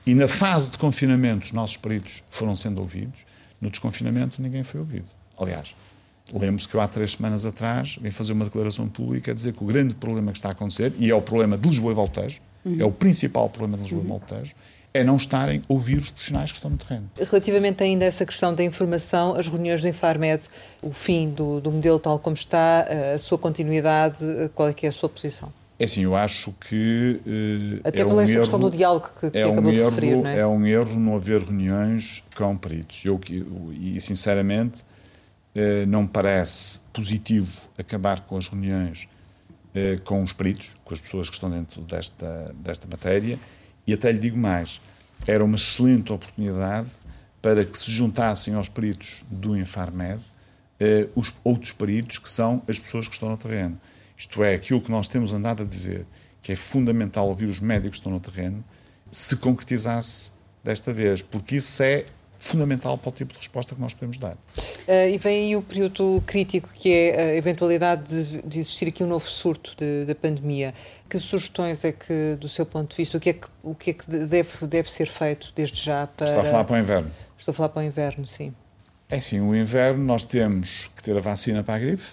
E 0.08 0.16
na 0.16 0.26
fase 0.26 0.72
de 0.72 0.78
confinamento, 0.78 1.48
os 1.48 1.52
nossos 1.52 1.76
peritos 1.76 2.24
foram 2.30 2.56
sendo 2.56 2.80
ouvidos. 2.80 3.26
No 3.60 3.70
desconfinamento, 3.70 4.42
ninguém 4.42 4.64
foi 4.64 4.80
ouvido. 4.80 5.08
Aliás, 5.38 5.76
lembro-se 6.32 6.66
que 6.66 6.76
eu 6.76 6.80
há 6.80 6.88
três 6.88 7.12
semanas 7.12 7.46
atrás 7.46 7.98
vim 8.02 8.10
fazer 8.10 8.32
uma 8.32 8.46
declaração 8.46 8.88
pública 8.88 9.32
a 9.32 9.34
dizer 9.34 9.52
que 9.52 9.62
o 9.62 9.68
grande 9.68 9.94
problema 9.94 10.32
que 10.32 10.38
está 10.38 10.48
a 10.48 10.54
acontecer, 10.54 10.94
e 10.98 11.12
é 11.12 11.14
o 11.14 11.22
problema 11.22 11.58
de 11.58 11.68
Lisboa 11.68 11.92
e 11.92 11.96
Voltejo, 11.96 12.40
uhum. 12.64 12.78
é 12.80 12.86
o 12.86 12.92
principal 12.92 13.50
problema 13.50 13.76
de 13.76 13.84
Lisboa 13.84 14.00
uhum. 14.00 14.06
e 14.06 14.10
Voltejo, 14.10 14.56
é 14.94 15.04
não 15.04 15.18
estarem 15.18 15.60
a 15.60 15.74
ouvir 15.74 15.98
os 15.98 16.10
profissionais 16.10 16.52
que 16.52 16.58
estão 16.58 16.72
no 16.72 16.78
terreno. 16.78 17.12
Relativamente 17.20 17.84
ainda 17.84 18.06
a 18.06 18.08
essa 18.08 18.26
questão 18.26 18.56
da 18.56 18.64
informação, 18.64 19.36
as 19.36 19.50
reuniões 19.50 19.82
do 19.82 19.90
Infarmed, 19.90 20.46
o 20.82 20.92
fim 20.94 21.30
do, 21.30 21.60
do 21.60 21.70
modelo 21.70 22.00
tal 22.00 22.18
como 22.18 22.34
está, 22.34 22.88
a 23.14 23.18
sua 23.18 23.38
continuidade, 23.38 24.20
qual 24.56 24.70
é 24.70 24.74
que 24.74 24.86
é 24.86 24.90
a 24.90 24.94
sua 24.94 25.10
posição? 25.10 25.52
É 25.80 25.84
assim, 25.86 26.02
eu 26.02 26.16
acho 26.16 26.52
que. 26.54 27.22
Uh, 27.26 27.88
Até 27.88 28.02
é 28.02 28.04
pela 28.04 28.16
um 28.16 28.22
essa 28.22 28.40
questão 28.40 28.60
do 28.60 28.72
diálogo 28.72 29.10
que, 29.20 29.30
que 29.30 29.38
é 29.38 29.44
acabou 29.44 29.72
um 29.72 29.74
de 29.74 29.84
referir, 29.84 30.16
não 30.16 30.28
é? 30.28 30.40
É 30.40 30.48
um 30.48 30.66
erro 30.66 31.00
não 31.00 31.16
haver 31.16 31.42
reuniões 31.42 32.24
com 32.36 32.58
peritos. 32.58 33.06
Eu, 33.06 33.20
e, 33.74 34.00
sinceramente, 34.02 34.82
uh, 34.82 35.86
não 35.88 36.04
me 36.04 36.08
parece 36.08 36.80
positivo 36.92 37.62
acabar 37.78 38.22
com 38.22 38.38
as 38.38 38.48
reuniões 38.48 39.08
uh, 39.76 40.02
com 40.02 40.24
os 40.24 40.34
peritos, 40.34 40.76
com 40.84 40.96
as 40.96 41.00
pessoas 41.00 41.30
que 41.30 41.36
estão 41.36 41.50
dentro 41.50 41.82
desta, 41.82 42.56
desta 42.58 42.88
matéria, 42.88 43.38
e 43.86 43.94
até 43.94 44.12
lhe 44.12 44.18
digo 44.18 44.38
mais: 44.38 44.82
era 45.28 45.46
uma 45.46 45.58
excelente 45.58 46.12
oportunidade 46.12 46.90
para 47.40 47.64
que 47.64 47.78
se 47.78 47.92
juntassem 47.92 48.56
aos 48.56 48.68
peritos 48.68 49.24
do 49.30 49.56
Infarmed 49.56 50.20
os 51.16 51.34
outros 51.44 51.72
peritos 51.72 52.20
que 52.20 52.30
são 52.30 52.62
as 52.68 52.78
pessoas 52.78 53.08
que 53.08 53.14
estão 53.16 53.30
no 53.30 53.38
terreno 53.38 53.80
isto 54.18 54.44
é, 54.44 54.56
aquilo 54.56 54.82
que 54.82 54.90
nós 54.90 55.08
temos 55.08 55.32
andado 55.32 55.64
a 55.64 55.66
dizer, 55.66 56.06
que 56.42 56.52
é 56.52 56.56
fundamental 56.56 57.28
ouvir 57.28 57.46
os 57.46 57.60
médicos 57.60 57.92
que 57.92 57.98
estão 57.98 58.12
no 58.12 58.20
terreno, 58.20 58.64
se 59.12 59.38
concretizasse 59.38 60.32
desta 60.64 60.92
vez, 60.92 61.22
porque 61.22 61.58
isso 61.58 61.82
é 61.84 62.06
fundamental 62.40 62.98
para 62.98 63.10
o 63.10 63.12
tipo 63.12 63.34
de 63.34 63.40
resposta 63.40 63.76
que 63.76 63.82
nós 63.82 63.94
podemos 63.94 64.18
dar. 64.18 64.34
Uh, 64.34 65.10
e 65.12 65.18
vem 65.18 65.46
aí 65.46 65.56
o 65.56 65.62
período 65.62 66.24
crítico, 66.26 66.70
que 66.74 66.92
é 66.92 67.32
a 67.32 67.36
eventualidade 67.36 68.04
de, 68.08 68.42
de 68.42 68.60
existir 68.60 68.88
aqui 68.88 69.04
um 69.04 69.08
novo 69.08 69.26
surto 69.26 69.76
da 69.76 70.06
de, 70.06 70.16
pandemia. 70.16 70.74
Que 71.10 71.20
sugestões 71.20 71.84
é 71.84 71.92
que, 71.92 72.38
do 72.40 72.50
seu 72.50 72.66
ponto 72.66 72.92
de 72.92 72.98
vista, 72.98 73.18
o 73.18 73.20
que 73.20 73.30
é 73.30 73.34
que, 73.34 73.48
o 73.64 73.76
que, 73.76 73.90
é 73.92 73.94
que 73.94 74.10
deve, 74.10 74.68
deve 74.68 74.92
ser 74.92 75.08
feito 75.08 75.52
desde 75.56 75.82
já 75.82 76.08
para... 76.08 76.26
Está 76.26 76.42
a 76.42 76.46
falar 76.46 76.64
para 76.64 76.76
o 76.76 76.80
inverno? 76.80 77.12
Estou 77.38 77.52
a 77.52 77.56
falar 77.56 77.70
para 77.70 77.82
o 77.82 77.84
inverno, 77.84 78.28
sim. 78.28 78.54
É 79.10 79.20
sim, 79.20 79.40
o 79.40 79.56
inverno 79.56 80.04
nós 80.04 80.26
temos 80.26 80.90
que 80.96 81.02
ter 81.02 81.16
a 81.16 81.22
vacina 81.22 81.64
para 81.64 81.76
a 81.76 81.80
gripe, 81.80 82.04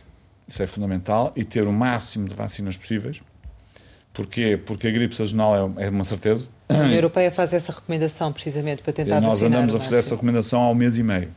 isso 0.46 0.62
é 0.62 0.66
fundamental. 0.66 1.33
E 1.35 1.44
ter 1.44 1.66
o 1.66 1.72
máximo 1.72 2.28
de 2.28 2.35
vacinas 2.35 2.76
possíveis. 2.76 3.20
Porquê? 4.12 4.57
Porque 4.57 4.87
a 4.87 4.90
gripe 4.90 5.14
sazonal 5.14 5.74
é, 5.76 5.87
é 5.87 5.90
uma 5.90 6.04
certeza. 6.04 6.48
A 6.68 6.74
União 6.74 6.92
Europeia 6.92 7.30
faz 7.30 7.52
essa 7.52 7.72
recomendação 7.72 8.33
precisamente 8.33 8.80
para 8.80 8.92
tentar 8.92 9.20
Nós 9.20 9.42
andamos 9.42 9.74
a 9.74 9.80
fazer 9.80 9.96
essa 9.96 10.14
recomendação 10.14 10.61
ao 10.61 10.74
mês 10.74 10.96
e 10.96 11.02
meio. 11.02 11.30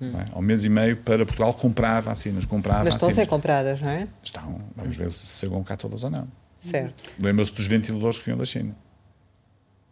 Hum. 0.00 0.12
É? 0.16 0.26
Ao 0.32 0.40
mês 0.40 0.64
e 0.64 0.68
meio 0.68 0.96
para 0.96 1.26
Portugal 1.26 1.52
comprar 1.54 2.00
vacinas. 2.00 2.44
Comprar 2.44 2.84
Mas 2.84 2.94
vacinas. 2.94 2.94
estão 2.94 3.08
a 3.08 3.12
ser 3.12 3.26
compradas, 3.26 3.80
não 3.80 3.90
é? 3.90 4.06
Estão. 4.22 4.60
Vamos 4.76 4.96
ver 4.96 5.10
se 5.10 5.26
chegam 5.40 5.62
cá 5.64 5.76
todas 5.76 6.04
ou 6.04 6.10
não. 6.10 6.28
Certo. 6.58 7.02
Lembra-se 7.18 7.52
dos 7.54 7.66
ventiladores 7.66 8.18
que 8.18 8.24
vinham 8.26 8.38
da 8.38 8.44
China. 8.44 8.76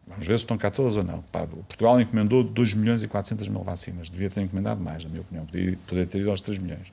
Vamos 0.06 0.26
ver 0.26 0.38
se 0.38 0.44
estão 0.44 0.56
cá 0.56 0.70
todas 0.70 0.96
ou 0.96 1.02
não. 1.02 1.22
Portugal 1.22 2.00
encomendou 2.00 2.44
2 2.44 2.74
milhões 2.74 3.02
e 3.02 3.08
400 3.08 3.48
mil 3.48 3.64
vacinas. 3.64 4.08
Devia 4.08 4.30
ter 4.30 4.42
encomendado 4.42 4.80
mais, 4.80 5.02
na 5.02 5.10
minha 5.10 5.22
opinião. 5.22 5.44
Podia, 5.44 5.76
poder 5.86 6.06
ter 6.06 6.20
ido 6.20 6.30
aos 6.30 6.40
3 6.40 6.58
milhões 6.60 6.92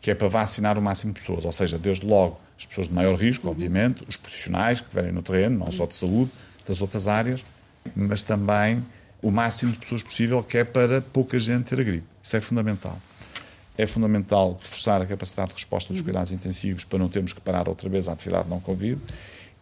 que 0.00 0.10
é 0.10 0.14
para 0.14 0.28
vacinar 0.28 0.78
o 0.78 0.82
máximo 0.82 1.12
de 1.12 1.20
pessoas, 1.20 1.44
ou 1.44 1.52
seja, 1.52 1.78
desde 1.78 2.06
logo 2.06 2.40
as 2.58 2.66
pessoas 2.66 2.88
de 2.88 2.94
maior 2.94 3.14
risco, 3.14 3.48
obviamente, 3.48 4.04
os 4.08 4.16
profissionais 4.16 4.80
que 4.80 4.86
estiverem 4.86 5.12
no 5.12 5.22
terreno, 5.22 5.58
não 5.58 5.70
só 5.70 5.86
de 5.86 5.94
saúde, 5.94 6.30
das 6.66 6.80
outras 6.82 7.08
áreas, 7.08 7.44
mas 7.96 8.22
também 8.24 8.84
o 9.22 9.30
máximo 9.30 9.72
de 9.72 9.78
pessoas 9.78 10.02
possível, 10.02 10.42
que 10.42 10.58
é 10.58 10.64
para 10.64 11.00
pouca 11.00 11.38
gente 11.38 11.64
ter 11.64 11.80
a 11.80 11.82
gripe. 11.82 12.06
Isso 12.22 12.36
é 12.36 12.40
fundamental. 12.40 12.98
É 13.76 13.86
fundamental 13.86 14.58
reforçar 14.60 15.00
a 15.00 15.06
capacidade 15.06 15.48
de 15.48 15.54
resposta 15.54 15.92
dos 15.92 16.02
cuidados 16.02 16.32
intensivos 16.32 16.84
para 16.84 16.98
não 16.98 17.08
termos 17.08 17.32
que 17.32 17.40
parar 17.40 17.68
outra 17.68 17.88
vez 17.88 18.08
a 18.08 18.12
atividade 18.12 18.48
não 18.48 18.60
Covid. 18.60 19.00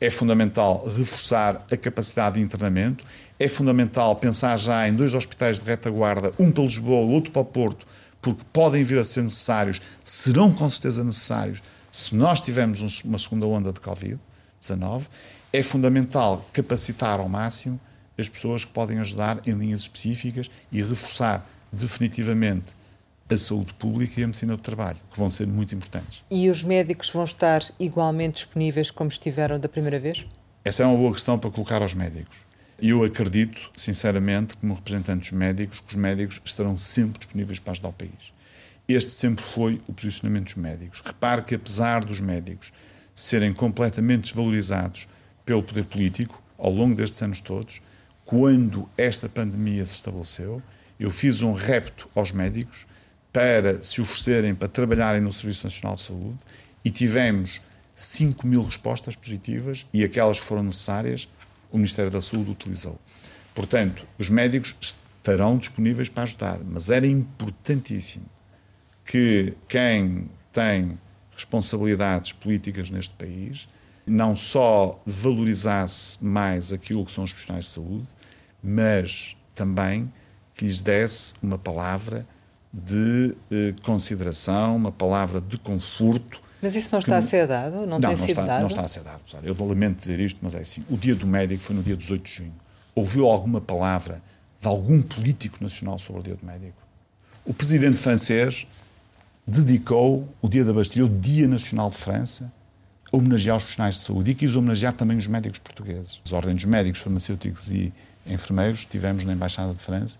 É 0.00 0.10
fundamental 0.10 0.86
reforçar 0.88 1.66
a 1.70 1.76
capacidade 1.76 2.36
de 2.36 2.42
internamento. 2.42 3.04
É 3.38 3.48
fundamental 3.48 4.16
pensar 4.16 4.56
já 4.58 4.88
em 4.88 4.94
dois 4.94 5.14
hospitais 5.14 5.60
de 5.60 5.66
retaguarda, 5.66 6.32
um 6.38 6.50
para 6.50 6.64
Lisboa, 6.64 7.06
outro 7.06 7.30
para 7.30 7.42
o 7.42 7.44
Porto, 7.44 7.86
porque 8.26 8.42
podem 8.52 8.82
vir 8.82 8.98
a 8.98 9.04
ser 9.04 9.22
necessários, 9.22 9.80
serão 10.02 10.52
com 10.52 10.68
certeza 10.68 11.04
necessários, 11.04 11.62
se 11.92 12.12
nós 12.16 12.40
tivermos 12.40 13.04
uma 13.04 13.18
segunda 13.18 13.46
onda 13.46 13.72
de 13.72 13.78
Covid-19, 13.78 15.06
é 15.52 15.62
fundamental 15.62 16.44
capacitar 16.52 17.20
ao 17.20 17.28
máximo 17.28 17.78
as 18.18 18.28
pessoas 18.28 18.64
que 18.64 18.72
podem 18.72 18.98
ajudar 18.98 19.40
em 19.46 19.52
linhas 19.52 19.82
específicas 19.82 20.50
e 20.72 20.82
reforçar 20.82 21.48
definitivamente 21.70 22.72
a 23.30 23.38
saúde 23.38 23.72
pública 23.74 24.20
e 24.20 24.24
a 24.24 24.26
medicina 24.26 24.56
do 24.56 24.62
trabalho, 24.62 24.98
que 25.08 25.18
vão 25.18 25.30
ser 25.30 25.46
muito 25.46 25.72
importantes. 25.72 26.24
E 26.28 26.50
os 26.50 26.64
médicos 26.64 27.08
vão 27.10 27.22
estar 27.22 27.62
igualmente 27.78 28.44
disponíveis 28.44 28.90
como 28.90 29.08
estiveram 29.08 29.60
da 29.60 29.68
primeira 29.68 30.00
vez? 30.00 30.26
Essa 30.64 30.82
é 30.82 30.86
uma 30.86 30.96
boa 30.96 31.12
questão 31.12 31.38
para 31.38 31.48
colocar 31.48 31.80
aos 31.80 31.94
médicos. 31.94 32.38
Eu 32.78 33.04
acredito, 33.04 33.70
sinceramente, 33.74 34.56
como 34.56 34.74
representantes 34.74 35.32
médicos, 35.32 35.80
que 35.80 35.88
os 35.88 35.94
médicos 35.94 36.40
estarão 36.44 36.76
sempre 36.76 37.18
disponíveis 37.18 37.58
para 37.58 37.72
ajudar 37.72 37.88
o 37.88 37.92
país. 37.92 38.32
Este 38.86 39.12
sempre 39.12 39.42
foi 39.42 39.82
o 39.88 39.94
posicionamento 39.94 40.46
dos 40.46 40.56
médicos. 40.56 41.00
Repare 41.00 41.42
que, 41.42 41.54
apesar 41.54 42.04
dos 42.04 42.20
médicos 42.20 42.72
serem 43.14 43.52
completamente 43.52 44.24
desvalorizados 44.24 45.08
pelo 45.44 45.62
poder 45.62 45.86
político 45.86 46.42
ao 46.58 46.70
longo 46.70 46.94
destes 46.94 47.22
anos 47.22 47.40
todos, 47.40 47.80
quando 48.26 48.86
esta 48.98 49.28
pandemia 49.28 49.84
se 49.86 49.94
estabeleceu, 49.94 50.62
eu 51.00 51.10
fiz 51.10 51.42
um 51.42 51.52
repto 51.52 52.08
aos 52.14 52.30
médicos 52.30 52.86
para 53.32 53.82
se 53.82 54.00
oferecerem 54.00 54.54
para 54.54 54.68
trabalharem 54.68 55.20
no 55.20 55.32
Serviço 55.32 55.64
Nacional 55.64 55.94
de 55.94 56.02
Saúde 56.02 56.38
e 56.84 56.90
tivemos 56.90 57.60
5 57.94 58.46
mil 58.46 58.62
respostas 58.62 59.16
positivas 59.16 59.86
e 59.92 60.04
aquelas 60.04 60.40
que 60.40 60.46
foram 60.46 60.62
necessárias 60.62 61.28
o 61.70 61.76
Ministério 61.76 62.10
da 62.10 62.20
Saúde 62.20 62.50
utilizou. 62.50 62.98
Portanto, 63.54 64.06
os 64.18 64.28
médicos 64.28 64.76
estarão 64.80 65.58
disponíveis 65.58 66.08
para 66.08 66.24
ajudar, 66.24 66.60
mas 66.64 66.90
era 66.90 67.06
importantíssimo 67.06 68.26
que 69.04 69.54
quem 69.68 70.28
tem 70.52 70.98
responsabilidades 71.32 72.32
políticas 72.32 72.90
neste 72.90 73.14
país 73.14 73.68
não 74.06 74.36
só 74.36 75.00
valorizasse 75.04 76.24
mais 76.24 76.72
aquilo 76.72 77.04
que 77.04 77.12
são 77.12 77.24
os 77.24 77.32
profissionais 77.32 77.66
de 77.66 77.70
saúde, 77.72 78.06
mas 78.62 79.36
também 79.54 80.12
que 80.54 80.64
lhes 80.64 80.80
desse 80.80 81.34
uma 81.42 81.58
palavra 81.58 82.26
de 82.72 83.34
eh, 83.50 83.74
consideração, 83.82 84.76
uma 84.76 84.92
palavra 84.92 85.40
de 85.40 85.58
conforto. 85.58 86.40
Mas 86.60 86.74
isso 86.74 86.88
não 86.92 87.00
está 87.00 87.12
que... 87.12 87.18
a 87.18 87.22
ser 87.22 87.46
dado? 87.46 87.76
Não, 87.76 87.86
não 87.86 88.00
tem 88.00 88.10
não 88.10 88.16
sido 88.16 88.28
está, 88.28 88.44
dado? 88.44 88.60
Não 88.60 88.68
está 88.68 88.82
a 88.82 88.88
ser 88.88 89.02
dado. 89.02 89.22
Eu 89.42 89.56
lamento 89.66 89.98
dizer 89.98 90.18
isto, 90.20 90.38
mas 90.42 90.54
é 90.54 90.60
assim. 90.60 90.84
O 90.88 90.96
dia 90.96 91.14
do 91.14 91.26
médico 91.26 91.62
foi 91.62 91.76
no 91.76 91.82
dia 91.82 91.96
18 91.96 92.22
de 92.22 92.32
junho. 92.32 92.54
Ouviu 92.94 93.26
alguma 93.26 93.60
palavra 93.60 94.22
de 94.60 94.66
algum 94.66 95.02
político 95.02 95.58
nacional 95.60 95.98
sobre 95.98 96.20
o 96.20 96.24
dia 96.24 96.34
do 96.34 96.46
médico? 96.46 96.76
O 97.44 97.52
presidente 97.52 97.96
francês 97.96 98.66
dedicou 99.46 100.28
o 100.42 100.48
dia 100.48 100.64
da 100.64 100.72
Bastilha, 100.72 101.04
o 101.04 101.08
Dia 101.08 101.46
Nacional 101.46 101.90
de 101.90 101.96
França, 101.96 102.52
a 103.12 103.16
homenagear 103.16 103.56
os 103.56 103.62
profissionais 103.62 103.94
de 103.96 104.00
saúde 104.00 104.30
e 104.32 104.34
quis 104.34 104.56
homenagear 104.56 104.92
também 104.92 105.16
os 105.16 105.26
médicos 105.26 105.58
portugueses. 105.60 106.20
As 106.24 106.32
ordens 106.32 106.56
dos 106.56 106.64
médicos, 106.64 107.00
farmacêuticos 107.00 107.70
e 107.70 107.92
enfermeiros 108.26 108.84
tivemos 108.84 109.24
na 109.24 109.32
Embaixada 109.32 109.72
de 109.72 109.80
França 109.80 110.18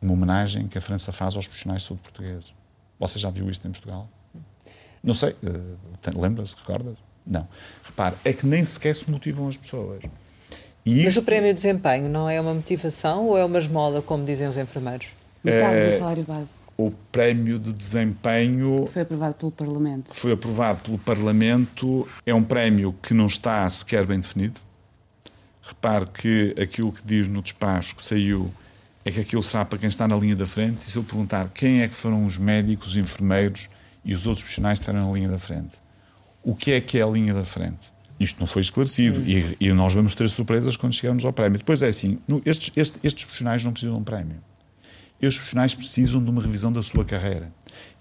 uma 0.00 0.12
homenagem 0.12 0.68
que 0.68 0.78
a 0.78 0.80
França 0.80 1.12
faz 1.12 1.36
aos 1.36 1.46
profissionais 1.46 1.82
de 1.82 1.88
saúde 1.88 2.02
portugueses. 2.02 2.54
Você 2.98 3.18
já 3.18 3.30
viu 3.30 3.50
isto 3.50 3.66
em 3.66 3.70
Portugal? 3.70 4.08
Não 5.02 5.14
sei, 5.14 5.30
uh, 5.30 6.20
lembra-se, 6.20 6.56
recorda-se? 6.56 7.02
Não. 7.26 7.46
Repare, 7.84 8.16
é 8.24 8.32
que 8.32 8.46
nem 8.46 8.64
sequer 8.64 8.94
se 8.94 9.10
motivam 9.10 9.48
as 9.48 9.56
pessoas. 9.56 10.02
E 10.84 11.04
Mas 11.04 11.16
o 11.16 11.22
prémio 11.22 11.48
de 11.48 11.54
desempenho 11.54 12.08
não 12.08 12.28
é 12.28 12.40
uma 12.40 12.54
motivação 12.54 13.26
ou 13.26 13.38
é 13.38 13.44
uma 13.44 13.58
esmola, 13.58 14.00
como 14.02 14.24
dizem 14.24 14.48
os 14.48 14.56
enfermeiros? 14.56 15.08
Metade 15.44 15.76
é... 15.76 15.86
do 15.86 15.92
salário 15.92 16.24
base. 16.24 16.52
O 16.76 16.90
prémio 17.12 17.58
de 17.58 17.72
desempenho. 17.72 18.86
Foi 18.86 19.02
aprovado 19.02 19.34
pelo 19.34 19.52
Parlamento. 19.52 20.14
Foi 20.14 20.32
aprovado 20.32 20.80
pelo 20.80 20.98
Parlamento. 20.98 22.08
É 22.24 22.34
um 22.34 22.42
prémio 22.42 22.94
que 23.02 23.12
não 23.12 23.26
está 23.26 23.68
sequer 23.68 24.06
bem 24.06 24.18
definido. 24.18 24.60
Repare 25.62 26.06
que 26.06 26.54
aquilo 26.60 26.90
que 26.90 27.02
diz 27.04 27.28
no 27.28 27.42
despacho 27.42 27.94
que 27.94 28.02
saiu 28.02 28.50
é 29.04 29.10
que 29.10 29.20
aquilo 29.20 29.42
será 29.42 29.64
para 29.64 29.78
quem 29.78 29.88
está 29.88 30.08
na 30.08 30.16
linha 30.16 30.34
da 30.34 30.46
frente. 30.46 30.78
E 30.78 30.90
se 30.90 30.96
eu 30.96 31.04
perguntar 31.04 31.50
quem 31.50 31.82
é 31.82 31.88
que 31.88 31.94
foram 31.94 32.24
os 32.24 32.38
médicos, 32.38 32.88
os 32.88 32.96
enfermeiros 32.96 33.68
e 34.04 34.14
os 34.14 34.26
outros 34.26 34.42
profissionais 34.42 34.78
estiveram 34.78 35.06
na 35.06 35.12
linha 35.12 35.28
da 35.28 35.38
frente, 35.38 35.76
o 36.42 36.54
que 36.54 36.72
é 36.72 36.80
que 36.80 36.98
é 36.98 37.02
a 37.02 37.06
linha 37.06 37.34
da 37.34 37.44
frente? 37.44 37.92
Isto 38.18 38.38
não 38.40 38.46
foi 38.46 38.60
esclarecido 38.60 39.22
e, 39.22 39.56
e, 39.58 39.72
nós 39.72 39.94
vamos 39.94 40.14
ter 40.14 40.28
surpresas 40.28 40.76
quando 40.76 40.92
chegarmos 40.92 41.24
ao 41.24 41.32
prémio. 41.32 41.58
Depois 41.58 41.80
é 41.80 41.88
assim: 41.88 42.18
estes, 42.44 42.70
estes, 42.76 43.00
estes 43.02 43.24
profissionais 43.24 43.64
não 43.64 43.72
precisam 43.72 43.94
de 43.94 44.00
um 44.00 44.04
prémio. 44.04 44.36
Estes 45.20 45.38
profissionais 45.38 45.74
precisam 45.74 46.22
de 46.22 46.30
uma 46.30 46.42
revisão 46.42 46.70
da 46.70 46.82
sua 46.82 47.04
carreira. 47.04 47.50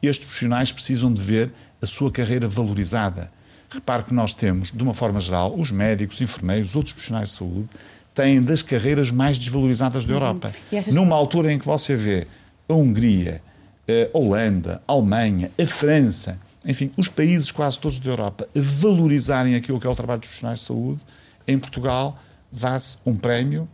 Estes 0.01 0.25
profissionais 0.25 0.71
precisam 0.73 1.11
de 1.11 1.21
ver 1.21 1.51
a 1.81 1.85
sua 1.85 2.11
carreira 2.11 2.47
valorizada. 2.47 3.31
Repare 3.69 4.03
que 4.03 4.13
nós 4.13 4.35
temos, 4.35 4.71
de 4.73 4.83
uma 4.83 4.93
forma 4.93 5.21
geral, 5.21 5.57
os 5.57 5.71
médicos, 5.71 6.15
os 6.15 6.21
enfermeiros, 6.21 6.75
outros 6.75 6.93
profissionais 6.93 7.29
de 7.29 7.35
saúde, 7.35 7.69
têm 8.13 8.41
das 8.41 8.61
carreiras 8.61 9.11
mais 9.11 9.37
desvalorizadas 9.37 10.03
da 10.03 10.13
uhum. 10.13 10.19
Europa. 10.19 10.53
Uhum. 10.71 10.93
Numa 10.93 11.15
altura 11.15 11.53
em 11.53 11.59
que 11.59 11.65
você 11.65 11.95
vê 11.95 12.27
a 12.67 12.73
Hungria, 12.73 13.41
a 13.89 14.17
Holanda, 14.17 14.81
a 14.87 14.93
Alemanha, 14.93 15.51
a 15.59 15.65
França, 15.65 16.39
enfim, 16.65 16.91
os 16.97 17.07
países 17.07 17.51
quase 17.51 17.79
todos 17.79 17.99
da 17.99 18.09
Europa 18.09 18.47
a 18.55 18.59
valorizarem 18.59 19.55
aquilo 19.55 19.79
que 19.79 19.87
é 19.87 19.89
o 19.89 19.95
trabalho 19.95 20.19
dos 20.19 20.27
profissionais 20.27 20.59
de 20.59 20.65
saúde, 20.65 21.01
em 21.47 21.57
Portugal 21.57 22.17
dá-se 22.51 22.97
um 23.05 23.15
prémio 23.15 23.67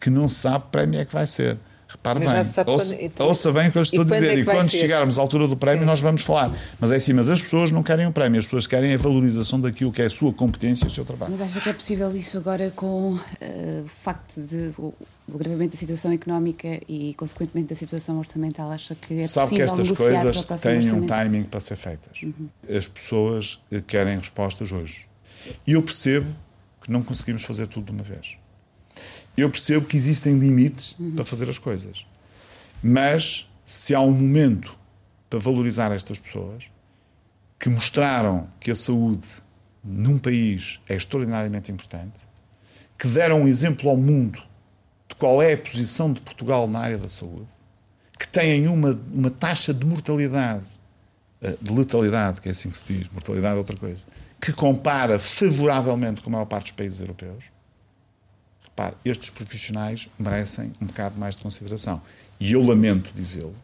que 0.00 0.10
não 0.10 0.28
se 0.28 0.36
sabe 0.36 0.64
que 0.64 0.70
prémio 0.70 1.00
é 1.00 1.04
que 1.04 1.12
vai 1.12 1.26
ser. 1.26 1.58
Repare 1.88 2.20
bem, 2.20 2.28
ouça, 2.28 2.64
quando... 2.64 3.20
ouça 3.26 3.50
bem 3.50 3.68
o 3.68 3.72
que 3.72 3.78
eu 3.78 3.82
estou 3.82 4.02
a 4.02 4.04
dizer. 4.04 4.26
É 4.26 4.34
e 4.34 4.44
quando 4.44 4.68
chegarmos 4.68 5.18
à 5.18 5.22
altura 5.22 5.48
do 5.48 5.56
prémio, 5.56 5.80
Sim. 5.80 5.86
nós 5.86 6.00
vamos 6.00 6.20
falar. 6.20 6.54
Mas 6.78 6.92
é 6.92 6.96
assim, 6.96 7.14
mas 7.14 7.30
as 7.30 7.40
pessoas 7.40 7.70
não 7.70 7.82
querem 7.82 8.06
o 8.06 8.12
prémio, 8.12 8.38
as 8.38 8.44
pessoas 8.44 8.66
querem 8.66 8.92
a 8.92 8.98
valorização 8.98 9.58
daquilo 9.58 9.90
que 9.90 10.02
é 10.02 10.04
a 10.04 10.10
sua 10.10 10.30
competência 10.30 10.84
e 10.84 10.88
o 10.88 10.90
seu 10.90 11.02
trabalho. 11.02 11.32
Mas 11.32 11.40
acha 11.40 11.60
que 11.62 11.70
é 11.70 11.72
possível 11.72 12.14
isso 12.14 12.36
agora 12.36 12.70
com 12.76 13.12
uh, 13.12 13.18
o 13.84 13.88
facto 13.88 14.38
de 14.38 14.70
o, 14.76 14.92
o 15.26 15.34
agravamento 15.34 15.72
da 15.72 15.78
situação 15.78 16.12
económica 16.12 16.78
e, 16.86 17.14
consequentemente, 17.14 17.70
da 17.70 17.74
situação 17.74 18.18
orçamental? 18.18 18.70
Acha 18.70 18.94
que 18.94 19.20
é 19.20 19.24
Sabe 19.24 19.48
possível 19.48 19.66
que 19.66 19.72
estas 19.72 20.44
coisas 20.44 20.60
têm 20.60 20.92
um 20.92 21.06
timing 21.06 21.44
para 21.44 21.60
ser 21.60 21.76
feitas. 21.76 22.22
Uhum. 22.22 22.48
As 22.68 22.86
pessoas 22.86 23.58
querem 23.86 24.18
respostas 24.18 24.72
hoje. 24.72 25.06
E 25.66 25.72
eu 25.72 25.82
percebo 25.82 26.28
que 26.82 26.92
não 26.92 27.02
conseguimos 27.02 27.44
fazer 27.44 27.66
tudo 27.66 27.86
de 27.86 27.92
uma 27.92 28.02
vez 28.02 28.36
eu 29.40 29.50
percebo 29.50 29.86
que 29.86 29.96
existem 29.96 30.38
limites 30.38 30.96
uhum. 30.98 31.14
para 31.14 31.24
fazer 31.24 31.48
as 31.48 31.58
coisas. 31.58 32.04
Mas 32.82 33.48
se 33.64 33.94
há 33.94 34.00
um 34.00 34.12
momento 34.12 34.76
para 35.28 35.38
valorizar 35.38 35.92
estas 35.92 36.18
pessoas 36.18 36.64
que 37.58 37.68
mostraram 37.68 38.48
que 38.60 38.70
a 38.70 38.74
saúde 38.74 39.26
num 39.82 40.18
país 40.18 40.80
é 40.88 40.94
extraordinariamente 40.94 41.70
importante, 41.70 42.26
que 42.98 43.08
deram 43.08 43.42
um 43.42 43.48
exemplo 43.48 43.88
ao 43.88 43.96
mundo 43.96 44.40
de 45.08 45.14
qual 45.14 45.40
é 45.40 45.52
a 45.52 45.58
posição 45.58 46.12
de 46.12 46.20
Portugal 46.20 46.66
na 46.66 46.80
área 46.80 46.98
da 46.98 47.08
saúde, 47.08 47.50
que 48.18 48.26
têm 48.26 48.66
uma, 48.68 49.00
uma 49.12 49.30
taxa 49.30 49.72
de 49.72 49.86
mortalidade, 49.86 50.64
eh, 51.40 51.56
de 51.60 51.72
letalidade, 51.72 52.40
que 52.40 52.48
é 52.48 52.50
assim 52.50 52.70
que 52.70 52.76
se 52.76 52.92
diz, 52.92 53.08
mortalidade 53.08 53.54
é 53.54 53.58
outra 53.58 53.76
coisa, 53.76 54.06
que 54.40 54.52
compara 54.52 55.18
favoravelmente 55.18 56.20
com 56.20 56.30
a 56.30 56.32
maior 56.32 56.44
parte 56.44 56.64
dos 56.64 56.72
países 56.72 57.00
europeus 57.00 57.44
Repare, 58.78 58.94
estes 59.04 59.30
profissionais 59.30 60.08
merecem 60.16 60.72
um 60.80 60.86
bocado 60.86 61.18
mais 61.18 61.34
de 61.34 61.42
consideração. 61.42 62.00
E 62.38 62.52
eu 62.52 62.64
lamento 62.64 63.10
dizê-lo, 63.12 63.54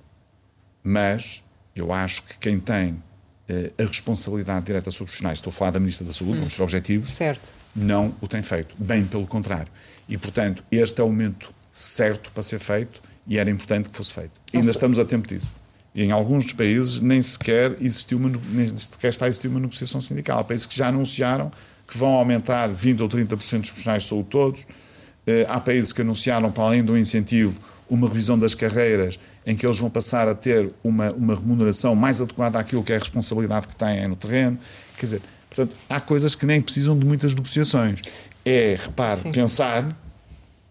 mas 0.83 1.41
eu 1.77 1.93
acho 1.93 2.25
que 2.25 2.37
quem 2.39 2.59
tem 2.59 3.01
eh, 3.49 3.71
a 3.79 3.85
responsabilidade 3.85 4.67
direta 4.67 4.91
sobre 4.91 5.05
os 5.05 5.11
profissionais, 5.11 5.39
estou 5.39 5.53
a 5.53 5.55
falar 5.55 5.71
da 5.71 5.79
Ministra 5.79 6.05
da 6.05 6.12
Saúde, 6.12 6.39
vamos 6.39 6.55
ser 6.55 6.62
objetivos, 6.65 7.15
certo. 7.15 7.49
não 7.77 8.12
o 8.21 8.27
tem 8.27 8.43
feito. 8.43 8.75
Bem 8.77 9.05
pelo 9.05 9.25
contrário. 9.25 9.71
E, 10.09 10.19
portanto, 10.19 10.65
este 10.69 11.01
é 11.01 11.05
o 11.05 11.07
momento 11.07 11.55
certo 11.71 12.33
para 12.33 12.43
ser 12.43 12.59
feito 12.59 13.01
e 13.25 13.39
era 13.39 13.49
importante 13.49 13.91
que 13.91 13.97
fosse 13.97 14.12
feito. 14.12 14.41
Não 14.53 14.61
Ainda 14.61 14.65
sei. 14.65 14.73
estamos 14.73 14.99
a 14.99 15.05
tempo 15.05 15.29
disso. 15.29 15.55
E 15.95 16.03
em 16.03 16.11
alguns 16.11 16.43
dos 16.45 16.55
países 16.55 16.99
nem 16.99 17.23
sequer, 17.23 17.77
existiu 17.81 18.19
uma, 18.19 18.33
nem 18.51 18.77
sequer 18.77 19.11
está 19.11 19.27
a 19.27 19.29
existir 19.29 19.47
uma 19.47 19.61
negociação 19.61 20.01
sindical. 20.01 20.41
Há 20.41 20.45
países 20.45 20.67
que 20.67 20.77
já 20.77 20.89
anunciaram 20.89 21.53
que 21.87 21.97
vão 21.97 22.15
aumentar 22.15 22.69
20% 22.69 23.01
ou 23.03 23.09
30% 23.09 23.29
dos 23.61 23.71
profissionais 23.71 24.03
de 24.03 24.09
saúde 24.09 24.29
todos, 24.29 24.67
há 25.49 25.59
países 25.61 25.93
que 25.93 26.03
anunciaram, 26.03 26.51
para 26.51 26.64
além 26.64 26.85
do 26.85 26.97
incentivo, 26.97 27.59
uma 27.89 28.09
revisão 28.09 28.39
das 28.39 28.55
carreiras 28.55 29.18
em 29.47 29.55
que 29.55 29.66
eles 29.66 29.79
vão 29.79 29.91
passar 29.91 30.29
a 30.29 30.35
ter 30.35 30.70
uma, 30.83 31.12
uma 31.12 31.35
remuneração 31.35 31.95
mais 31.95 32.20
adequada 32.20 32.59
àquilo 32.59 32.83
que 32.83 32.93
é 32.93 32.97
a 32.97 32.99
responsabilidade 32.99 33.66
que 33.68 33.77
têm 33.77 34.07
no 34.09 34.16
terreno. 34.16 34.59
Quer 34.97 35.07
dizer, 35.07 35.22
portanto, 35.51 35.77
há 35.89 36.01
coisas 36.01 36.35
que 36.35 36.47
nem 36.47 36.61
precisam 36.61 36.99
de 36.99 37.05
muitas 37.05 37.35
negociações. 37.35 38.01
É, 38.45 38.77
repare, 38.81 39.20
Sim. 39.20 39.33
pensar 39.33 39.97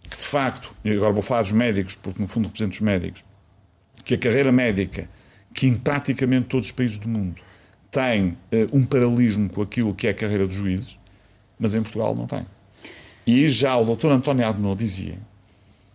que 0.09 0.17
de 0.17 0.25
facto, 0.25 0.73
e 0.83 0.91
agora 0.91 1.11
vou 1.11 1.23
falar 1.23 1.43
dos 1.43 1.51
médicos, 1.51 1.95
porque 1.95 2.21
no 2.21 2.27
fundo 2.27 2.45
represento 2.45 2.75
os 2.75 2.81
médicos, 2.81 3.23
que 4.03 4.13
a 4.15 4.17
carreira 4.17 4.51
médica, 4.51 5.09
que 5.53 5.67
em 5.67 5.75
praticamente 5.75 6.47
todos 6.47 6.67
os 6.67 6.71
países 6.71 6.97
do 6.97 7.07
mundo 7.07 7.41
tem 7.89 8.29
uh, 8.29 8.35
um 8.71 8.83
paralelismo 8.83 9.49
com 9.49 9.61
aquilo 9.61 9.93
que 9.93 10.07
é 10.07 10.09
a 10.09 10.13
carreira 10.13 10.45
dos 10.45 10.55
juízes, 10.55 10.97
mas 11.59 11.75
em 11.75 11.81
Portugal 11.81 12.15
não 12.15 12.25
tem. 12.25 12.45
E 13.25 13.47
já 13.49 13.77
o 13.77 13.85
doutor 13.85 14.11
António 14.11 14.45
Adno 14.47 14.75
dizia 14.75 15.17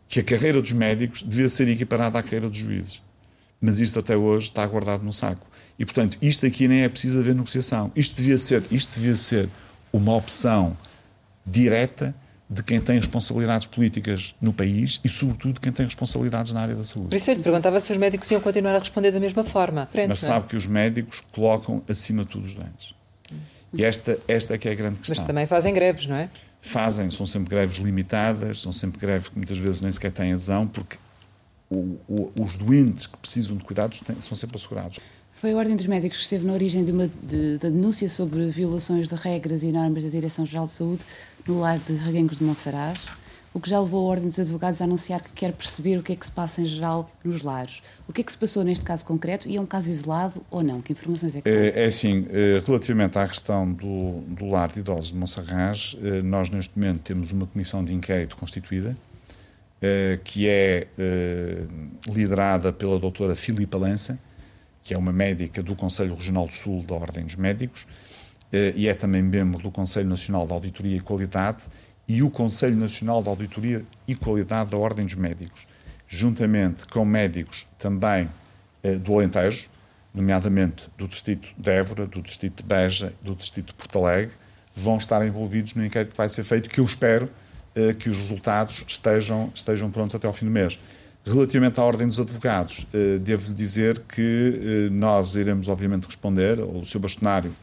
que 0.09 0.21
a 0.21 0.23
carreira 0.23 0.63
dos 0.63 0.73
médicos 0.73 1.23
devia 1.23 1.49
ser 1.49 1.69
equiparada 1.69 2.19
à 2.19 2.23
carreira 2.23 2.49
dos 2.49 2.59
juízes. 2.59 3.03
Mas 3.61 3.81
isto 3.81 3.99
até 3.99 4.17
hoje 4.17 4.47
está 4.47 4.67
guardado 4.67 5.05
no 5.05 5.13
saco. 5.13 5.47
E, 5.79 5.85
portanto, 5.85 6.17
isto 6.23 6.47
aqui 6.47 6.67
nem 6.67 6.83
é 6.83 6.89
preciso 6.89 7.19
haver 7.19 7.35
negociação. 7.35 7.93
Isto 7.95 8.17
devia 8.17 8.39
ser, 8.39 8.63
isto 8.71 8.99
devia 8.99 9.17
ser 9.17 9.49
uma 9.93 10.15
opção 10.17 10.77
direta 11.45 12.15
de 12.51 12.63
quem 12.63 12.79
tem 12.79 12.97
responsabilidades 12.97 13.67
políticas 13.67 14.35
no 14.41 14.53
país 14.53 15.01
e, 15.05 15.09
sobretudo, 15.09 15.55
de 15.55 15.61
quem 15.61 15.71
tem 15.71 15.85
responsabilidades 15.85 16.53
na 16.53 16.63
área 16.63 16.75
da 16.75 16.83
saúde. 16.83 17.11
Por 17.11 17.17
isso 17.17 17.31
eu 17.31 17.35
lhe 17.35 17.43
perguntava 17.43 17.79
se 17.79 17.93
os 17.93 17.99
médicos 17.99 18.31
iam 18.31 18.41
continuar 18.41 18.75
a 18.75 18.79
responder 18.79 19.11
da 19.11 19.21
mesma 19.21 19.45
forma. 19.45 19.87
Frente, 19.93 20.09
Mas 20.09 20.23
é? 20.23 20.27
sabe 20.27 20.47
que 20.47 20.57
os 20.57 20.67
médicos 20.67 21.23
colocam 21.33 21.83
acima 21.89 22.25
de 22.25 22.31
tudo 22.31 22.47
os 22.47 22.55
doentes. 22.55 22.95
E 23.75 23.85
esta, 23.85 24.19
esta 24.27 24.55
é 24.55 24.59
que 24.59 24.69
é 24.69 24.73
a 24.73 24.75
grande 24.75 24.97
questão. 24.99 25.19
Mas 25.19 25.27
também 25.27 25.47
fazem 25.47 25.75
greves, 25.75 26.07
não 26.07 26.17
é? 26.17 26.31
Fazem, 26.61 27.09
são 27.11 27.27
sempre 27.27 27.51
greves 27.51 27.77
limitadas, 27.77 28.61
são 28.61 28.73
sempre 28.73 29.01
greves 29.01 29.29
que 29.29 29.37
muitas 29.37 29.59
vezes 29.59 29.81
nem 29.81 29.93
sequer 29.93 30.13
têm 30.13 30.33
adesão, 30.33 30.67
porque 30.67 30.97
o, 31.71 31.97
o, 32.09 32.33
os 32.41 32.57
doentes 32.57 33.07
que 33.07 33.17
precisam 33.17 33.57
de 33.57 33.65
cuidados 33.65 34.01
têm, 34.01 34.21
são 34.21 34.37
sempre 34.37 34.57
assegurados. 34.57 34.99
Foi 35.35 35.53
a 35.53 35.57
Ordem 35.57 35.77
dos 35.77 35.87
Médicos 35.87 36.19
que 36.19 36.25
esteve 36.25 36.45
na 36.45 36.53
origem 36.53 36.85
de 36.85 36.91
uma 36.91 37.09
de, 37.23 37.59
da 37.59 37.69
denúncia 37.69 38.09
sobre 38.09 38.51
violações 38.51 39.09
de 39.09 39.15
regras 39.15 39.63
e 39.63 39.71
normas 39.71 40.03
da 40.03 40.11
Direção-Geral 40.11 40.67
de 40.67 40.73
Saúde 40.73 41.05
no 41.47 41.61
lar 41.61 41.79
de 41.79 41.93
Reguengos 41.93 42.39
de 42.39 42.45
Monsaraz, 42.45 42.99
o 43.59 43.61
que 43.61 43.69
já 43.69 43.81
levou 43.81 44.07
a 44.07 44.13
Ordem 44.13 44.29
dos 44.29 44.39
Advogados 44.39 44.81
a 44.81 44.85
anunciar 44.85 45.21
que 45.21 45.33
quer 45.33 45.53
perceber 45.53 45.99
o 45.99 46.03
que 46.03 46.13
é 46.13 46.17
que 46.17 46.25
se 46.25 46.31
passa 46.31 46.63
em 46.63 46.65
geral 46.65 47.11
nos 47.25 47.43
lares. 47.43 47.83
O 48.07 48.13
que 48.13 48.21
é 48.21 48.25
que 48.25 48.31
se 48.31 48.39
passou 48.39 48.63
neste 48.63 48.85
caso 48.85 49.05
concreto 49.05 49.49
e 49.49 49.57
é 49.57 49.61
um 49.61 49.67
caso 49.67 49.91
isolado 49.91 50.45
ou 50.49 50.63
não? 50.63 50.81
Que 50.81 50.93
informações 50.93 51.35
é 51.35 51.41
que 51.41 51.51
tem? 51.51 51.53
É, 51.53 51.85
é 51.85 51.87
assim, 51.87 52.27
eh, 52.31 52.63
relativamente 52.65 53.19
à 53.19 53.27
questão 53.27 53.71
do, 53.71 54.21
do 54.29 54.49
lar 54.49 54.71
de 54.71 54.79
idosos 54.79 55.11
de 55.11 55.17
Monsaraz, 55.17 55.97
eh, 56.01 56.23
nós 56.23 56.51
neste 56.51 56.79
momento 56.79 57.01
temos 57.01 57.33
uma 57.33 57.49
comissão 57.49 57.85
de 57.85 57.93
inquérito 57.93 58.37
constituída, 58.37 58.97
eh, 59.83 60.21
que 60.23 60.49
é 60.49 60.87
liderada 62.07 62.73
pela 62.73 62.99
doutora 62.99 63.35
Filipa 63.35 63.77
Lança, 63.77 64.21
que 64.85 64.95
é 64.95 64.99
uma 64.99 65.13
médica 65.13 65.65
do 65.65 65.75
Conselho 65.75 66.15
Regional 66.15 66.47
do 66.47 66.53
Sul 66.53 66.85
da 66.85 66.95
Ordem 66.95 67.25
dos 67.25 67.35
Médicos, 67.35 67.87
e 68.75 68.89
é 68.89 68.95
também 68.95 69.21
membro 69.21 69.61
do 69.61 69.71
Conselho 69.71 70.09
Nacional 70.09 70.47
de 70.47 70.55
Auditoria 70.55 70.97
e 70.97 71.01
Qualidade 71.01 71.65
e 72.09 72.23
o 72.23 72.31
Conselho 72.31 72.77
Nacional 72.77 73.23
de 73.23 73.29
Auditoria 73.29 73.85
e 74.07 74.15
Qualidade 74.15 74.71
da 74.71 74.79
Ordem 74.79 75.05
dos 75.05 75.15
Médicos, 75.15 75.67
juntamente 76.09 76.87
com 76.87 77.05
médicos 77.05 77.67
também 77.79 78.29
do 79.03 79.15
Alentejo, 79.15 79.69
nomeadamente 80.15 80.89
do 80.97 81.07
Distrito 81.07 81.51
de 81.57 81.71
Évora, 81.71 82.07
do 82.07 82.23
Distrito 82.23 82.63
de 82.63 82.69
Beja, 82.69 83.13
do 83.23 83.35
Distrito 83.35 83.69
de 83.69 83.75
Porto 83.75 83.99
Alegre, 83.99 84.33
vão 84.75 84.97
estar 84.97 85.25
envolvidos 85.27 85.75
no 85.75 85.85
inquérito 85.85 86.13
que 86.13 86.17
vai 86.17 86.29
ser 86.29 86.45
feito, 86.45 86.69
que 86.69 86.81
eu 86.81 86.85
espero 86.85 87.29
eh, 87.75 87.95
que 87.95 88.09
os 88.09 88.17
resultados 88.17 88.85
estejam, 88.89 89.53
estejam 89.55 89.91
prontos 89.91 90.15
até 90.15 90.27
ao 90.27 90.33
fim 90.33 90.47
do 90.47 90.51
mês. 90.51 90.79
Relativamente 91.25 91.79
à 91.79 91.85
Ordem 91.85 92.07
dos 92.07 92.19
Advogados, 92.19 92.87
eh, 92.93 93.19
devo-lhe 93.19 93.55
dizer 93.55 94.01
que 94.01 94.87
eh, 94.89 94.91
nós 94.91 95.37
iremos, 95.37 95.69
obviamente, 95.69 96.07
responder. 96.07 96.59
O 96.61 96.85
Sr. 96.85 97.01
Bastonário 97.01 97.55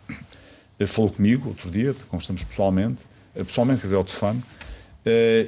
falou 0.87 1.09
comigo 1.09 1.49
outro 1.49 1.71
dia, 1.71 1.95
conversamos 2.09 2.43
pessoalmente, 2.43 3.05
pessoalmente, 3.43 3.81
quer 3.81 3.87
dizer, 3.87 3.95
ao 3.95 4.03
telefone, 4.03 4.43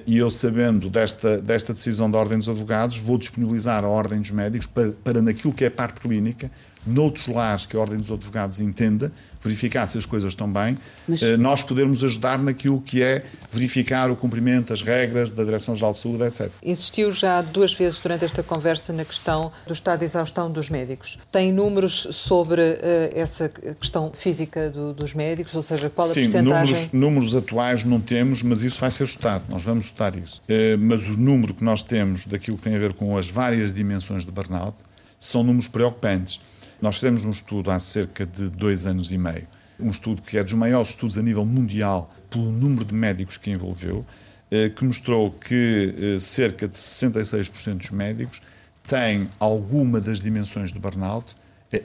e 0.05 0.17
eu, 0.17 0.29
sabendo 0.29 0.89
desta, 0.89 1.39
desta 1.39 1.73
decisão 1.73 2.09
da 2.11 2.19
Ordem 2.19 2.37
dos 2.37 2.47
Advogados, 2.47 2.97
vou 2.97 3.17
disponibilizar 3.17 3.83
a 3.83 3.87
Ordem 3.87 4.21
dos 4.21 4.29
Médicos 4.29 4.67
para, 4.67 4.91
para 5.03 5.21
naquilo 5.21 5.51
que 5.51 5.65
é 5.65 5.69
parte 5.69 5.99
clínica, 5.99 6.51
noutros 6.87 7.27
lares 7.27 7.65
que 7.65 7.75
a 7.75 7.79
Ordem 7.79 7.97
dos 7.97 8.11
Advogados 8.11 8.59
entenda, 8.59 9.11
verificar 9.41 9.87
se 9.87 9.97
as 9.97 10.05
coisas 10.05 10.33
estão 10.33 10.51
bem, 10.51 10.77
Mas... 11.07 11.21
nós 11.37 11.61
podermos 11.61 12.03
ajudar 12.03 12.37
naquilo 12.39 12.81
que 12.81 13.01
é 13.01 13.23
verificar 13.51 14.09
o 14.11 14.15
cumprimento 14.15 14.69
das 14.69 14.81
regras 14.81 15.31
da 15.31 15.43
Direção-Geral 15.43 15.91
de 15.91 15.97
Saúde, 15.97 16.23
etc. 16.23 16.51
Insistiu 16.63 17.11
já 17.13 17.41
duas 17.41 17.73
vezes 17.73 17.99
durante 17.99 18.25
esta 18.25 18.43
conversa 18.43 18.91
na 18.91 19.05
questão 19.05 19.51
do 19.65 19.73
estado 19.73 19.99
de 19.99 20.05
exaustão 20.05 20.51
dos 20.51 20.69
médicos. 20.69 21.17
Tem 21.31 21.51
números 21.51 22.07
sobre 22.11 22.61
uh, 22.61 22.75
essa 23.13 23.49
questão 23.49 24.11
física 24.13 24.69
do, 24.69 24.93
dos 24.93 25.13
médicos, 25.13 25.55
ou 25.55 25.61
seja, 25.61 25.89
qual 25.89 26.07
a 26.07 26.11
Sim, 26.11 26.23
porcentagem? 26.23 26.73
Números, 26.73 26.93
números 26.93 27.35
atuais 27.35 27.83
não 27.83 27.99
temos, 27.99 28.41
mas 28.41 28.63
isso 28.63 28.79
vai 28.79 28.91
ser 28.91 29.05
estudado, 29.05 29.43
nós 29.49 29.63
vamos 29.63 29.85
estudar 29.85 30.15
isso. 30.15 30.41
Uh, 30.49 30.77
mas 30.79 31.07
o 31.07 31.17
número 31.17 31.53
que 31.53 31.63
nós 31.63 31.83
temos 31.83 32.25
daquilo 32.25 32.57
que 32.57 32.63
tem 32.63 32.75
a 32.75 32.79
ver 32.79 32.93
com 32.93 33.17
as 33.17 33.29
várias 33.29 33.73
dimensões 33.73 34.25
de 34.25 34.31
burnout 34.31 34.83
são 35.19 35.43
números 35.43 35.67
preocupantes. 35.67 36.39
Nós 36.81 36.95
fizemos 36.95 37.25
um 37.25 37.31
estudo 37.31 37.71
há 37.71 37.79
cerca 37.79 38.25
de 38.25 38.49
dois 38.49 38.85
anos 38.85 39.11
e 39.11 39.17
meio, 39.17 39.47
um 39.79 39.89
estudo 39.89 40.21
que 40.21 40.37
é 40.37 40.43
dos 40.43 40.53
maiores 40.53 40.89
estudos 40.89 41.17
a 41.17 41.21
nível 41.21 41.45
mundial 41.45 42.09
pelo 42.29 42.51
número 42.51 42.85
de 42.85 42.93
médicos 42.93 43.37
que 43.37 43.49
envolveu, 43.49 44.05
que 44.75 44.85
mostrou 44.85 45.31
que 45.31 46.17
cerca 46.19 46.67
de 46.67 46.75
66% 46.75 47.77
dos 47.77 47.89
médicos 47.89 48.41
têm 48.85 49.27
alguma 49.39 49.99
das 49.99 50.21
dimensões 50.21 50.71
do 50.71 50.79
burnout 50.79 51.35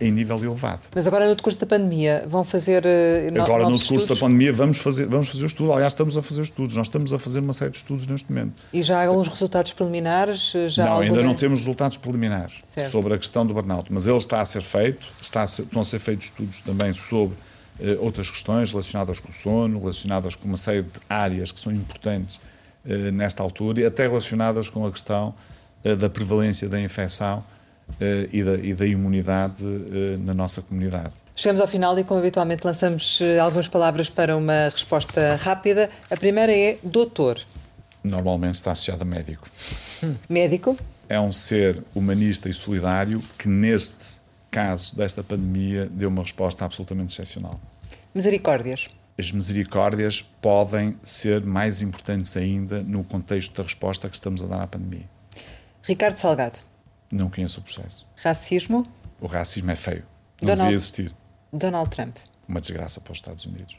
em 0.01 0.13
nível 0.13 0.39
elevado. 0.39 0.83
Mas 0.95 1.07
agora 1.07 1.29
no 1.29 1.35
decurso 1.35 1.59
da 1.59 1.67
pandemia 1.67 2.25
vão 2.29 2.45
fazer 2.45 2.85
uh, 2.85 3.43
Agora 3.43 3.69
no 3.69 3.77
decurso 3.77 4.15
da 4.15 4.17
pandemia 4.17 4.53
vamos 4.53 4.79
fazer, 4.79 5.07
vamos 5.07 5.29
fazer 5.29 5.43
o 5.43 5.47
estudo. 5.47 5.73
Aliás, 5.73 5.93
estamos 5.93 6.17
a 6.17 6.23
fazer 6.23 6.43
estudos. 6.43 6.77
Nós 6.77 6.87
estamos 6.87 7.13
a 7.13 7.19
fazer 7.19 7.41
uma 7.41 7.53
série 7.53 7.73
de 7.73 7.79
estudos 7.79 8.07
neste 8.07 8.31
momento. 8.31 8.55
E 8.73 8.83
já 8.83 9.01
há 9.01 9.07
alguns 9.07 9.27
resultados 9.27 9.73
preliminares? 9.73 10.53
Já 10.69 10.85
não, 10.85 10.99
ainda 11.01 11.23
não 11.23 11.35
temos 11.35 11.61
resultados 11.61 11.97
preliminares 11.97 12.61
certo. 12.63 12.91
sobre 12.91 13.15
a 13.15 13.19
questão 13.19 13.45
do 13.45 13.53
burnout, 13.55 13.93
mas 13.93 14.07
ele 14.07 14.17
está 14.17 14.41
a 14.41 14.45
ser 14.45 14.63
feito, 14.63 15.09
está 15.21 15.43
a 15.43 15.47
ser, 15.47 15.63
estão 15.63 15.83
a 15.83 15.85
ser 15.85 15.99
feitos 15.99 16.27
estudos 16.27 16.61
também 16.61 16.93
sobre 16.93 17.35
uh, 17.35 18.05
outras 18.05 18.31
questões 18.31 18.71
relacionadas 18.71 19.19
com 19.19 19.31
o 19.31 19.33
sono, 19.33 19.81
relacionadas 19.81 20.37
com 20.37 20.47
uma 20.47 20.57
série 20.57 20.83
de 20.83 20.91
áreas 21.09 21.51
que 21.51 21.59
são 21.59 21.73
importantes 21.73 22.41
nesta 23.13 23.45
altura 23.45 23.83
e 23.83 23.87
até 23.87 24.09
relacionadas 24.09 24.69
com 24.69 24.85
a 24.85 24.91
questão 24.91 25.33
da 26.01 26.11
prevalência 26.11 26.69
da 26.69 26.81
infecção 26.81 27.45
e, 28.33 28.43
da, 28.43 28.55
e, 28.55 28.75
da, 28.75 28.87
imunidade 28.87 29.65
uh, 29.65 30.19
na 30.19 30.35
nossa 30.35 30.63
comunidade. 30.63 31.13
Chegamos 31.35 31.61
ao 31.61 31.67
final 31.67 31.99
e, 31.99 32.05
como 32.05 32.21
habitualmente, 32.21 32.67
lançamos 32.67 33.21
uh, 33.21 33.41
algumas 33.41 33.69
palavras 33.69 34.09
para 34.09 34.37
uma 34.37 34.69
resposta 34.69 35.37
rápida. 35.37 35.89
A 36.11 36.17
primeira 36.17 36.53
é 36.53 36.79
doutor. 36.83 37.41
Normalmente 38.03 38.57
está 38.57 38.73
associado 38.73 39.03
a 39.03 39.05
médico. 39.05 39.49
Hum. 40.03 40.15
Médico? 40.29 40.77
É 41.09 41.21
um 41.21 41.33
ser 41.33 41.83
humanista 41.95 42.49
e 42.49 42.55
solidário 42.55 43.23
que, 43.39 43.49
neste 43.49 44.17
caso 44.51 44.97
desta 44.97 45.23
pandemia, 45.23 45.89
deu 45.91 46.09
uma 46.09 46.23
resposta 46.23 46.65
absolutamente 46.65 47.13
excepcional. 47.13 47.61
Misericórdias? 48.15 48.89
As 49.19 49.31
misericórdias 49.31 50.23
podem 50.23 50.97
ser 51.03 51.43
mais 51.45 51.83
importantes 51.83 52.37
ainda 52.37 52.83
no 52.83 53.05
contexto 53.05 53.57
da 53.57 53.63
resposta 53.63 54.09
que 54.09 54.15
estamos 54.15 54.43
a 54.43 54.47
dar 54.47 54.63
à 54.63 54.67
pandemia. 54.67 55.09
Ricardo 55.83 56.17
Salgado? 56.17 56.59
Não 57.13 57.29
conheço 57.29 57.61
o 57.61 57.63
processo. 57.63 58.09
Racismo? 58.17 58.87
O 59.21 59.27
racismo 59.27 59.71
é 59.71 59.77
feio. 59.77 60.05
Não 60.41 60.47
Donald, 60.47 60.63
devia 60.63 60.77
existir. 60.77 61.13
Donald 61.53 61.91
Trump. 61.91 62.17
Uma 62.49 62.61
desgraça 62.61 63.01
para 63.01 63.13
os 63.13 63.19
Estados 63.19 63.45
Unidos. 63.45 63.79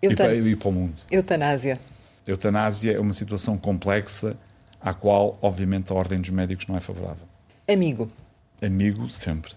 Eutan... 0.00 0.24
E, 0.24 0.26
para, 0.26 0.34
e 0.34 0.56
para 0.56 0.68
o 0.68 0.72
mundo. 0.72 0.94
Eutanásia. 1.10 1.78
Eutanásia 2.26 2.92
é 2.92 3.00
uma 3.00 3.12
situação 3.12 3.56
complexa 3.58 4.36
à 4.80 4.94
qual, 4.94 5.38
obviamente, 5.42 5.92
a 5.92 5.94
Ordem 5.94 6.20
dos 6.20 6.30
Médicos 6.30 6.66
não 6.66 6.76
é 6.76 6.80
favorável. 6.80 7.26
Amigo. 7.68 8.10
Amigo, 8.62 9.08
sempre. 9.10 9.52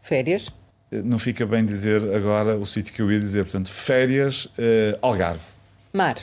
Férias? 0.00 0.50
Não 0.90 1.18
fica 1.18 1.46
bem 1.46 1.64
dizer 1.64 2.14
agora 2.14 2.56
o 2.56 2.66
sítio 2.66 2.92
que 2.92 3.02
eu 3.02 3.10
ia 3.10 3.18
dizer. 3.18 3.44
Portanto, 3.44 3.70
férias, 3.70 4.48
eh, 4.58 4.98
Algarve. 5.00 5.44
Mar. 5.92 6.18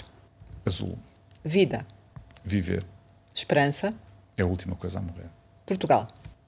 Azul. 0.66 0.98
Vida. 1.44 1.86
Viver. 2.46 2.86
Esperança. 3.34 3.94
É 4.38 4.44
a 4.44 4.46
última 4.46 4.76
coisa 4.76 5.00
a 5.00 5.02
morrer. 5.02 5.30
Portugal. 5.78 6.08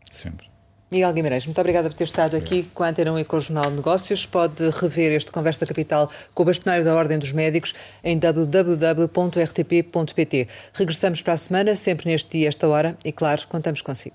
Sempre. 0.10 0.54
Miguel 0.94 1.12
Guimarães, 1.12 1.46
muito 1.48 1.60
obrigada 1.60 1.90
por 1.90 1.96
ter 1.96 2.04
estado 2.04 2.38
aqui 2.38 2.70
com 2.72 2.84
a 2.84 2.90
Antena 2.90 3.12
1 3.14 3.20
e 3.20 3.26
com 3.26 3.38
o 3.38 3.42
Jornal 3.42 3.72
de 3.72 3.78
Negócios. 3.78 4.28
Pode 4.28 4.70
rever 4.70 5.12
este 5.14 5.32
Conversa 5.32 5.66
Capital 5.66 6.08
com 6.36 6.44
o 6.44 6.46
bastonário 6.46 6.86
da 6.86 6.94
Ordem 6.94 7.18
dos 7.18 7.32
Médicos 7.32 7.74
em 8.04 8.20
www.rtp.pt. 8.20 9.08
Regressamos 10.72 11.24
para 11.24 11.34
a 11.34 11.38
semana, 11.38 11.76
sempre 11.76 12.12
neste 12.12 12.38
dia, 12.38 12.48
esta 12.48 12.68
hora, 12.68 12.96
e 13.04 13.12
claro, 13.12 13.48
contamos 13.48 13.82
consigo. 13.82 14.14